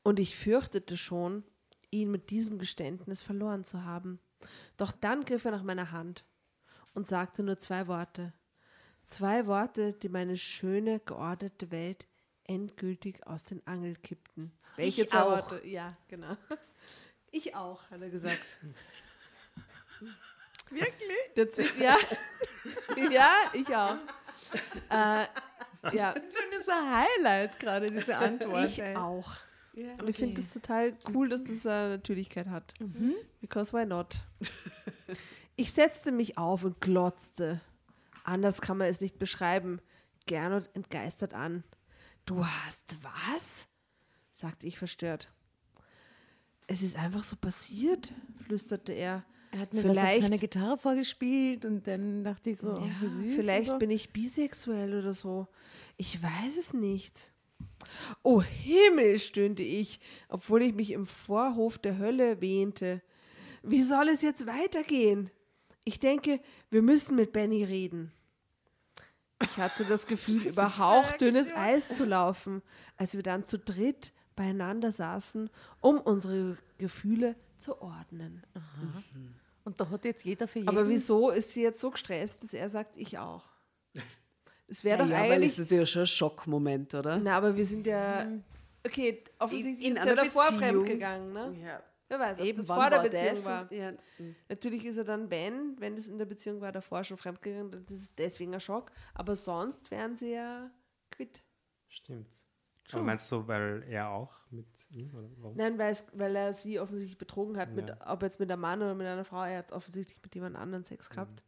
und 0.04 0.20
ich 0.20 0.36
fürchtete 0.36 0.98
schon, 0.98 1.44
ihn 1.90 2.12
mit 2.12 2.30
diesem 2.30 2.58
Geständnis 2.60 3.22
verloren 3.22 3.64
zu 3.64 3.84
haben. 3.84 4.20
Doch 4.78 4.92
dann 4.92 5.26
griff 5.26 5.46
er 5.46 5.52
nach 5.52 5.64
meiner 5.64 5.92
Hand 5.92 6.24
und 6.94 7.08
sagte 7.08 7.44
nur 7.44 7.58
zwei 7.58 7.88
Worte. 7.88 8.34
Zwei 9.06 9.46
Worte, 9.48 9.94
die 9.94 10.10
meine 10.10 10.38
schöne, 10.38 11.00
geordnete 11.02 11.72
Welt 11.72 12.08
endgültig 12.46 13.26
aus 13.28 13.44
den 13.44 13.66
Angeln 13.68 14.02
kippten. 14.02 14.52
Welche 14.76 15.04
Ich 15.04 15.10
zwei 15.10 15.22
auch. 15.22 15.52
Worte? 15.52 15.68
Ja, 15.68 15.98
genau. 16.08 16.38
Ich 17.32 17.56
auch, 17.56 17.90
hat 17.90 18.02
er 18.02 18.10
gesagt. 18.10 18.58
Wirklich? 20.70 21.18
Der 21.36 21.48
ja. 21.80 21.98
ja, 23.12 23.30
ich 23.54 23.76
auch. 23.76 23.98
Äh, 24.90 25.26
ja, 25.96 26.14
Schon 26.14 26.60
dieser 26.60 26.98
Highlight 26.98 27.60
gerade, 27.60 27.88
diese 27.88 28.18
Antwort. 28.18 28.70
ich 28.70 28.82
ey. 28.82 28.96
auch. 28.96 29.34
Und 29.74 30.10
ich 30.10 30.18
finde 30.18 30.42
das 30.42 30.52
total 30.54 30.98
cool, 31.14 31.30
dass 31.30 31.44
das 31.46 31.66
eine 31.66 31.90
Natürlichkeit 31.90 32.48
hat. 32.48 32.74
Because 33.40 33.72
why 33.72 33.86
not? 33.86 34.20
Ich 35.56 35.72
setzte 35.72 36.12
mich 36.12 36.38
auf 36.38 36.66
und 36.66 36.82
glotzte. 36.82 37.62
Anders 38.26 38.60
kann 38.62 38.78
man 38.78 38.88
es 38.88 39.00
nicht 39.00 39.18
beschreiben. 39.18 39.80
Gernot 40.26 40.70
entgeistert 40.74 41.34
an. 41.34 41.64
Du 42.26 42.46
hast 42.46 42.98
was? 43.02 43.68
sagte 44.34 44.68
ich 44.68 44.78
verstört. 44.78 45.32
Es 46.68 46.82
ist 46.82 46.96
einfach 46.96 47.24
so 47.24 47.36
passiert, 47.36 48.12
flüsterte 48.46 48.94
er. 48.94 49.24
Er 49.52 49.60
hat 49.60 49.74
mir 49.74 49.84
was 49.84 49.98
auf 49.98 50.04
Vielleicht- 50.04 50.24
seiner 50.24 50.38
Gitarre 50.38 50.78
vorgespielt 50.78 51.66
und 51.66 51.86
dann 51.86 52.24
dachte 52.24 52.52
ich 52.52 52.60
so, 52.60 52.72
oh, 52.72 52.82
wie 53.02 53.10
süß. 53.10 53.36
Vielleicht 53.36 53.68
so. 53.70 53.78
bin 53.78 53.90
ich 53.90 54.14
bisexuell 54.14 54.98
oder 54.98 55.12
so. 55.12 55.48
Ich 55.98 56.22
weiß 56.24 56.58
es 56.58 56.74
nicht. 56.74 57.32
Oh 58.24 58.42
Himmel, 58.42 59.20
stöhnte 59.20 59.64
ich, 59.64 60.00
obwohl 60.30 60.62
ich 60.62 60.74
mich 60.74 60.92
im 60.92 61.06
Vorhof 61.06 61.78
der 61.78 61.98
Hölle 61.98 62.40
wähnte. 62.40 63.02
Wie 63.64 63.84
soll 63.84 64.08
es 64.10 64.22
jetzt 64.22 64.48
weitergehen? 64.48 65.30
Ich 65.84 66.00
denke, 66.00 66.40
wir 66.70 66.82
müssen 66.82 67.16
mit 67.16 67.34
Benny 67.34 67.64
reden. 67.64 68.12
Ich 69.44 69.58
hatte 69.58 69.84
das 69.84 70.08
Gefühl, 70.08 70.44
über 70.48 70.78
hauchdünnes 70.78 71.52
Eis 71.54 71.90
zu 71.96 72.06
laufen, 72.06 72.62
als 72.98 73.16
wir 73.16 73.24
dann 73.24 73.46
zu 73.46 73.58
dritt 73.60 74.14
beieinander 74.42 74.92
saßen, 74.92 75.50
um 75.82 76.00
unsere 76.00 76.58
Gefühle 76.78 77.36
zu 77.58 77.82
ordnen. 77.82 78.44
Und 79.64 79.80
da 79.80 79.90
hat 79.90 80.04
jetzt 80.06 80.26
jeder 80.26 80.48
für 80.48 80.60
jeden. 80.60 80.70
Aber 80.70 80.88
wieso 80.90 81.30
ist 81.30 81.54
sie 81.54 81.62
jetzt 81.62 81.80
so 81.80 81.92
gestresst, 81.92 82.44
dass 82.44 82.54
er 82.54 82.70
sagt, 82.70 82.98
ich 82.98 83.18
auch? 83.20 83.44
Es 84.68 84.84
wäre 84.84 85.00
Ja, 85.00 85.04
doch 85.06 85.12
ja, 85.12 85.20
weil 85.20 85.26
es 85.30 85.36
eigentlich. 85.36 85.52
ist 85.52 85.60
natürlich 85.60 85.90
schon 85.92 86.02
ein 86.04 86.08
Schockmoment, 86.08 86.94
oder? 86.96 87.18
Na, 87.18 87.38
aber 87.38 87.56
wir 87.56 87.66
sind 87.66 87.86
ja. 87.86 88.26
Okay, 88.86 89.24
offensichtlich 89.38 89.86
In- 89.86 89.92
in 89.96 89.98
ist 89.98 90.06
der 90.06 90.16
davor 90.16 90.44
Beziehung. 90.44 90.60
fremdgegangen, 90.60 91.34
ne? 91.34 91.56
Ja. 91.62 91.84
Wer 92.08 92.20
weiß, 92.20 92.40
ob 92.42 92.56
das 92.56 92.68
wann 92.70 92.76
vor 92.82 92.90
der 92.90 92.98
war 93.00 93.04
Beziehung 93.10 93.30
das? 93.36 93.46
war. 93.46 93.72
Ja. 93.74 93.92
Natürlich 94.50 94.86
ist 94.86 94.98
er 94.98 95.04
dann 95.04 95.30
Ben, 95.30 95.76
wenn 95.80 95.96
das 95.96 96.08
in 96.08 96.18
der 96.18 96.26
Beziehung 96.26 96.60
war, 96.62 96.72
davor 96.72 97.04
schon 97.04 97.18
fremdgegangen. 97.18 97.70
Das 97.72 97.90
ist 97.92 98.18
deswegen 98.18 98.54
ein 98.54 98.60
Schock. 98.60 98.92
Aber 99.14 99.36
sonst 99.36 99.92
wären 99.92 100.16
sie 100.16 100.32
ja 100.32 100.72
quitt. 101.12 101.44
Stimmt. 101.88 102.28
Aber 102.92 103.04
meinst 103.04 103.32
du, 103.32 103.48
weil 103.48 103.84
er 103.88 104.10
auch 104.10 104.36
mit 104.50 104.66
ihm? 104.94 105.14
Oder 105.16 105.30
warum? 105.38 105.56
Nein, 105.58 105.78
weil, 105.78 106.36
er 106.36 106.54
sie 106.54 106.80
offensichtlich 106.80 107.18
betrogen 107.18 107.58
hat, 107.58 107.72
mit, 107.74 107.90
Ja. 107.90 107.98
ob 108.12 108.22
jetzt 108.24 108.40
mit 108.40 108.52
einem 108.52 108.62
Mann 108.62 108.82
oder 108.82 108.96
mit 108.96 109.08
einer 109.08 109.24
Frau. 109.26 109.44
Er 109.44 109.60
hat 109.60 109.72
offensichtlich 109.72 110.18
mit 110.22 110.34
jemand 110.36 110.56
anderen 110.58 110.84
Sex 110.84 111.10
gehabt. 111.10 111.44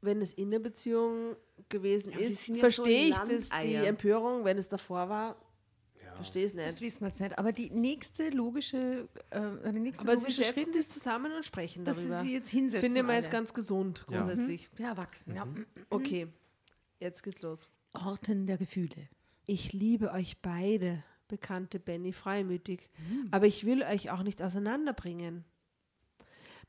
Wenn 0.00 0.20
es 0.20 0.32
in 0.34 0.50
der 0.50 0.58
Beziehung 0.58 1.36
gewesen 1.68 2.12
Ja, 2.12 2.18
ist, 2.18 2.46
ja 2.48 2.54
so 2.54 2.60
verstehe 2.60 3.08
ich 3.08 3.16
das, 3.16 3.48
die. 3.62 3.74
Empörung. 3.74 4.44
Wenn 4.44 4.58
es 4.58 4.68
davor 4.68 5.08
war, 5.08 5.36
Ja. 6.04 6.14
verstehe 6.16 6.44
es 6.44 6.54
das 6.54 6.66
nicht. 6.66 6.80
wissen 6.82 7.00
wir 7.02 7.08
jetzt 7.08 7.20
nicht. 7.20 7.38
Aber 7.38 7.52
die 7.52 7.70
nächste 7.70 8.28
logische, 8.30 9.08
äh, 9.30 9.40
der 9.40 9.72
nächste 9.72 10.04
Aber 10.04 10.16
sie 10.16 10.22
logische 10.24 10.42
setzen 10.44 10.54
Schritt 10.54 10.72
sich 10.74 10.82
ist, 10.82 10.92
zusammen 10.92 11.32
und 11.32 11.44
sprechen 11.44 11.84
dass 11.86 11.96
darüber. 11.96 12.18
sie 12.18 12.24
sich 12.24 12.32
jetzt 12.34 12.44
Das 12.46 12.50
hinsetzen. 12.52 12.80
finde 12.80 13.00
ich 13.00 13.06
mal 13.06 13.16
jetzt 13.16 13.30
ganz 13.30 13.54
gesund, 13.54 14.04
Ja. 14.10 14.18
grundsätzlich. 14.22 14.68
Ja, 14.78 14.88
erwachsen, 14.88 15.34
ja. 15.34 15.46
Okay, 15.90 16.28
jetzt 17.00 17.22
geht's 17.22 17.40
los. 17.42 17.68
Orten 17.94 18.46
der 18.46 18.58
Gefühle. 18.58 19.08
Ich 19.46 19.72
liebe 19.72 20.10
euch 20.12 20.38
beide, 20.40 21.02
bekannte 21.28 21.78
Benny 21.78 22.12
freimütig, 22.12 22.88
Hm. 23.08 23.28
aber 23.30 23.46
ich 23.46 23.64
will 23.64 23.82
euch 23.82 24.10
auch 24.10 24.22
nicht 24.22 24.42
auseinanderbringen. 24.42 25.44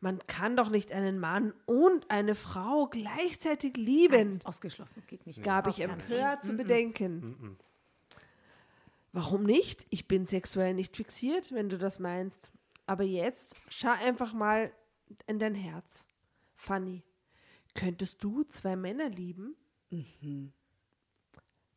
Man 0.02 0.20
kann 0.28 0.58
doch 0.58 0.70
nicht 0.70 0.92
einen 0.92 1.20
Mann 1.20 1.54
und 1.66 2.12
eine 2.12 2.36
Frau 2.36 2.88
gleichzeitig 2.88 3.78
lieben, 3.78 4.34
Eins 4.34 4.46
Ausgeschlossen, 4.46 5.04
geht 5.08 5.26
nicht. 5.26 5.42
gab 5.44 5.68
ich 5.68 5.80
empört 5.80 6.44
zu 6.44 6.54
bedenken. 6.54 7.58
Warum 9.14 9.44
nicht? 9.44 9.88
Ich 9.90 10.08
bin 10.08 10.26
sexuell 10.26 10.74
nicht 10.74 10.96
fixiert, 10.98 11.54
wenn 11.54 11.70
du 11.70 11.78
das 11.78 12.00
meinst. 12.00 12.52
Aber 12.86 13.04
jetzt 13.04 13.56
schau 13.70 13.92
einfach 13.92 14.34
mal 14.34 14.72
in 15.28 15.40
dein 15.40 15.56
Herz. 15.56 16.06
Fanny, 16.56 17.02
könntest 17.74 18.22
du 18.24 18.44
zwei 18.44 18.76
Männer 18.76 19.10
lieben? 19.10 19.56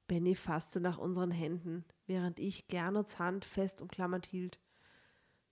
Benny 0.09 0.35
fasste 0.35 0.81
nach 0.81 0.99
unseren 0.99 1.31
Händen, 1.31 1.85
während 2.07 2.41
ich 2.41 2.67
Gernerts 2.67 3.19
Hand 3.21 3.45
fest 3.45 3.81
umklammert 3.81 4.27
hielt. 4.27 4.59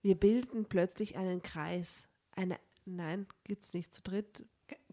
Wir 0.01 0.15
bildeten 0.15 0.65
plötzlich 0.65 1.15
einen 1.17 1.41
Kreis. 1.41 2.07
Eine, 2.35 2.57
nein, 2.85 3.27
gibt's 3.45 3.73
nicht 3.73 3.93
zu 3.93 4.01
dritt. 4.01 4.45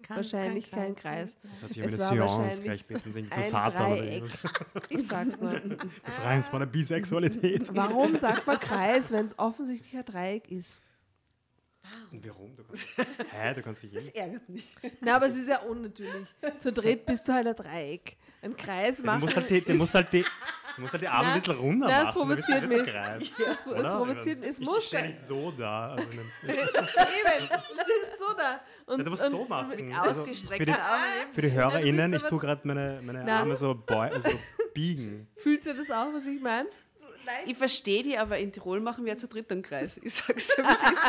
Kein- 0.03 0.17
Wahrscheinlich 0.19 0.71
kein 0.71 0.95
Kreis. 0.95 1.35
Das 1.43 1.63
hört 1.63 1.73
sich 1.73 1.83
Es 1.83 1.99
war 1.99 2.19
wahrscheinlich 2.19 2.61
gleich 2.61 2.87
bitten 2.87 3.13
sie 3.13 3.29
zu 3.29 3.35
ein 3.35 3.43
Satan 3.51 3.93
oder 3.93 3.97
Dreieck. 4.03 4.25
Ich 4.91 5.07
sag's 5.07 5.41
nur. 5.41 5.51
Befreien 6.05 6.37
uns 6.39 6.49
von 6.49 6.61
der 6.61 6.67
Bisexualität. 6.67 7.75
Warum 7.75 8.17
sagt 8.17 8.47
man 8.47 8.61
Kreis, 8.61 9.11
wenn 9.11 9.27
es 9.27 9.37
offensichtlich 9.39 9.97
ein 9.97 10.05
Dreieck 10.05 10.51
ist? 10.51 10.81
Und 12.13 12.27
warum? 12.27 12.55
Du 12.57 12.65
kannst, 12.65 12.87
hä, 13.33 13.55
du 13.55 13.63
kannst 13.63 13.83
dich 13.83 13.93
jeden. 13.93 14.15
Ärgert 14.15 14.49
mich. 14.49 14.65
Na, 15.01 15.17
aber 15.17 15.27
es 15.27 15.37
ist 15.37 15.49
ja 15.49 15.61
unnatürlich. 15.61 16.29
Zu 16.59 16.73
dritt 16.73 17.05
bist 17.07 17.27
du 17.29 17.33
halt 17.33 17.47
ein 17.47 17.57
Dreieck. 17.57 18.17
Ein 18.45 18.57
Kreis 18.57 18.99
Du 18.99 19.05
machen. 19.05 19.21
musst 19.21 19.37
halt 19.37 19.49
die, 19.51 19.61
du 19.63 19.75
musst 19.75 19.95
halt 19.95 20.13
die, 20.13 20.23
du 20.77 20.81
musst 20.83 20.93
halt 20.93 21.03
die 21.03 21.09
Arme 21.09 21.29
ein 21.31 21.41
bisschen 21.41 21.57
runter 21.57 21.87
Nein, 21.89 22.05
machen. 22.05 22.29
das 22.29 22.47
du 22.47 22.53
provoziert 22.53 22.69
mich. 22.69 22.83
Kreis, 22.93 23.31
Das, 23.39 23.47
das 23.65 23.67
oder? 23.67 23.97
provoziert 23.97 24.41
mich. 24.41 24.49
Es 24.51 24.59
ich, 24.59 24.67
muss 24.67 24.79
ich 24.79 24.85
stehe 24.85 25.03
sein. 25.03 25.11
nicht 25.13 25.23
so 25.23 25.51
da. 25.53 25.91
Also 25.93 26.03
Eben, 26.13 26.19
du 27.49 27.83
stehst 27.83 28.19
so 28.19 28.33
da. 28.37 28.61
Und, 28.87 28.99
ja, 28.99 29.05
du 29.05 29.11
musst 29.11 29.25
und 29.25 29.31
so 29.31 29.45
machen. 29.47 29.69
Mit 29.71 29.95
Also 29.99 30.21
ausgestreckten 30.23 30.59
für, 30.59 30.67
die, 30.67 30.73
Armen. 30.73 31.33
für 31.35 31.43
die 31.43 31.53
HörerInnen, 31.53 32.13
ich 32.13 32.23
tue 32.25 32.39
gerade 32.39 32.61
meine, 32.69 33.01
meine. 33.03 33.33
Arme 33.33 33.57
so, 33.57 33.75
boi, 33.75 34.11
so 34.21 34.31
biegen. 34.75 35.27
Fühlst 35.37 35.67
du 35.67 35.75
das 35.75 35.91
auch, 35.91 36.13
was 36.13 36.27
ich 36.27 36.41
meine? 36.41 36.69
Ich 37.47 37.57
verstehe 37.57 38.03
die, 38.03 38.19
aber 38.19 38.37
in 38.39 38.53
Tirol 38.53 38.81
machen 38.81 39.07
wir 39.07 39.17
zu 39.17 39.27
dritt 39.29 39.51
einen 39.51 39.63
Kreis. 39.63 39.99
Ich 40.03 40.13
sag's 40.17 40.49
dir, 40.49 40.63
was 40.63 40.83
ist. 40.93 41.01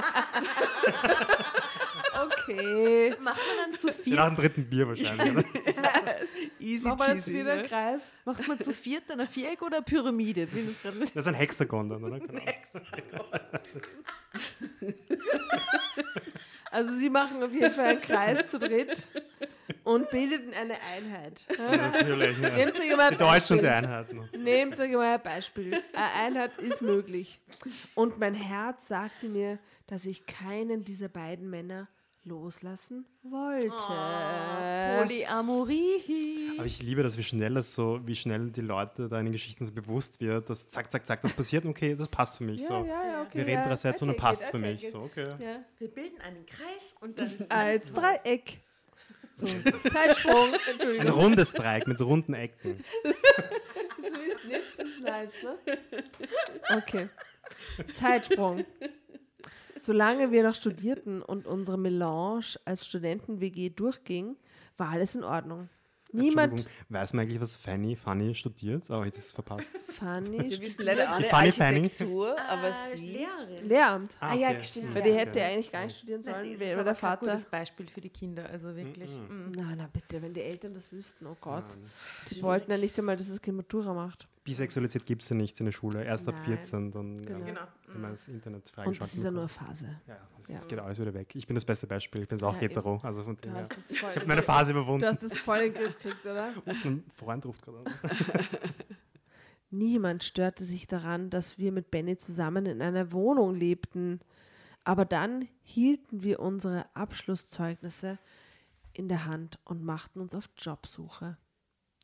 Okay. 2.47 3.15
Macht 3.21 3.37
man 3.37 3.71
dann 3.71 3.79
zu 3.79 3.87
Nach 3.87 3.93
viert, 3.93 4.19
dem 4.19 4.35
dritten 4.35 4.69
Bier 4.69 4.87
wahrscheinlich. 4.87 5.45
Easy 6.59 6.87
Machen 6.87 6.99
wir 6.99 7.15
jetzt 7.15 7.27
wieder 7.27 7.51
einen 7.53 7.61
ne? 7.61 7.67
Kreis? 7.67 8.01
macht 8.23 8.47
man 8.47 8.59
zu 8.59 8.73
viert 8.73 9.03
dann 9.07 9.19
ein 9.19 9.27
Viereck 9.27 9.61
oder 9.61 9.77
eine 9.77 9.85
Pyramide? 9.85 10.47
Das 10.83 11.25
ist 11.25 11.27
ein 11.27 11.33
Hexagon 11.35 11.89
dann, 11.89 12.03
oder? 12.03 12.19
Keine 12.19 12.41
Ahnung. 12.41 12.51
Also 16.71 16.93
sie 16.95 17.09
machen 17.09 17.41
auf 17.41 17.53
jeden 17.53 17.73
Fall 17.73 17.85
einen 17.85 18.01
Kreis 18.01 18.49
zu 18.49 18.59
dritt 18.59 19.07
und 19.83 20.09
bildeten 20.09 20.53
eine 20.53 20.73
Einheit. 20.93 21.45
Natürlich. 21.57 22.37
Ja. 22.39 22.49
Nehmt 22.49 22.79
euch 22.79 22.97
mal 22.97 23.09
Die 23.09 23.15
ein 23.15 23.17
Deutschen 23.17 23.57
und 23.57 23.63
die 23.63 23.67
Beispiel. 23.67 23.69
Einheiten. 23.69 24.29
Nehmt 24.43 24.79
euch 24.79 24.91
mal 24.91 25.13
ein 25.15 25.21
Beispiel. 25.21 25.83
Eine 25.93 26.13
Einheit 26.25 26.57
ist 26.57 26.81
möglich. 26.81 27.39
Und 27.93 28.19
mein 28.19 28.33
Herz 28.33 28.87
sagte 28.87 29.29
mir, 29.29 29.57
dass 29.87 30.05
ich 30.05 30.25
keinen 30.25 30.83
dieser 30.83 31.07
beiden 31.07 31.49
Männer 31.49 31.87
loslassen 32.25 33.05
wollte. 33.23 33.69
Polyamorie. 34.97 36.51
Aber 36.57 36.65
ich 36.65 36.81
liebe 36.81 37.03
das, 37.03 37.17
wie 37.17 37.23
schnell 37.23 37.53
das 37.53 37.73
so, 37.75 37.99
wie 38.05 38.15
schnell 38.15 38.49
die 38.51 38.61
Leute 38.61 39.07
da 39.07 39.19
in 39.19 39.25
den 39.27 39.31
Geschichten 39.31 39.65
so 39.65 39.71
bewusst 39.71 40.19
wird, 40.19 40.49
dass 40.49 40.67
zack, 40.67 40.91
zack, 40.91 41.05
zack, 41.05 41.21
das 41.21 41.33
passiert, 41.33 41.65
okay, 41.65 41.95
das 41.95 42.07
passt 42.07 42.37
für 42.37 42.43
mich. 42.43 42.61
Ja, 42.61 42.67
so. 42.67 42.73
ja, 42.73 42.83
ja, 42.85 43.21
okay, 43.21 43.37
Wir 43.37 43.45
reden 43.45 43.61
ja. 43.61 43.67
drei 43.67 43.75
Sätze 43.75 44.03
und 44.03 44.09
dann 44.09 44.17
passt 44.17 44.41
it, 44.41 44.45
es 44.45 44.51
für 44.51 44.59
mich. 44.59 44.89
So, 44.89 45.01
okay. 45.01 45.35
Ja. 45.39 45.59
Wir 45.77 45.87
bilden 45.87 46.19
einen 46.21 46.45
Kreis 46.45 46.95
und 46.99 47.19
dann 47.19 47.27
ist 47.27 47.51
Als 47.51 47.93
Dreieck. 47.93 48.61
So, 49.37 49.47
Zeitsprung. 49.91 50.53
Ein 50.53 50.59
Entschuldigung. 50.71 51.09
rundes 51.09 51.51
Dreieck 51.51 51.87
mit 51.87 51.99
runden 51.99 52.33
Ecken. 52.33 52.81
So 53.03 54.13
wie 54.21 54.31
Snips 54.47 54.75
und 54.77 54.93
Slides, 54.93 55.43
ne? 55.43 55.57
Okay. 56.77 57.09
Zeitsprung. 57.93 58.65
Solange 59.77 60.31
wir 60.31 60.43
noch 60.43 60.55
studierten 60.55 61.21
und 61.21 61.47
unsere 61.47 61.77
Melange 61.77 62.45
als 62.65 62.85
Studenten-WG 62.87 63.69
durchging, 63.71 64.35
war 64.77 64.89
alles 64.89 65.15
in 65.15 65.23
Ordnung. 65.23 65.69
Niemand. 66.11 66.53
Entschuldigung, 66.53 66.83
weiß 66.89 67.13
man 67.13 67.25
eigentlich, 67.25 67.41
was 67.41 67.57
Fanny, 67.57 67.95
Fanny 67.97 68.33
studiert? 68.35 68.89
Aber 68.89 69.05
ich 69.05 69.13
das 69.13 69.33
verpasst. 69.33 69.67
Fanny. 69.87 70.49
Wir 70.49 70.61
wissen 70.61 70.83
leider 70.85 71.09
alle 71.09 71.25
Fanny 71.25 71.51
Fanny? 71.51 71.79
Architektur, 71.81 72.39
aber 72.47 72.67
Ah, 72.69 72.95
sie... 72.95 73.05
Lehrerin. 73.17 73.67
Lehramt. 73.67 74.15
Ah, 74.21 74.33
ja, 74.33 74.51
okay. 74.51 74.63
stimmt. 74.63 74.95
Weil 74.95 75.05
ja. 75.05 75.11
die 75.11 75.19
hätte 75.19 75.43
eigentlich 75.43 75.71
gar 75.73 75.83
nicht 75.83 75.97
studieren 75.97 76.21
Nein, 76.23 76.33
sollen, 76.35 76.51
das 76.51 76.59
wäre 76.61 76.79
ist 76.79 76.85
der 76.85 76.95
Vater. 76.95 77.25
gutes 77.25 77.45
Beispiel 77.47 77.87
für 77.87 77.99
die 77.99 78.09
Kinder, 78.11 78.49
also 78.49 78.73
wirklich. 78.77 79.11
mm. 79.11 79.51
Na, 79.57 79.73
na 79.75 79.89
bitte, 79.91 80.21
wenn 80.21 80.33
die 80.33 80.41
Eltern 80.41 80.73
das 80.73 80.89
wüssten, 80.89 81.25
oh 81.27 81.35
Gott. 81.41 81.75
Die 82.31 82.41
wollten 82.41 82.71
ja 82.71 82.77
nicht 82.77 82.97
einmal, 82.97 83.17
dass 83.17 83.27
das 83.27 83.41
Kind 83.41 83.57
Matura 83.57 83.93
macht. 83.93 84.25
Bisexualität 84.45 85.05
gibt 85.05 85.23
es 85.23 85.29
ja 85.29 85.35
nicht 85.35 85.59
in 85.59 85.65
der 85.65 85.73
Schule. 85.73 86.03
Erst 86.05 86.27
ab 86.29 86.35
Nein. 86.37 86.45
14, 86.59 86.91
dann 86.91 87.17
Genau. 87.17 87.39
ja, 87.39 87.45
Genau. 87.45 87.61
Wenn 87.95 88.01
man 88.01 88.11
das 88.11 88.27
Internet 88.27 88.61
Und 88.61 88.69
freigeschaltet 88.69 89.01
das 89.01 89.13
ist 89.17 89.23
ja 89.23 89.31
nur 89.31 89.41
eine. 89.41 89.49
Phase. 89.49 90.01
Ja, 90.07 90.17
das, 90.37 90.47
Ja. 90.49 90.59
geht 90.69 90.79
alles 90.79 90.99
wieder 90.99 91.13
weg. 91.13 91.35
Ich 91.35 91.47
bin 91.47 91.55
das 91.55 91.65
beste 91.65 91.87
Beispiel. 91.87 92.21
Ich 92.21 92.27
bin 92.27 92.41
auch 92.43 92.53
Ja, 92.53 92.59
hetero. 92.61 92.99
Also 93.03 93.23
von 93.23 93.35
Du 93.35 93.41
dem 93.41 93.55
her. 93.55 93.67
Ich 93.89 94.03
habe 94.03 94.25
meine 94.25 94.43
Phase 94.43 94.73
du 94.73 94.79
überwunden. 94.79 95.05
hast 95.07 95.23
das 95.23 95.37
voll 95.37 95.57
in 95.59 95.73
den 95.73 95.83
Griff 95.83 95.97
gekriegt, 95.97 96.25
oder? 96.25 96.49
Uff, 96.65 96.85
mein 96.85 97.03
Freund 97.15 97.45
ruft 97.45 97.61
gerade 97.63 97.79
an. 97.79 97.85
Niemand 99.71 100.23
störte 100.23 100.63
sich 100.63 100.87
daran, 100.87 101.29
dass 101.29 101.57
wir 101.57 101.71
mit 101.71 101.91
Benny 101.91 102.17
zusammen 102.17 102.65
in 102.65 102.81
einer 102.81 103.11
Wohnung 103.11 103.55
lebten. 103.55 104.19
Aber 104.83 105.03
dann 105.05 105.47
hielten 105.63 106.21
wir 106.23 106.39
unsere 106.39 106.85
Abschlusszeugnisse 106.95 108.19
in 108.93 109.09
der 109.09 109.25
Hand 109.25 109.59
und 109.65 109.83
machten 109.83 110.21
uns 110.21 110.35
auf 110.35 110.49
Jobsuche. 110.57 111.37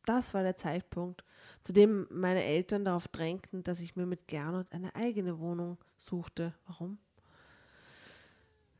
Das 0.05 0.33
war 0.33 0.41
der 0.43 0.55
Zeitpunkt, 0.57 1.23
zu 1.63 1.73
dem 1.73 2.07
meine 2.09 2.43
Eltern 2.43 2.85
darauf 2.85 3.07
drängten, 3.07 3.63
dass 3.63 3.81
ich 3.81 3.95
mir 3.95 4.05
mit 4.05 4.27
Gernot 4.27 4.67
eine 4.71 4.95
eigene 4.95 5.39
Wohnung 5.39 5.77
suchte. 5.97 6.53
Warum? 6.65 6.97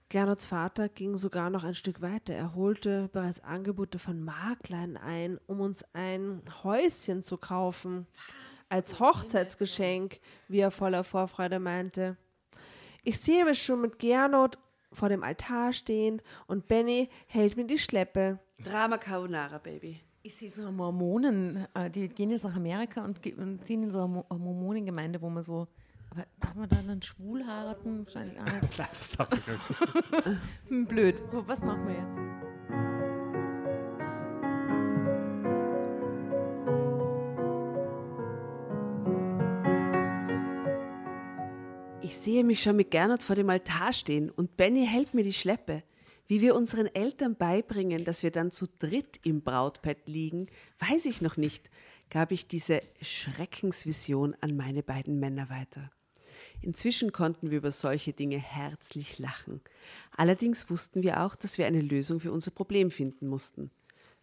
Gernots 0.09 0.45
Vater 0.45 0.89
ging 0.89 1.15
sogar 1.15 1.49
noch 1.49 1.63
ein 1.63 1.73
Stück 1.73 2.01
weiter. 2.01 2.34
Er 2.34 2.53
holte 2.53 3.09
bereits 3.13 3.39
Angebote 3.39 3.97
von 3.97 4.21
Maklern 4.21 4.97
ein, 4.97 5.39
um 5.47 5.61
uns 5.61 5.86
ein 5.93 6.41
Häuschen 6.63 7.23
zu 7.23 7.38
kaufen. 7.38 8.07
Als 8.67 8.99
Hochzeitsgeschenk, 8.99 10.19
wie 10.49 10.59
er 10.59 10.71
voller 10.71 11.05
Vorfreude 11.05 11.59
meinte. 11.59 12.17
Ich 13.03 13.19
sehe 13.19 13.45
mich 13.45 13.63
schon 13.63 13.82
mit 13.82 13.99
Gernot 13.99 14.57
vor 14.91 15.07
dem 15.07 15.23
Altar 15.23 15.71
stehen 15.71 16.21
und 16.45 16.67
Benny 16.67 17.09
hält 17.27 17.55
mir 17.55 17.65
die 17.65 17.79
Schleppe. 17.79 18.39
Drama 18.61 18.97
Carbonara, 18.97 19.59
Baby. 19.59 20.01
Ich 20.24 20.36
sehe 20.36 20.49
so 20.51 20.72
Mormonen, 20.72 21.65
äh, 21.74 21.89
die 21.89 22.07
gehen 22.07 22.30
jetzt 22.30 22.43
nach 22.43 22.55
Amerika 22.55 23.03
und, 23.03 23.22
ziehen 23.24 23.84
in 23.84 23.89
so 23.89 23.99
eine 23.99 24.07
Mo- 24.07 24.26
Mormonengemeinde, 24.30 25.19
wo 25.22 25.30
man 25.30 25.41
so, 25.41 25.67
aber 26.11 26.26
darf 26.39 26.53
man 26.55 26.69
da 26.69 26.76
dann 26.86 27.01
schwul 27.01 27.45
heiraten? 27.45 28.05
Wahrscheinlich 28.05 28.39
auch 28.39 28.45
nicht. 28.45 28.78
Das 28.93 29.09
darf 29.11 29.30
ich 29.34 29.47
nicht. 29.47 30.39
Hm, 30.67 30.86
Blöd. 30.86 31.24
Was 31.47 31.63
machen 31.63 31.88
wir 31.88 31.95
jetzt? 31.95 33.22
Ich 42.01 42.17
sehe 42.17 42.43
mich 42.43 42.61
schon 42.61 42.76
mit 42.76 42.91
Gernot 42.91 43.22
vor 43.24 43.36
dem 43.36 43.49
Altar 43.49 43.93
stehen 43.93 44.30
und 44.32 44.57
Benny 44.57 44.86
hält 44.88 45.13
mir 45.13 45.24
die 45.24 45.34
Schleppe. 45.34 45.84
Wie 46.32 46.39
wir 46.39 46.55
unseren 46.55 46.88
Eltern 46.88 47.36
beibringen, 47.36 48.05
dass 48.05 48.23
wir 48.23 48.32
dann 48.32 48.51
zu 48.51 48.65
dritt 48.79 49.19
im 49.25 49.41
Brautbett 49.41 50.07
liegen, 50.07 50.47
weiß 50.79 51.07
ich 51.07 51.19
noch 51.19 51.36
nicht, 51.36 51.69
gab 52.09 52.32
ich 52.32 52.47
diese 52.47 52.79
Schreckensvision 53.01 54.38
an 54.39 54.55
meine 54.55 54.82
beiden 54.82 55.19
Männer 55.19 55.49
weiter. 55.49 55.91
Inzwischen 56.61 57.11
konnten 57.11 57.51
wir 57.51 57.57
über 57.57 57.71
solche 57.71 58.13
Dinge 58.13 58.38
herzlich 58.38 59.19
lachen. 59.19 59.59
Allerdings 60.15 60.69
wussten 60.69 61.03
wir 61.03 61.21
auch, 61.21 61.36
dass 61.36 61.57
wir 61.57 61.65
eine 61.65 61.82
Lösung 61.82 62.21
für 62.21 62.32
unser 62.32 62.51
Problem 62.51 62.91
finden 62.91 63.27
mussten. 63.27 63.69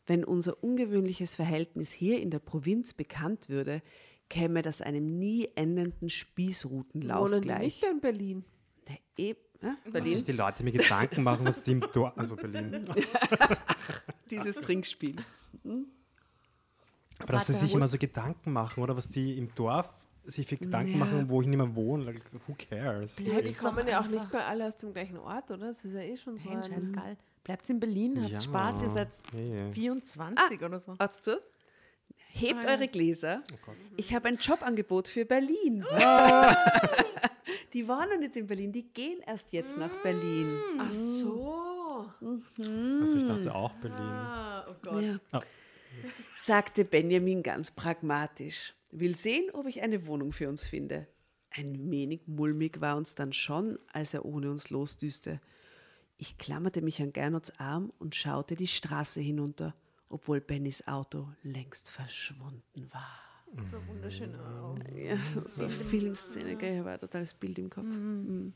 Wenn 0.07 0.25
unser 0.25 0.65
ungewöhnliches 0.65 1.35
Verhältnis 1.35 1.93
hier 1.93 2.23
in 2.23 2.31
der 2.31 2.39
Provinz 2.39 2.95
bekannt 2.95 3.51
würde, 3.51 3.83
käme 4.31 4.63
das 4.63 4.81
einem 4.81 5.19
nie 5.19 5.51
endenden 5.57 6.09
Spießrutenlauf 6.09 7.29
Wohnen 7.29 7.43
gleich. 7.43 7.83
nicht 7.83 7.85
in 7.85 8.01
Berlin? 8.01 8.45
Der 8.89 8.99
e 9.19 9.35
ja, 9.63 9.75
Dass 9.85 9.85
sich 9.85 9.93
Berlin, 9.93 10.25
die 10.25 10.33
Leute 10.33 10.65
mir 10.65 10.73
Gedanken 10.73 11.23
machen, 11.23 11.47
was 11.47 11.61
die 11.63 11.73
im 11.73 11.81
Dorf, 11.93 12.13
also 12.17 12.37
Berlin. 12.37 12.85
dieses 14.31 14.57
Trinkspiel. 14.57 15.17
Aber 17.19 17.33
dass 17.33 17.47
sie 17.49 17.55
sich 17.55 17.75
immer 17.75 17.89
so 17.89 17.99
Gedanken 17.99 18.53
machen, 18.53 18.83
oder 18.83 18.97
was 18.97 19.09
die 19.09 19.37
im 19.39 19.53
Dorf 19.55 19.91
sich 20.23 20.47
für 20.47 20.57
Gedanken 20.57 20.93
Ja. 20.93 20.97
machen, 20.99 21.29
wo 21.29 21.41
ich 21.41 21.49
nicht 21.49 21.57
mehr 21.57 21.75
wohne. 21.75 22.05
Like, 22.05 22.21
who 22.47 22.55
cares? 22.71 23.19
Ja, 23.19 23.41
die 23.41 23.53
kommen 23.55 23.87
ja 23.89 24.01
auch 24.01 24.07
nicht 24.09 24.31
mehr 24.33 24.47
alle 24.47 24.67
aus 24.67 24.77
dem 24.77 24.93
gleichen 24.93 25.17
Ort, 25.19 25.51
oder? 25.51 25.69
Das 25.69 25.85
ist 25.85 25.95
ja 25.95 26.01
eh 26.03 26.17
schon 26.17 26.37
so 26.39 26.49
Nein, 26.51 26.59
ein... 26.59 26.65
scheißegal. 26.65 27.17
Bleibt 27.45 27.71
in 27.71 27.81
Berlin, 27.81 28.21
habt 28.21 28.31
Ja. 28.33 28.41
Spaß, 28.41 28.83
ihr 28.83 28.91
seid 28.91 29.09
Hey. 29.33 29.73
24 29.73 30.63
oder 30.63 30.79
so. 30.79 30.97
Hört 30.99 31.25
zu. 31.25 31.41
Hebt 32.31 32.67
eure 32.67 32.89
Gläser. 32.89 33.43
Oh 33.53 33.57
Gott. 33.65 33.77
Ich 33.97 34.15
habe 34.15 34.29
ein 34.29 34.37
Jobangebot 34.37 35.09
für 35.09 35.25
Berlin. 35.25 35.83
Die 37.73 37.89
waren 37.89 38.09
noch 38.11 38.19
nicht 38.19 38.37
in 38.37 38.47
Berlin, 38.47 38.73
die 38.73 38.89
gehen 38.93 39.21
erst 39.27 39.53
jetzt 39.53 39.77
nach 39.77 39.95
Berlin. 40.03 40.59
Ach 40.79 40.93
so. 40.93 42.07
Also 42.21 43.17
ich 43.17 43.25
dachte 43.25 43.55
auch 43.55 43.73
Berlin. 43.75 43.99
Ah, 43.99 44.67
oh 44.69 44.75
Gott. 44.83 45.03
Ja. 45.03 45.19
Ah. 45.33 45.43
Sagte 46.37 46.85
Benjamin 46.85 47.43
ganz 47.43 47.71
pragmatisch. 47.71 48.75
Will 48.91 49.17
sehen, 49.17 49.51
ob 49.53 49.67
ich 49.67 49.83
eine 49.83 50.07
Wohnung 50.07 50.33
für 50.33 50.49
uns 50.49 50.67
finde. 50.67 51.07
Ein 51.51 51.91
wenig 51.91 52.23
mulmig 52.27 52.81
war 52.81 52.97
uns 52.97 53.15
dann 53.15 53.33
schon, 53.33 53.79
als 53.93 54.15
er 54.15 54.25
ohne 54.25 54.51
uns 54.51 54.71
losdüste. 54.71 55.41
Ich 56.17 56.39
klammerte 56.39 56.83
mich 56.83 57.01
an 57.01 57.13
Gernots 57.13 57.59
Arm 57.59 57.93
und 57.99 58.15
schaute 58.15 58.55
die 58.55 58.67
Straße 58.67 59.21
hinunter, 59.21 59.75
obwohl 60.09 60.41
Bennys 60.41 60.87
Auto 60.87 61.29
längst 61.43 61.91
verschwunden 61.91 62.89
war. 62.93 63.28
So 63.71 63.87
wunderschöne 63.87 64.39
Augen. 64.39 64.83
Ja, 64.97 65.17
so 65.35 65.69
Filmszene, 65.69 66.57
gell? 66.57 66.75
Ich 66.75 66.79
habe 66.79 66.91
ein 66.91 66.99
totales 66.99 67.35
Bild 67.35 67.59
im 67.59 67.71
Kopf. 67.71 67.85
Mhm. 67.85 68.53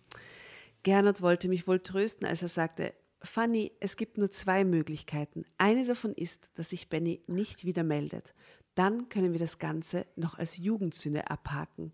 Gernot 0.82 1.22
wollte 1.22 1.48
mich 1.48 1.66
wohl 1.66 1.80
trösten, 1.80 2.26
als 2.26 2.42
er 2.42 2.48
sagte, 2.48 2.94
Fanny, 3.22 3.72
es 3.80 3.96
gibt 3.96 4.18
nur 4.18 4.30
zwei 4.32 4.64
Möglichkeiten. 4.64 5.44
Eine 5.56 5.86
davon 5.86 6.12
ist, 6.12 6.50
dass 6.54 6.70
sich 6.70 6.88
Benny 6.88 7.22
nicht 7.26 7.64
wieder 7.64 7.84
meldet. 7.84 8.34
Dann 8.74 9.08
können 9.08 9.32
wir 9.32 9.38
das 9.38 9.58
Ganze 9.58 10.06
noch 10.16 10.38
als 10.38 10.56
Jugendsünde 10.56 11.30
abhaken. 11.30 11.92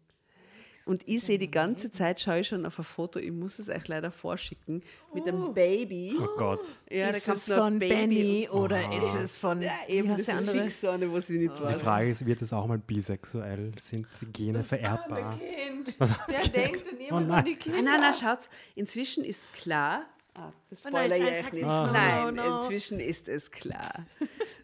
Und 0.89 1.07
ich 1.07 1.23
sehe 1.23 1.37
die 1.39 1.51
ganze 1.51 1.91
Zeit, 1.91 2.19
schaue 2.19 2.41
ich 2.41 2.49
schon 2.49 2.65
auf 2.65 2.79
ein 2.79 2.85
Foto, 2.85 3.19
ich 3.21 3.31
muss 3.31 3.59
es 3.59 3.69
euch 3.69 3.87
leider 3.89 4.11
vorschicken, 4.11 4.83
mit 5.13 5.29
einem 5.29 5.53
Baby. 5.53 6.17
Oh 6.19 6.27
Gott. 6.39 6.65
Ja, 6.91 7.11
da 7.11 7.19
ist 7.19 7.27
kommt 7.27 7.37
es 7.37 7.53
von 7.53 7.79
Baby 7.79 7.95
Benny 7.95 8.49
oder 8.51 8.81
ist 8.93 9.15
es 9.23 9.37
von 9.39 9.61
Ja, 9.61 9.73
eben, 9.87 10.09
das 10.09 10.21
ist 10.21 10.31
andere? 10.31 10.63
fix 10.63 10.81
so 10.81 10.89
eine, 10.89 11.13
was 11.13 11.29
ich 11.29 11.39
nicht 11.41 11.57
Die 11.59 11.63
weiß. 11.63 11.83
Frage 11.83 12.09
ist, 12.11 12.25
wird 12.25 12.41
es 12.41 12.53
auch 12.55 12.67
mal 12.67 12.79
bisexuell? 12.79 13.73
Sind 13.79 14.07
die 14.23 14.27
Gene 14.33 14.65
vererbbar? 14.65 15.39
Kind. 15.39 15.95
Der 16.31 16.49
denkt 16.49 16.85
dann 16.91 16.99
immer 16.99 17.13
Oh 17.13 17.17
an 17.17 17.27
nein. 17.29 17.45
die 17.45 17.55
Kinder. 17.57 17.83
Nein, 17.83 18.01
nein, 18.01 18.01
nein, 18.01 18.15
schaut, 18.15 18.49
inzwischen 18.75 19.25
ist 19.25 19.43
klar, 19.53 20.07
ah, 20.35 20.53
das 20.71 20.87
Oh 20.87 20.89
nein, 20.91 21.11
spoiler 21.11 21.17
ich 21.17 21.23
nein, 21.23 21.33
euch 21.35 21.43
sag's 21.45 21.53
nicht. 21.55 21.65
nicht. 21.67 21.75
Ah. 21.75 21.91
Nein, 21.93 22.35
No, 22.35 22.43
no. 22.51 22.57
inzwischen 22.61 22.99
ist 23.01 23.29
es 23.29 23.51
klar. 23.51 24.07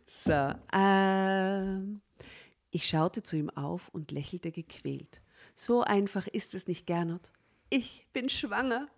So, 0.07 0.53
ähm, 0.73 2.01
ich 2.71 2.87
schaute 2.89 3.23
zu 3.23 3.37
ihm 3.37 3.51
auf 3.51 3.89
und 3.91 4.11
lächelte 4.11 4.51
gequält. 4.53 5.21
So 5.55 5.83
einfach 5.83 6.27
ist 6.27 6.55
es 6.55 6.67
nicht, 6.67 6.87
Gernot. 6.87 7.31
Ich 7.71 8.07
bin 8.13 8.29
schwanger. 8.29 8.89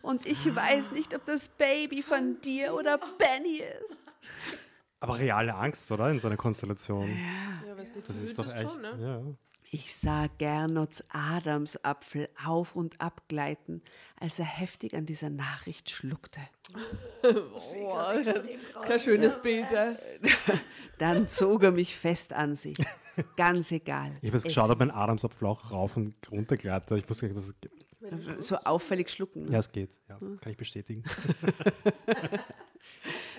Und 0.00 0.26
ich 0.26 0.54
weiß 0.54 0.90
nicht, 0.92 1.14
ob 1.14 1.24
das 1.26 1.48
Baby 1.48 2.02
von 2.02 2.40
dir 2.40 2.74
oder 2.74 2.98
Benny 2.98 3.62
ist. 3.84 4.02
Aber 4.98 5.18
reale 5.18 5.54
Angst, 5.54 5.90
oder? 5.92 6.10
In 6.10 6.18
so 6.18 6.26
einer 6.28 6.36
Konstellation. 6.36 7.08
Ja, 7.66 7.76
was 7.76 7.92
dich 7.92 8.02
Das 8.04 8.16
ist 8.20 8.36
doch 8.36 8.52
echt. 8.52 8.62
schon, 8.62 8.80
ne? 8.80 8.98
ja. 9.00 9.22
Ich 9.74 9.94
sah 9.94 10.26
Gernots 10.36 11.02
Adamsapfel 11.08 12.28
auf 12.44 12.76
und 12.76 13.00
ab 13.00 13.22
gleiten, 13.28 13.80
als 14.20 14.38
er 14.38 14.44
heftig 14.44 14.94
an 14.94 15.06
dieser 15.06 15.30
Nachricht 15.30 15.88
schluckte. 15.88 16.40
Oh, 17.22 17.96
das 18.22 18.26
ist 18.26 18.74
kein 18.82 19.00
schönes 19.00 19.40
Bild. 19.40 19.72
Ja. 19.72 19.96
Dann 20.98 21.26
zog 21.26 21.62
er 21.62 21.70
mich 21.70 21.96
fest 21.96 22.34
an 22.34 22.54
sich. 22.54 22.76
Ganz 23.36 23.72
egal. 23.72 24.12
Ich 24.20 24.28
habe 24.28 24.36
jetzt 24.36 24.44
geschaut, 24.44 24.68
ob 24.68 24.78
mein 24.78 24.90
Adamsapfel 24.90 25.48
auch 25.48 25.70
rauf 25.70 25.96
und 25.96 26.14
runter 26.30 26.58
gleitet. 26.58 26.98
Ich 26.98 27.08
wusste 27.08 27.28
gar 27.28 27.34
nicht, 27.34 27.38
dass 27.38 27.48
es 27.48 27.58
geht. 27.58 28.44
So 28.44 28.56
auffällig 28.56 29.08
schlucken. 29.08 29.50
Ja, 29.50 29.58
es 29.58 29.72
geht. 29.72 29.96
Ja, 30.06 30.18
kann 30.18 30.52
ich 30.52 30.58
bestätigen. 30.58 31.02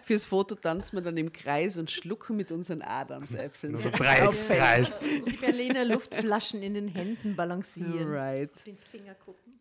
Fürs 0.03 0.25
Foto 0.25 0.55
tanzen 0.55 0.97
wir 0.97 1.01
dann 1.01 1.17
im 1.17 1.31
Kreis 1.31 1.77
und 1.77 1.89
schlucken 1.89 2.35
mit 2.35 2.51
unseren 2.51 2.81
Adamsäpfeln. 2.81 3.75
So 3.75 3.89
Breitkreis. 3.89 4.99
Die 4.99 5.37
Berliner 5.37 5.85
Luftflaschen 5.85 6.61
in 6.61 6.73
den 6.73 6.89
Händen 6.89 7.35
balancieren. 7.35 8.09
Right. 8.09 8.51
Den 8.65 8.77
Finger 8.77 9.15
gucken. 9.15 9.53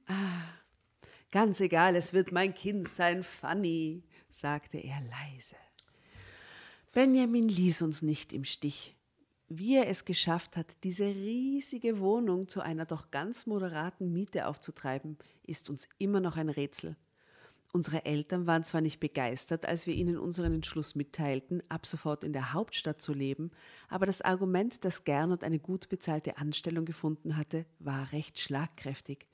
Ganz 1.30 1.61
egal, 1.61 1.97
es 1.97 2.12
wird 2.12 2.32
mein 2.32 2.55
Kind 2.55 2.88
sein, 2.88 3.22
Fanny, 3.22 4.03
sagte 4.30 4.78
er 4.78 5.01
leise. 5.01 5.57
Benjamin 6.93 7.49
ließ 7.49 7.82
uns 7.82 8.03
nicht 8.03 8.32
im 8.32 8.45
Stich. 8.45 8.95
Wie 9.49 9.76
er 9.76 9.88
es 9.88 10.05
geschafft 10.05 10.57
hat, 10.57 10.66
diese 10.82 11.05
riesige 11.05 12.01
Wohnung 12.01 12.49
zu 12.49 12.61
einer 12.61 12.84
doch 12.84 13.11
ganz 13.11 13.47
moderaten 13.47 14.12
Miete 14.12 14.47
aufzutreiben, 14.47 15.18
ist 15.47 15.70
uns 15.70 15.88
immer 15.99 16.20
noch 16.20 16.36
ein 16.36 16.49
Rätsel. 16.49 16.97
Unsere 17.75 18.05
Eltern 18.05 18.47
waren 18.47 18.64
zwar 18.64 18.83
nicht 18.83 19.01
begeistert, 19.01 19.64
als 19.64 19.87
wir 19.87 19.95
ihnen 19.95 20.18
unseren 20.18 20.53
Entschluss 20.53 20.95
mitteilten, 20.95 21.62
ab 21.70 21.87
sofort 21.87 22.23
in 22.23 22.35
der 22.35 22.53
Hauptstadt 22.53 23.01
zu 23.01 23.14
leben, 23.14 23.51
aber 23.89 24.05
das 24.05 24.20
Argument, 24.20 24.85
dass 24.85 25.05
Gernot 25.05 25.43
eine 25.43 25.59
gut 25.59 25.89
bezahlte 25.89 26.37
Anstellung 26.37 26.85
gefunden 26.85 27.39
hatte, 27.39 27.64
war 27.79 28.12
recht 28.12 28.39
schlagkräftig. 28.39 29.27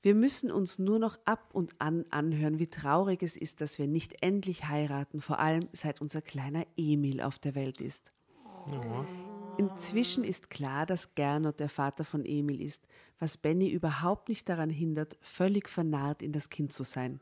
Wir 0.00 0.14
müssen 0.14 0.50
uns 0.50 0.78
nur 0.78 0.98
noch 0.98 1.18
ab 1.26 1.50
und 1.52 1.78
an 1.78 2.06
anhören, 2.08 2.58
wie 2.58 2.68
traurig 2.68 3.22
es 3.22 3.36
ist, 3.36 3.60
dass 3.60 3.78
wir 3.78 3.86
nicht 3.86 4.22
endlich 4.22 4.66
heiraten, 4.68 5.20
vor 5.20 5.38
allem 5.38 5.68
seit 5.72 6.00
unser 6.00 6.22
kleiner 6.22 6.66
Emil 6.78 7.20
auf 7.20 7.38
der 7.38 7.54
Welt 7.54 7.82
ist. 7.82 8.10
Inzwischen 9.58 10.24
ist 10.24 10.48
klar, 10.48 10.86
dass 10.86 11.14
Gernot 11.14 11.60
der 11.60 11.68
Vater 11.68 12.04
von 12.04 12.24
Emil 12.24 12.62
ist, 12.62 12.86
was 13.18 13.36
Benny 13.36 13.68
überhaupt 13.68 14.30
nicht 14.30 14.48
daran 14.48 14.70
hindert, 14.70 15.18
völlig 15.20 15.68
vernarrt 15.68 16.22
in 16.22 16.32
das 16.32 16.48
Kind 16.48 16.72
zu 16.72 16.82
sein. 16.82 17.20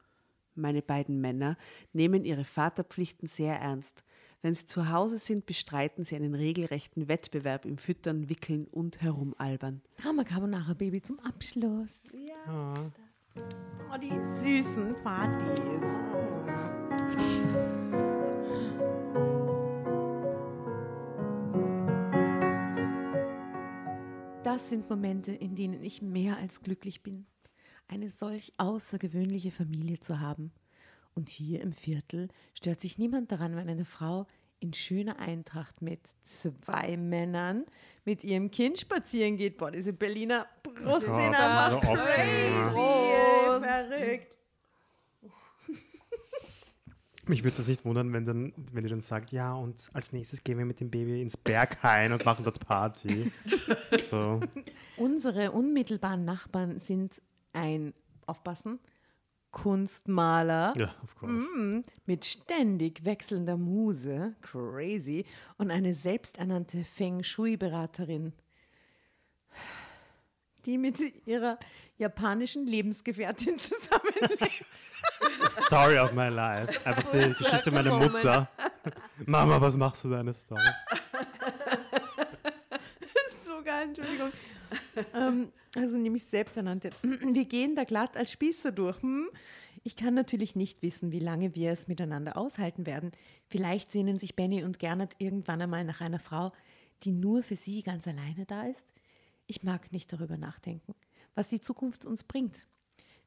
Meine 0.55 0.83
beiden 0.83 1.21
Männer 1.21 1.57
nehmen 1.93 2.25
ihre 2.25 2.45
Vaterpflichten 2.45 3.29
sehr 3.29 3.57
ernst. 3.57 4.05
Wenn 4.43 4.55
sie 4.55 4.67
zu 4.67 4.91
Hause 4.91 5.17
sind, 5.17 5.47
bestreiten 5.47 6.05
sie 6.05 6.17
einen 6.17 6.35
regelrechten 6.35 7.09
Wettbewerb 7.09 7.65
im 7.65 7.79
Füttern, 7.79 8.29
Wickeln 8.29 8.67
und 8.67 9.01
Herumalbern. 9.01 9.81
Drama 9.97 10.23
Carbonara 10.23 10.75
Baby 10.75 11.01
zum 11.01 11.19
Abschluss. 11.21 11.89
Ah. 12.47 12.75
Oh, 13.37 13.97
die 13.97 14.13
süßen 14.43 14.95
Partys. 14.97 15.55
Das 24.43 24.69
sind 24.69 24.89
Momente, 24.91 25.33
in 25.33 25.55
denen 25.57 25.83
ich 25.83 26.03
mehr 26.03 26.37
als 26.37 26.61
glücklich 26.61 27.03
bin, 27.03 27.27
eine 27.89 28.09
solch 28.09 28.53
außergewöhnliche 28.59 29.51
Familie 29.51 30.01
zu 30.01 30.20
haben. 30.20 30.53
Und 31.14 31.28
hier 31.28 31.61
im 31.61 31.72
Viertel 31.72 32.28
stört 32.55 32.80
sich 32.80 32.99
niemand 32.99 33.30
daran, 33.30 33.57
wenn 33.57 33.68
eine 33.68 33.85
Frau 33.85 34.26
in 34.64 34.72
schöner 34.72 35.18
Eintracht 35.18 35.82
mit 35.82 36.01
zwei 36.22 36.97
Männern 36.97 37.66
mit 38.05 38.24
ihrem 38.24 38.51
Kind 38.51 38.80
spazieren 38.80 39.37
geht. 39.37 39.59
Boah, 39.59 39.70
diese 39.70 39.93
Berliner 39.93 40.47
Brust 40.62 41.07
einfach 41.09 41.72
so 41.72 41.80
crazy, 41.80 42.20
ey, 42.20 42.51
verrückt. 43.61 44.28
Mich 47.26 47.45
würde 47.45 47.61
es 47.61 47.68
nicht 47.68 47.85
wundern, 47.85 48.11
wenn, 48.12 48.24
dann, 48.24 48.53
wenn 48.72 48.82
die 48.85 48.91
dann 48.91 49.03
sagt, 49.03 49.32
ja, 49.32 49.55
und 49.55 49.89
als 49.93 50.12
nächstes 50.12 50.45
gehen 50.45 50.59
wir 50.59 50.64
mit 50.64 50.80
dem 50.80 50.91
Baby 50.91 51.22
ins 51.22 51.37
Berghain 51.37 52.12
und 52.12 52.24
machen 52.24 52.45
dort 52.45 52.61
Party. 52.61 53.32
so. 53.99 54.41
Unsere 54.97 55.53
unmittelbaren 55.53 56.24
Nachbarn 56.24 56.80
sind 56.80 57.20
ein, 57.55 57.95
aufpassen, 58.27 58.79
Kunstmaler 59.55 60.75
Ja, 60.77 60.93
mm, 61.23 61.85
mit 62.07 62.25
ständig 62.25 63.05
wechselnder 63.05 63.57
Muse, 63.57 64.35
crazy, 64.43 65.25
und 65.59 65.71
eine 65.71 65.95
selbsternannte 65.95 66.85
Feng 66.85 67.23
Shui-Beraterin, 67.23 68.33
die 70.67 70.77
mit 70.77 70.99
ihrer 71.27 71.59
japanischen 71.99 72.67
Lebensgefährtin 72.67 73.57
zusammenlebt. 73.59 74.65
Story 75.49 75.99
of 75.99 76.13
my 76.13 76.29
life. 76.29 76.85
Einfach 76.85 77.13
die 77.13 77.33
Geschichte 77.35 77.71
meiner 77.71 77.97
Mutter. 77.97 78.49
Mama, 79.25 79.61
was 79.61 79.77
machst 79.77 80.03
du 80.03 80.11
deine 80.11 80.35
Story? 80.35 80.61
so 83.45 83.63
geil, 83.63 83.85
Entschuldigung. 83.85 84.33
ähm, 85.15 85.53
also 85.75 85.97
nämlich 85.97 86.25
selbsternannte. 86.25 86.91
Wir 87.03 87.45
gehen 87.45 87.75
da 87.75 87.85
glatt 87.85 88.16
als 88.16 88.33
Spießer 88.33 88.72
durch. 88.72 89.01
Hm? 89.03 89.29
Ich 89.83 89.97
kann 89.97 90.14
natürlich 90.14 90.57
nicht 90.57 90.83
wissen, 90.83 91.12
wie 91.12 91.18
lange 91.18 91.55
wir 91.55 91.72
es 91.72 91.89
miteinander 91.89 92.37
aushalten 92.37 92.87
werden. 92.87 93.12
Vielleicht 93.47 93.93
sehnen 93.93 94.18
sich 94.18 94.35
Benny 94.35 94.64
und 94.64 94.79
Gernot 94.79 95.14
irgendwann 95.18 95.61
einmal 95.61 95.85
nach 95.85 96.01
einer 96.01 96.18
Frau, 96.18 96.53
die 97.03 97.12
nur 97.12 97.43
für 97.43 97.57
sie 97.57 97.83
ganz 97.83 98.09
alleine 98.09 98.47
da 98.47 98.64
ist. 98.64 98.95
Ich 99.47 99.62
mag 99.62 99.93
nicht 99.93 100.12
darüber 100.12 100.39
nachdenken, 100.39 100.95
was 101.35 101.49
die 101.49 101.61
Zukunft 101.61 102.07
uns 102.07 102.25
bringt. 102.25 102.66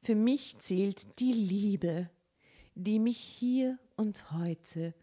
Für 0.02 0.14
mich 0.14 0.58
zählt 0.58 1.20
die 1.20 1.32
Liebe, 1.32 2.10
die 2.74 2.98
mich 2.98 3.18
hier 3.18 3.78
und 3.96 4.32
heute 4.32 4.94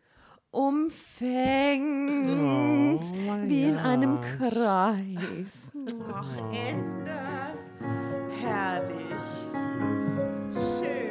umfängt, 0.56 1.84
wie 3.50 3.64
in 3.66 3.78
einem 3.78 4.20
Kreis. 4.22 5.70
Ach, 6.14 6.38
Ende. 6.54 7.12
Herrlich. 8.42 9.06
Schön. 10.80 11.06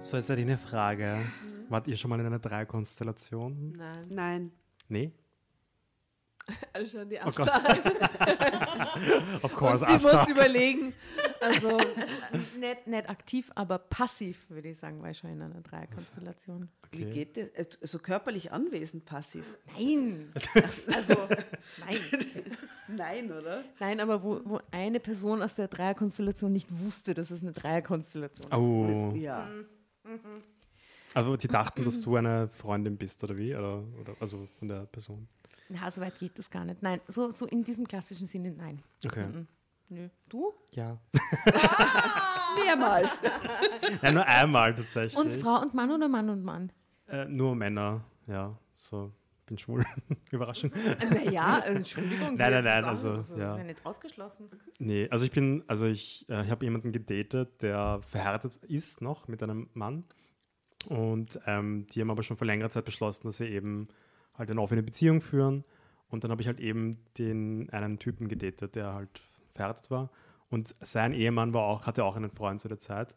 So, 0.00 0.16
jetzt 0.16 0.28
hätte 0.28 0.40
ich 0.40 0.46
eine 0.46 0.58
Frage. 0.58 1.18
Wart 1.68 1.86
ihr 1.88 1.96
schon 1.96 2.10
mal 2.10 2.18
in 2.20 2.26
einer 2.26 2.38
Dreierkonstellation? 2.40 3.72
Nein. 3.76 4.08
Nein. 4.12 4.52
Nee? 4.88 5.12
Also 6.72 6.98
schon 6.98 7.08
die 7.08 7.18
Oh 7.24 7.30
Gott. 7.34 7.48
of 9.42 9.52
course, 9.56 9.84
Sie 9.84 9.92
Asta. 9.92 10.18
muss 10.18 10.28
überlegen. 10.28 10.92
Also, 11.40 11.78
Nicht, 12.58 12.86
nicht 12.86 13.08
aktiv, 13.08 13.50
aber 13.54 13.78
passiv, 13.78 14.48
würde 14.50 14.68
ich 14.68 14.78
sagen, 14.78 15.02
war 15.02 15.10
ich 15.10 15.18
schon 15.18 15.30
in 15.30 15.42
einer 15.42 15.60
Dreierkonstellation. 15.60 16.68
Wie 16.92 17.04
Okay. 17.04 17.12
geht 17.12 17.36
das? 17.36 17.48
Äh, 17.48 17.66
So 17.86 17.98
körperlich 17.98 18.52
anwesend, 18.52 19.04
passiv. 19.04 19.44
Nein. 19.76 20.32
Also, 20.94 21.14
nein. 21.78 21.98
Nein, 22.88 23.32
oder? 23.32 23.64
Nein, 23.80 24.00
aber 24.00 24.22
wo, 24.22 24.40
wo 24.44 24.60
eine 24.70 25.00
Person 25.00 25.42
aus 25.42 25.54
der 25.54 25.68
Dreierkonstellation 25.68 26.52
nicht 26.52 26.68
wusste, 26.80 27.14
dass 27.14 27.30
es 27.30 27.42
eine 27.42 27.52
Dreierkonstellation 27.52 28.46
ist. 28.46 28.54
Oh. 28.56 29.12
Ja. 29.16 29.48
Also 31.14 31.36
die 31.36 31.48
dachten, 31.48 31.84
dass 31.84 32.00
du 32.00 32.16
eine 32.16 32.48
Freundin 32.48 32.96
bist, 32.96 33.22
oder 33.24 33.36
wie? 33.36 33.54
Oder, 33.54 33.82
oder 34.00 34.14
also 34.20 34.46
von 34.46 34.68
der 34.68 34.86
Person. 34.86 35.28
Na, 35.68 35.90
so 35.90 36.00
weit 36.00 36.18
geht 36.18 36.38
das 36.38 36.48
gar 36.50 36.64
nicht. 36.64 36.82
Nein, 36.82 37.00
so, 37.08 37.30
so 37.30 37.46
in 37.46 37.64
diesem 37.64 37.88
klassischen 37.88 38.26
Sinne, 38.28 38.52
nein. 38.52 38.82
Okay. 39.04 39.26
Mhm. 39.26 39.46
Nö. 39.88 40.08
Du? 40.28 40.52
Ja. 40.72 40.98
Mehrmals. 42.64 43.22
ja, 44.02 44.12
nur 44.12 44.26
einmal 44.26 44.74
tatsächlich. 44.74 45.16
Und 45.16 45.32
Frau 45.34 45.60
und 45.60 45.74
Mann 45.74 45.90
oder 45.90 46.08
Mann 46.08 46.28
und 46.28 46.42
Mann? 46.42 46.72
Äh, 47.08 47.26
nur 47.26 47.54
Männer, 47.54 48.04
ja. 48.26 48.58
So, 48.74 49.12
bin 49.46 49.58
schwul. 49.58 49.84
Überraschung. 50.30 50.72
Naja, 51.08 51.62
Entschuldigung. 51.66 52.34
Nein, 52.36 52.52
nein, 52.52 52.64
nein, 52.64 52.84
also, 52.84 53.16
das 53.16 53.30
ja. 53.30 53.52
ist 53.52 53.58
ja 53.58 53.64
nicht 53.64 53.86
ausgeschlossen. 53.86 54.50
Nee, 54.78 55.08
also 55.10 55.24
ich 55.24 55.30
bin, 55.30 55.62
also 55.68 55.86
ich, 55.86 56.26
äh, 56.28 56.44
ich 56.44 56.50
habe 56.50 56.64
jemanden 56.64 56.92
gedatet, 56.92 57.62
der 57.62 58.00
verheiratet 58.02 58.56
ist 58.64 59.00
noch 59.00 59.28
mit 59.28 59.42
einem 59.42 59.68
Mann. 59.74 60.04
Und 60.88 61.40
ähm, 61.46 61.86
die 61.92 62.00
haben 62.00 62.10
aber 62.10 62.22
schon 62.22 62.36
vor 62.36 62.46
längerer 62.46 62.70
Zeit 62.70 62.84
beschlossen, 62.84 63.26
dass 63.26 63.38
sie 63.38 63.46
eben 63.46 63.88
halt 64.36 64.50
eine 64.50 64.60
offene 64.60 64.82
Beziehung 64.82 65.20
führen. 65.20 65.64
Und 66.08 66.22
dann 66.22 66.30
habe 66.30 66.42
ich 66.42 66.48
halt 66.48 66.60
eben 66.60 66.98
den 67.18 67.70
einen 67.70 67.98
Typen 67.98 68.28
gedatet, 68.28 68.76
der 68.76 68.94
halt 68.94 69.20
verheiratet 69.56 69.90
war. 69.90 70.10
Und 70.48 70.74
sein 70.80 71.12
Ehemann 71.12 71.52
war 71.52 71.62
auch, 71.62 71.86
hatte 71.86 72.04
auch 72.04 72.16
einen 72.16 72.30
Freund 72.30 72.60
zu 72.60 72.68
der 72.68 72.78
Zeit. 72.78 73.14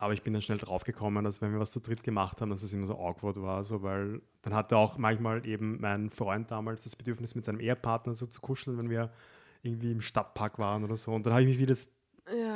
Aber 0.00 0.12
ich 0.12 0.22
bin 0.22 0.32
dann 0.32 0.42
schnell 0.42 0.58
draufgekommen, 0.58 1.24
dass 1.24 1.42
wenn 1.42 1.52
wir 1.52 1.58
was 1.58 1.72
zu 1.72 1.80
dritt 1.80 2.04
gemacht 2.04 2.40
haben, 2.40 2.50
dass 2.50 2.62
es 2.62 2.72
immer 2.72 2.86
so 2.86 2.94
awkward 2.94 3.42
war. 3.42 3.64
So, 3.64 3.82
weil 3.82 4.22
dann 4.42 4.54
hatte 4.54 4.76
auch 4.76 4.96
manchmal 4.96 5.44
eben 5.44 5.80
mein 5.80 6.10
Freund 6.10 6.50
damals 6.52 6.84
das 6.84 6.94
Bedürfnis, 6.94 7.34
mit 7.34 7.44
seinem 7.44 7.58
Ehepartner 7.58 8.14
so 8.14 8.26
zu 8.26 8.40
kuscheln, 8.40 8.78
wenn 8.78 8.90
wir 8.90 9.10
irgendwie 9.62 9.90
im 9.90 10.00
Stadtpark 10.00 10.60
waren 10.60 10.84
oder 10.84 10.96
so. 10.96 11.12
Und 11.12 11.26
dann 11.26 11.32
habe 11.32 11.42
ich 11.42 11.48
mich 11.48 11.58
wie 11.58 11.66
das 11.66 11.88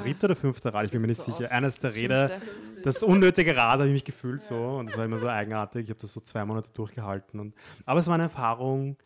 dritte 0.03 0.27
oder 0.27 0.37
fünfte 0.37 0.73
Rad, 0.73 0.85
ich 0.85 0.93
bin 0.93 1.01
mir 1.01 1.09
nicht 1.09 1.23
sicher, 1.23 1.51
eines 1.51 1.79
der 1.79 1.91
fünfte? 1.91 2.41
das 2.85 3.03
unnötige 3.03 3.57
Rad 3.57 3.81
habe 3.81 3.87
ich 3.87 3.93
mich 3.93 4.05
gefühlt 4.05 4.43
so. 4.43 4.57
Und 4.57 4.87
das 4.87 4.97
war 4.97 5.05
immer 5.05 5.19
so 5.19 5.29
eigenartig. 5.29 5.85
Ich 5.85 5.91
habe 5.91 6.01
das 6.01 6.13
so 6.13 6.21
zwei 6.21 6.45
Monate 6.45 6.71
durchgehalten. 6.73 7.41
Und, 7.41 7.55
aber 7.85 8.01
es 8.01 8.07
war 8.07 8.15
eine 8.15 8.25
Erfahrung, 8.25 8.97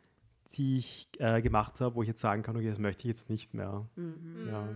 die 0.56 0.78
ich 0.78 1.08
äh, 1.18 1.42
gemacht 1.42 1.80
habe, 1.80 1.94
wo 1.94 2.02
ich 2.02 2.08
jetzt 2.08 2.20
sagen 2.20 2.42
kann, 2.42 2.56
okay, 2.56 2.68
das 2.68 2.78
möchte 2.78 3.02
ich 3.02 3.08
jetzt 3.08 3.28
nicht 3.28 3.54
mehr. 3.54 3.88
Ja. 4.48 4.68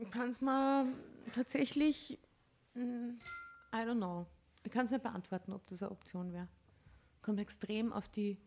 Ich 0.00 0.10
kann 0.10 0.30
es 0.30 0.40
mal 0.40 0.86
tatsächlich, 1.34 2.18
mm, 2.74 3.10
I 3.72 3.76
don't 3.76 3.96
know. 3.96 4.26
Ich 4.62 4.72
kann 4.72 4.86
es 4.86 4.92
nicht 4.92 5.02
beantworten, 5.02 5.52
ob 5.52 5.66
das 5.66 5.82
eine 5.82 5.90
Option 5.92 6.32
wäre. 6.32 6.48
Kommt 7.22 7.40
extrem 7.40 7.92
auf 7.92 8.08
die 8.08 8.38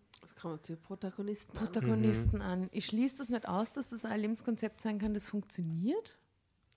kommt 0.41 0.55
auf 0.55 0.61
die 0.61 0.75
Protagonisten 0.75 1.57
an. 1.57 1.65
Protagonisten 1.65 2.41
an. 2.41 2.69
Ich 2.71 2.85
schließe 2.87 3.17
das 3.17 3.29
nicht 3.29 3.47
aus, 3.47 3.71
dass 3.71 3.89
das 3.89 4.03
ein 4.05 4.19
Lebenskonzept 4.19 4.81
sein 4.81 4.97
kann, 4.97 5.13
das 5.13 5.29
funktioniert. 5.29 6.17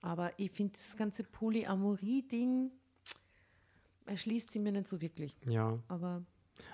Aber 0.01 0.31
ich 0.37 0.51
finde 0.51 0.73
das 0.73 0.95
ganze 0.95 1.23
Polyamorie-Ding 1.23 2.71
erschließt 4.05 4.51
sie 4.51 4.59
mir 4.59 4.71
nicht 4.71 4.87
so 4.87 4.99
wirklich. 5.01 5.35
ja. 5.45 5.79
Aber 5.87 6.23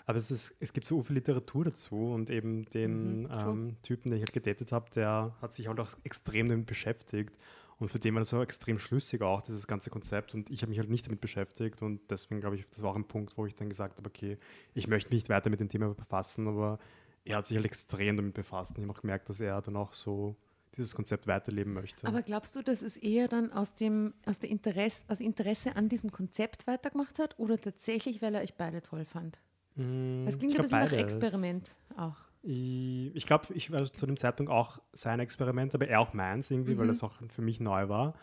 Aber 0.05 0.17
es, 0.17 0.31
ist, 0.31 0.55
es 0.59 0.73
gibt 0.73 0.85
so 0.85 1.01
viel 1.03 1.15
Literatur 1.15 1.65
dazu 1.65 2.11
und 2.13 2.29
eben 2.29 2.65
den 2.65 3.21
Mhm, 3.21 3.29
ähm, 3.31 3.77
Typen, 3.81 4.09
den 4.09 4.17
ich 4.17 4.23
halt 4.23 4.33
gedatet 4.33 4.71
habe, 4.71 4.89
der 4.91 5.35
hat 5.41 5.53
sich 5.53 5.67
halt 5.67 5.79
auch 5.79 5.89
extrem 6.03 6.49
damit 6.49 6.65
beschäftigt 6.65 7.35
und 7.79 7.89
für 7.89 7.99
den 7.99 8.15
war 8.15 8.21
das 8.21 8.29
so 8.29 8.41
extrem 8.41 8.79
schlüssig 8.79 9.21
auch, 9.21 9.41
dieses 9.41 9.67
ganze 9.67 9.89
Konzept 9.89 10.33
und 10.33 10.49
ich 10.49 10.61
habe 10.61 10.69
mich 10.69 10.79
halt 10.79 10.89
nicht 10.89 11.05
damit 11.05 11.21
beschäftigt 11.21 11.81
und 11.81 12.01
deswegen 12.09 12.39
glaube 12.41 12.55
ich, 12.55 12.65
das 12.71 12.81
war 12.81 12.91
auch 12.91 12.95
ein 12.95 13.07
Punkt, 13.07 13.38
wo 13.38 13.45
ich 13.45 13.55
dann 13.55 13.69
gesagt 13.69 13.99
habe, 13.99 14.09
okay, 14.09 14.38
ich 14.73 14.88
möchte 14.88 15.09
mich 15.09 15.17
nicht 15.23 15.29
weiter 15.29 15.49
mit 15.49 15.59
dem 15.59 15.69
Thema 15.69 15.93
befassen, 15.93 16.47
aber 16.47 16.79
er 17.25 17.38
hat 17.38 17.47
sich 17.47 17.55
halt 17.57 17.65
extrem 17.65 18.17
damit 18.17 18.33
befasst 18.33 18.71
und 18.71 18.83
ich 18.83 18.89
habe 18.89 18.97
auch 18.97 19.01
gemerkt, 19.01 19.29
dass 19.29 19.39
er 19.39 19.61
dann 19.61 19.75
auch 19.75 19.93
so 19.93 20.35
dieses 20.75 20.95
Konzept 20.95 21.27
weiterleben 21.27 21.73
möchte. 21.73 22.07
Aber 22.07 22.21
glaubst 22.21 22.55
du, 22.55 22.61
dass 22.61 22.81
es 22.81 22.97
eher 22.97 23.27
dann 23.27 23.51
aus 23.51 23.73
dem 23.75 24.13
aus 24.25 24.39
der 24.39 24.49
Interesse, 24.49 25.03
aus 25.07 25.19
Interesse 25.19 25.75
an 25.75 25.89
diesem 25.89 26.11
Konzept 26.11 26.67
weitergemacht 26.67 27.19
hat 27.19 27.38
oder 27.39 27.59
tatsächlich, 27.59 28.21
weil 28.21 28.35
er 28.35 28.41
euch 28.41 28.55
beide 28.55 28.81
toll 28.81 29.05
fand? 29.05 29.39
Mm, 29.78 30.28
Es 30.28 30.38
klingt 30.38 30.53
ich 30.53 30.59
ein 30.59 30.63
bisschen 30.63 30.80
nach 30.80 30.89
beides. 30.91 31.13
Experiment 31.15 31.78
auch. 31.95 32.15
Ich, 32.43 33.15
ich 33.15 33.25
glaube, 33.25 33.53
ich 33.53 33.71
war 33.71 33.84
zu 33.86 34.05
dem 34.05 34.17
Zeitpunkt 34.17 34.51
auch 34.51 34.80
sein 34.93 35.19
Experiment, 35.19 35.73
aber 35.75 35.88
er 35.88 35.99
auch 35.99 36.13
meins 36.13 36.49
irgendwie, 36.51 36.78
weil 36.78 36.88
das 36.88 37.03
auch 37.03 37.15
für 37.30 37.41
mich 37.41 37.59
neu 37.59 37.89
war. 37.89 38.13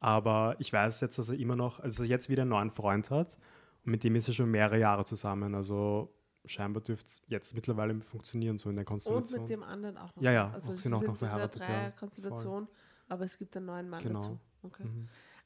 Aber 0.00 0.56
ich 0.58 0.72
weiß 0.72 1.00
jetzt, 1.02 1.18
dass 1.18 1.28
er 1.28 1.38
immer 1.38 1.56
noch, 1.56 1.80
also 1.80 2.04
jetzt 2.04 2.28
wieder 2.28 2.42
einen 2.42 2.50
neuen 2.50 2.70
Freund 2.70 3.10
hat 3.10 3.36
und 3.84 3.92
mit 3.92 4.02
dem 4.04 4.14
ist 4.16 4.28
er 4.28 4.34
schon 4.34 4.50
mehrere 4.50 4.78
Jahre 4.78 5.04
zusammen. 5.04 5.54
Also 5.54 6.12
scheinbar 6.46 6.82
dürfte 6.82 7.06
es 7.06 7.22
jetzt 7.28 7.54
mittlerweile 7.54 8.00
funktionieren, 8.00 8.56
so 8.58 8.70
in 8.70 8.76
der 8.76 8.82
Und 8.82 8.86
Konstellation. 8.86 9.40
mit 9.42 9.50
dem 9.50 9.62
anderen 9.62 9.96
auch 9.98 10.14
noch. 10.16 10.22
Ja, 10.22 10.32
ja, 10.32 10.50
Also 10.52 10.70
auch 10.70 10.74
sie 10.74 10.80
sind 10.82 10.94
auch 10.94 11.02
noch 11.02 11.08
in 11.12 11.18
der 11.18 11.28
verheiratet, 11.28 11.60
ja. 11.60 11.66
Dreierkonstellation, 11.66 12.68
aber 13.08 13.24
es 13.24 13.38
gibt 13.38 13.56
einen 13.56 13.66
neuen 13.66 13.88
Mann 13.88 14.02
Genau. 14.02 14.18
dazu. 14.20 14.38
Okay. 14.62 14.84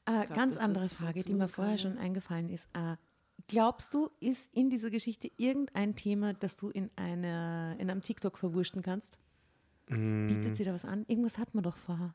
Äh, 0.05 0.25
glaub, 0.25 0.35
ganz 0.37 0.57
andere 0.57 0.87
Frage, 0.89 1.23
die 1.23 1.33
mir 1.33 1.47
vorher 1.47 1.77
schon 1.77 1.97
eingefallen 1.97 2.49
ist. 2.49 2.69
Äh, 2.73 2.95
glaubst 3.47 3.93
du, 3.93 4.09
ist 4.19 4.49
in 4.53 4.69
dieser 4.69 4.89
Geschichte 4.89 5.29
irgendein 5.37 5.95
Thema, 5.95 6.33
das 6.33 6.55
du 6.55 6.69
in, 6.69 6.89
einer, 6.95 7.75
in 7.79 7.89
einem 7.89 8.01
TikTok 8.01 8.37
verwursten 8.37 8.81
kannst? 8.81 9.17
Mm, 9.89 10.27
Bietet 10.27 10.55
sie 10.57 10.63
da 10.63 10.73
was 10.73 10.85
an? 10.85 11.05
Irgendwas 11.07 11.37
hat 11.37 11.53
man 11.53 11.63
doch 11.63 11.77
vorher. 11.77 12.13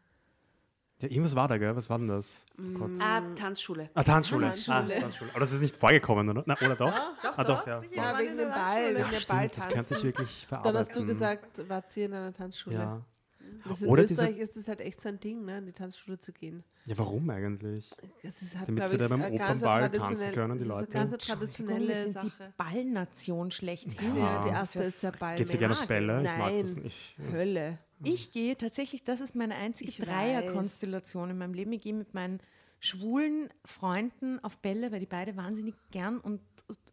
ja, 1.00 1.08
irgendwas 1.08 1.34
war 1.36 1.46
da, 1.48 1.56
gell? 1.56 1.74
Was 1.76 1.88
war 1.88 1.98
denn 1.98 2.08
das? 2.08 2.44
Oh 2.58 2.78
Gott. 2.78 2.90
Ah, 3.00 3.20
Tanzschule. 3.36 3.90
Ah, 3.94 4.02
Tanzschule. 4.02 4.46
Tanzschule. 4.46 4.96
Ah, 4.96 5.00
Tanzschule. 5.00 5.30
Aber 5.30 5.40
das 5.40 5.52
ist 5.52 5.60
nicht 5.60 5.76
vorgekommen, 5.76 6.28
oder? 6.28 6.42
Na, 6.46 6.56
oder 6.60 6.74
doch? 6.76 6.92
Doch, 7.22 7.38
ah, 7.38 7.44
doch, 7.44 7.66
ja. 7.66 7.80
Ja, 7.92 8.02
waren 8.02 8.18
wegen 8.18 8.30
dem 8.30 8.38
der 8.38 8.46
Ball, 8.54 8.94
wegen 8.96 9.10
der 9.10 9.20
stimmt, 9.20 9.56
das 9.56 9.68
könnte 9.68 9.94
ich 9.94 10.02
wirklich 10.02 10.40
Dann 10.40 10.48
verarbeiten. 10.48 10.78
hast 10.78 10.96
du 10.96 11.06
gesagt, 11.06 11.68
wart 11.68 11.96
ihr 11.96 12.06
in 12.06 12.14
einer 12.14 12.32
Tanzschule. 12.32 12.76
Ja. 12.76 13.00
Das 13.68 13.82
in 13.82 13.88
Oder 13.88 14.02
diese- 14.02 14.14
Österreich 14.22 14.38
ist 14.38 14.56
es 14.56 14.68
halt 14.68 14.80
echt 14.80 15.00
so 15.00 15.08
ein 15.08 15.20
Ding, 15.20 15.44
ne, 15.44 15.58
in 15.58 15.66
die 15.66 15.72
Tanzschule 15.72 16.18
zu 16.18 16.32
gehen. 16.32 16.64
ja, 16.86 16.96
warum 16.98 17.28
eigentlich? 17.30 17.90
Das 18.22 18.42
ist 18.42 18.56
halt, 18.58 18.68
Damit 18.68 18.86
sie 18.86 18.94
ich, 18.96 18.98
da 19.02 19.08
beim 19.08 19.22
eine 19.22 19.36
ganz 19.38 19.62
Opernball 19.62 19.90
tanzen 19.90 20.32
können, 20.32 20.58
die 20.58 20.64
das 20.64 20.76
ist 20.76 20.80
Leute. 20.80 20.98
eine 20.98 21.08
ganz 21.10 21.26
traditionelle 21.26 21.94
sind 22.12 22.22
die 22.24 22.28
Sache. 22.28 22.54
Ballnation 22.56 23.50
schlechthin. 23.50 24.16
Ja. 24.16 24.22
Ja, 24.24 24.38
die 24.42 24.48
Das 24.50 24.58
erste 24.58 24.82
ist 24.84 25.02
der 25.02 25.12
Ball. 25.12 25.36
Geht 25.36 25.48
sie 25.48 25.58
gerne 25.58 25.74
auf 25.74 25.86
Bälle? 25.86 26.18
Ich 26.18 26.24
mag 26.24 26.38
Nein, 26.38 26.60
das 26.60 26.76
nicht. 26.76 27.16
Ja. 27.18 27.32
Hölle. 27.32 27.78
Ich 28.02 28.32
gehe 28.32 28.56
tatsächlich, 28.56 29.04
das 29.04 29.20
ist 29.20 29.34
meine 29.34 29.56
einzige 29.56 29.92
Dreierkonstellation 30.02 31.30
in 31.30 31.38
meinem 31.38 31.54
Leben. 31.54 31.72
Ich 31.72 31.82
gehe 31.82 31.94
mit 31.94 32.14
meinen 32.14 32.40
schwulen 32.82 33.50
Freunden 33.64 34.42
auf 34.42 34.56
Bälle, 34.58 34.90
weil 34.90 35.00
die 35.00 35.06
beide 35.06 35.36
wahnsinnig 35.36 35.74
gern 35.90 36.18
und 36.18 36.40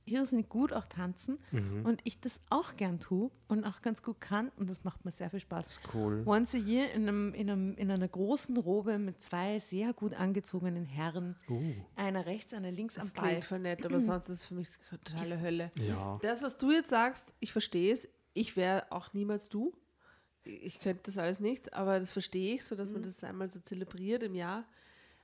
irrsinnig 0.07 0.49
gut 0.49 0.73
auch 0.73 0.85
tanzen 0.85 1.37
Mhm. 1.51 1.85
und 1.85 2.01
ich 2.03 2.19
das 2.19 2.39
auch 2.49 2.75
gern 2.75 2.99
tue 2.99 3.29
und 3.47 3.63
auch 3.65 3.81
ganz 3.81 4.01
gut 4.03 4.19
kann 4.21 4.49
und 4.57 4.69
das 4.69 4.83
macht 4.83 5.05
mir 5.05 5.11
sehr 5.11 5.29
viel 5.29 5.39
Spaß. 5.39 5.67
ist 5.67 5.81
cool. 5.93 6.23
Once 6.25 6.53
a 6.55 6.57
year 6.57 6.91
in, 6.93 7.03
einem, 7.07 7.33
in, 7.33 7.49
einem, 7.49 7.75
in 7.75 7.91
einer 7.91 8.07
großen 8.07 8.57
Robe 8.57 8.97
mit 8.99 9.21
zwei 9.21 9.59
sehr 9.59 9.93
gut 9.93 10.13
angezogenen 10.13 10.85
Herren, 10.85 11.35
Uh, 11.49 11.73
einer 11.95 12.25
rechts, 12.25 12.53
einer 12.53 12.71
links 12.71 12.97
am 12.97 13.05
Das 13.07 13.13
Ball. 13.13 13.29
klingt 13.29 13.45
voll 13.45 13.59
nett, 13.59 13.85
aber 13.85 13.99
sonst 13.99 14.29
ist 14.29 14.39
es 14.41 14.45
für 14.45 14.55
mich 14.55 14.69
totale 14.89 15.39
Hölle. 15.41 15.71
ja. 15.75 16.17
Das, 16.21 16.41
was 16.41 16.57
du 16.57 16.71
jetzt 16.71 16.89
sagst, 16.89 17.33
ich 17.39 17.51
verstehe 17.51 17.93
es. 17.93 18.07
Ich 18.33 18.55
wäre 18.55 18.91
auch 18.91 19.13
niemals 19.13 19.49
du. 19.49 19.73
Ich 20.43 20.79
könnte 20.79 21.03
das 21.05 21.17
alles 21.17 21.39
nicht, 21.41 21.73
aber 21.73 21.99
das 21.99 22.11
verstehe 22.11 22.55
ich, 22.55 22.63
so 22.63 22.75
dass 22.75 22.89
man 22.91 23.01
das 23.01 23.21
einmal 23.23 23.49
so 23.49 23.59
zelebriert 23.59 24.23
im 24.23 24.35
Jahr. 24.35 24.63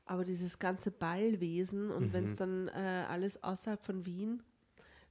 Aber 0.05 0.25
dieses 0.25 0.59
ganze 0.59 0.91
Ballwesen 0.91 1.89
und 1.91 2.11
wenn 2.11 2.25
es 2.25 2.35
dann 2.35 2.67
äh, 2.67 3.05
alles 3.07 3.41
außerhalb 3.41 3.81
von 3.81 4.05
Wien, 4.05 4.43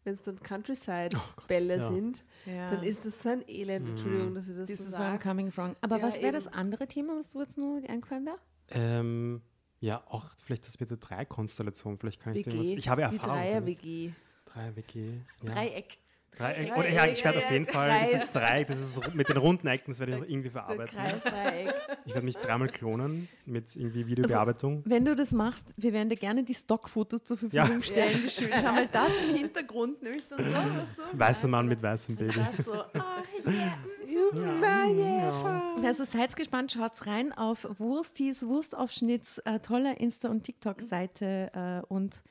wenn 0.05 0.15
es 0.15 0.23
dann 0.23 0.41
Countryside-Bälle 0.43 1.77
ja. 1.79 1.89
sind, 1.89 2.25
Ja. 2.47 2.71
dann 2.71 2.83
ist 2.83 3.05
das 3.07 3.23
so 3.23 3.29
ein 3.31 3.45
Elend. 3.49 3.89
Entschuldigung, 3.89 4.35
dass 4.35 4.49
ich 4.49 4.57
das 4.57 4.67
This 4.69 4.79
so 4.79 4.85
is 4.85 4.93
where 4.93 5.03
I'm 5.05 5.13
sage. 5.13 5.29
coming 5.29 5.53
from. 5.53 5.77
Aber 5.81 5.99
Ja, 5.99 6.03
was 6.07 6.21
wäre 6.21 6.33
das 6.33 6.49
andere 6.49 6.87
Thema, 6.89 7.17
was 7.17 7.31
du 7.31 7.41
jetzt 7.41 7.59
nur 7.59 7.83
eingefallen 7.89 8.27
wäre? 8.27 8.39
Ähm, 8.71 9.43
ja, 9.81 10.03
auch 10.09 10.27
vielleicht 10.45 10.67
das 10.67 10.79
mit 10.81 10.91
der 10.91 10.97
Drei-Konstellation. 10.99 11.97
Vielleicht 11.97 12.21
kann 12.21 12.35
ich 12.35 12.45
dir 12.45 12.59
was. 12.59 12.67
WG. 12.69 12.77
Ich 12.79 12.89
habe 12.89 13.01
Die 13.03 13.17
Erfahrung. 13.17 13.37
damit. 13.37 13.83
Dreier-WG. 13.83 14.13
Drei 14.47 14.77
WG. 14.77 15.13
Ja. 15.43 15.53
Dreieck. 15.55 15.99
Dreieck. 16.37 16.77
Oder 16.77 16.89
ja, 16.91 17.07
ich 17.07 17.23
werde 17.25 17.39
auf 17.39 17.51
jeden 17.51 17.67
Fall 17.67 17.91
Kreis. 17.91 18.11
dieses 18.11 18.33
Dreieck, 18.33 18.67
das 18.69 18.79
ist 18.79 19.15
mit 19.15 19.29
den 19.29 19.37
runden 19.37 19.67
Ecken, 19.67 19.93
das 19.93 19.99
werde 19.99 20.13
ich 20.15 20.19
noch 20.19 20.27
irgendwie 20.27 20.51
verarbeiten. 20.51 20.97
Kreisdreieck. 20.99 21.75
Ich 22.05 22.15
werde 22.15 22.25
mich 22.25 22.37
dreimal 22.37 22.69
klonen 22.69 23.29
mit 23.47 23.77
irgendwie 23.77 24.07
Videobearbeitung. 24.09 24.83
Wenn 24.85 25.05
du 25.05 25.15
das 25.15 25.31
machst, 25.31 25.73
wir 25.77 25.93
werden 25.93 26.09
dir 26.09 26.17
gerne 26.17 26.43
die 26.43 26.55
Stockfotos 26.55 27.23
zur 27.23 27.37
Verfügung 27.37 27.77
Ja. 27.77 27.83
stellen. 27.83 28.21
Die 28.25 28.29
schön. 28.29 28.51
Schau 28.53 28.73
mal 28.73 28.89
das 28.89 29.09
im 29.29 29.37
Hintergrund, 29.37 30.03
nämlich 30.03 30.27
dann 30.27 30.39
so, 30.43 30.51
so. 30.51 31.19
Weißer 31.19 31.47
Mann 31.49 31.69
mit 31.69 31.81
weißem 31.81 32.17
Baby. 32.17 32.41
Das 32.57 32.67
so. 32.67 32.73
Ah, 32.73 34.87
yeah. 34.89 35.75
Also 35.85 36.05
seid 36.05 36.35
gespannt, 36.37 36.73
schaut's 36.73 37.07
rein 37.07 37.33
auf 37.33 37.67
Wurstis, 37.79 38.47
Wurstaufschnitts, 38.47 39.39
äh, 39.39 39.59
toller 39.61 40.01
Insta- 40.01 40.29
und 40.29 40.45
TikTok-Seite 40.45 41.83
äh, 41.85 41.87
und 41.93 42.23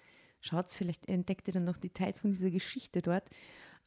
schaut's, 0.42 0.76
vielleicht 0.78 1.08
entdeckt 1.10 1.48
ihr 1.48 1.54
dann 1.54 1.64
noch 1.66 1.78
Details 1.78 2.22
von 2.22 2.32
dieser 2.32 2.50
Geschichte 2.50 3.02
dort. 3.02 3.24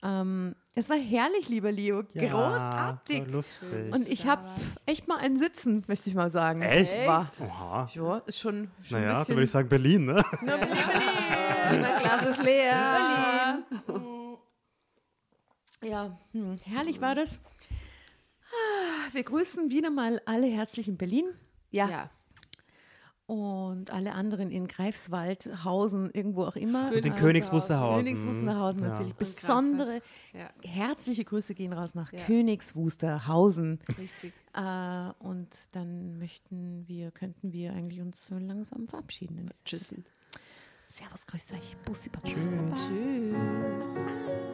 Ähm, 0.06 0.54
es 0.74 0.90
war 0.90 0.98
herrlich, 0.98 1.48
lieber 1.48 1.72
Leo, 1.72 2.02
Ja, 2.12 2.28
großartig. 2.30 3.24
So 3.26 3.30
lustig. 3.32 3.92
Und 3.94 4.06
ich 4.06 4.26
habe 4.26 4.42
echt 4.84 5.08
mal 5.08 5.16
ein 5.18 5.38
Sitzen, 5.38 5.82
möchte 5.86 6.10
ich 6.10 6.14
mal 6.14 6.30
sagen. 6.30 6.60
Echt? 6.62 7.06
War, 7.06 7.30
Oha. 7.40 7.88
ja, 7.92 8.16
ist 8.26 8.38
schon, 8.38 8.70
schon 8.82 8.98
Naja, 9.00 9.08
ein 9.08 9.12
da 9.14 9.18
bisschen. 9.20 9.34
würde 9.36 9.44
ich 9.44 9.50
sagen 9.50 9.68
Berlin, 9.68 10.04
ne? 10.04 10.22
Na, 10.42 10.56
Berlin, 10.58 10.76
Mein 11.80 12.02
Glas 12.02 12.26
ist 12.26 12.42
leer. 12.42 13.62
Ja, 15.82 16.18
hm, 16.32 16.56
herrlich 16.64 17.00
war 17.00 17.14
das. 17.14 17.40
Ah, 18.42 19.08
Wir 19.12 19.22
grüßen 19.22 19.70
wieder 19.70 19.90
mal 19.90 20.20
alle 20.26 20.46
herzlich 20.46 20.88
in 20.88 20.96
Berlin. 20.96 21.26
Ja. 21.70 21.88
Ja. 21.88 22.10
Und 23.26 23.90
alle 23.90 24.12
anderen 24.12 24.50
in 24.50 24.66
Greifswald, 24.68 25.48
Hausen, 25.64 26.10
irgendwo 26.12 26.44
auch 26.44 26.56
immer. 26.56 26.88
Und 26.88 26.94
in 26.96 27.02
Königs 27.04 27.18
Königs 27.20 27.52
Wusterhausen. 27.52 28.04
Königs 28.04 28.26
Wusterhausen 28.26 28.82
Ja. 28.82 28.88
natürlich. 28.88 29.14
Besondere, 29.14 30.02
Ja, 30.34 30.50
herzliche 30.62 31.24
Grüße 31.24 31.54
gehen 31.54 31.72
raus 31.72 31.94
nach 31.94 32.12
Ja. 32.12 32.22
Königs 32.26 32.76
Wusterhausen. 32.76 33.78
richtig. 33.96 34.32
Äh, 34.52 35.10
und 35.20 35.48
dann 35.72 36.18
möchten 36.18 36.84
wir, 36.86 37.10
könnten 37.12 37.52
wir 37.52 37.72
eigentlich 37.72 38.02
uns 38.02 38.26
so 38.26 38.36
langsam 38.36 38.86
verabschieden. 38.88 39.50
Tschüssen. 39.64 40.04
Servus, 40.90 41.26
grüßt 41.26 41.54
euch. 41.54 41.76
Bussi, 41.86 42.10
Baba. 42.10 42.28
Tschüss. 42.28 42.86
Tschüss. 42.86 44.53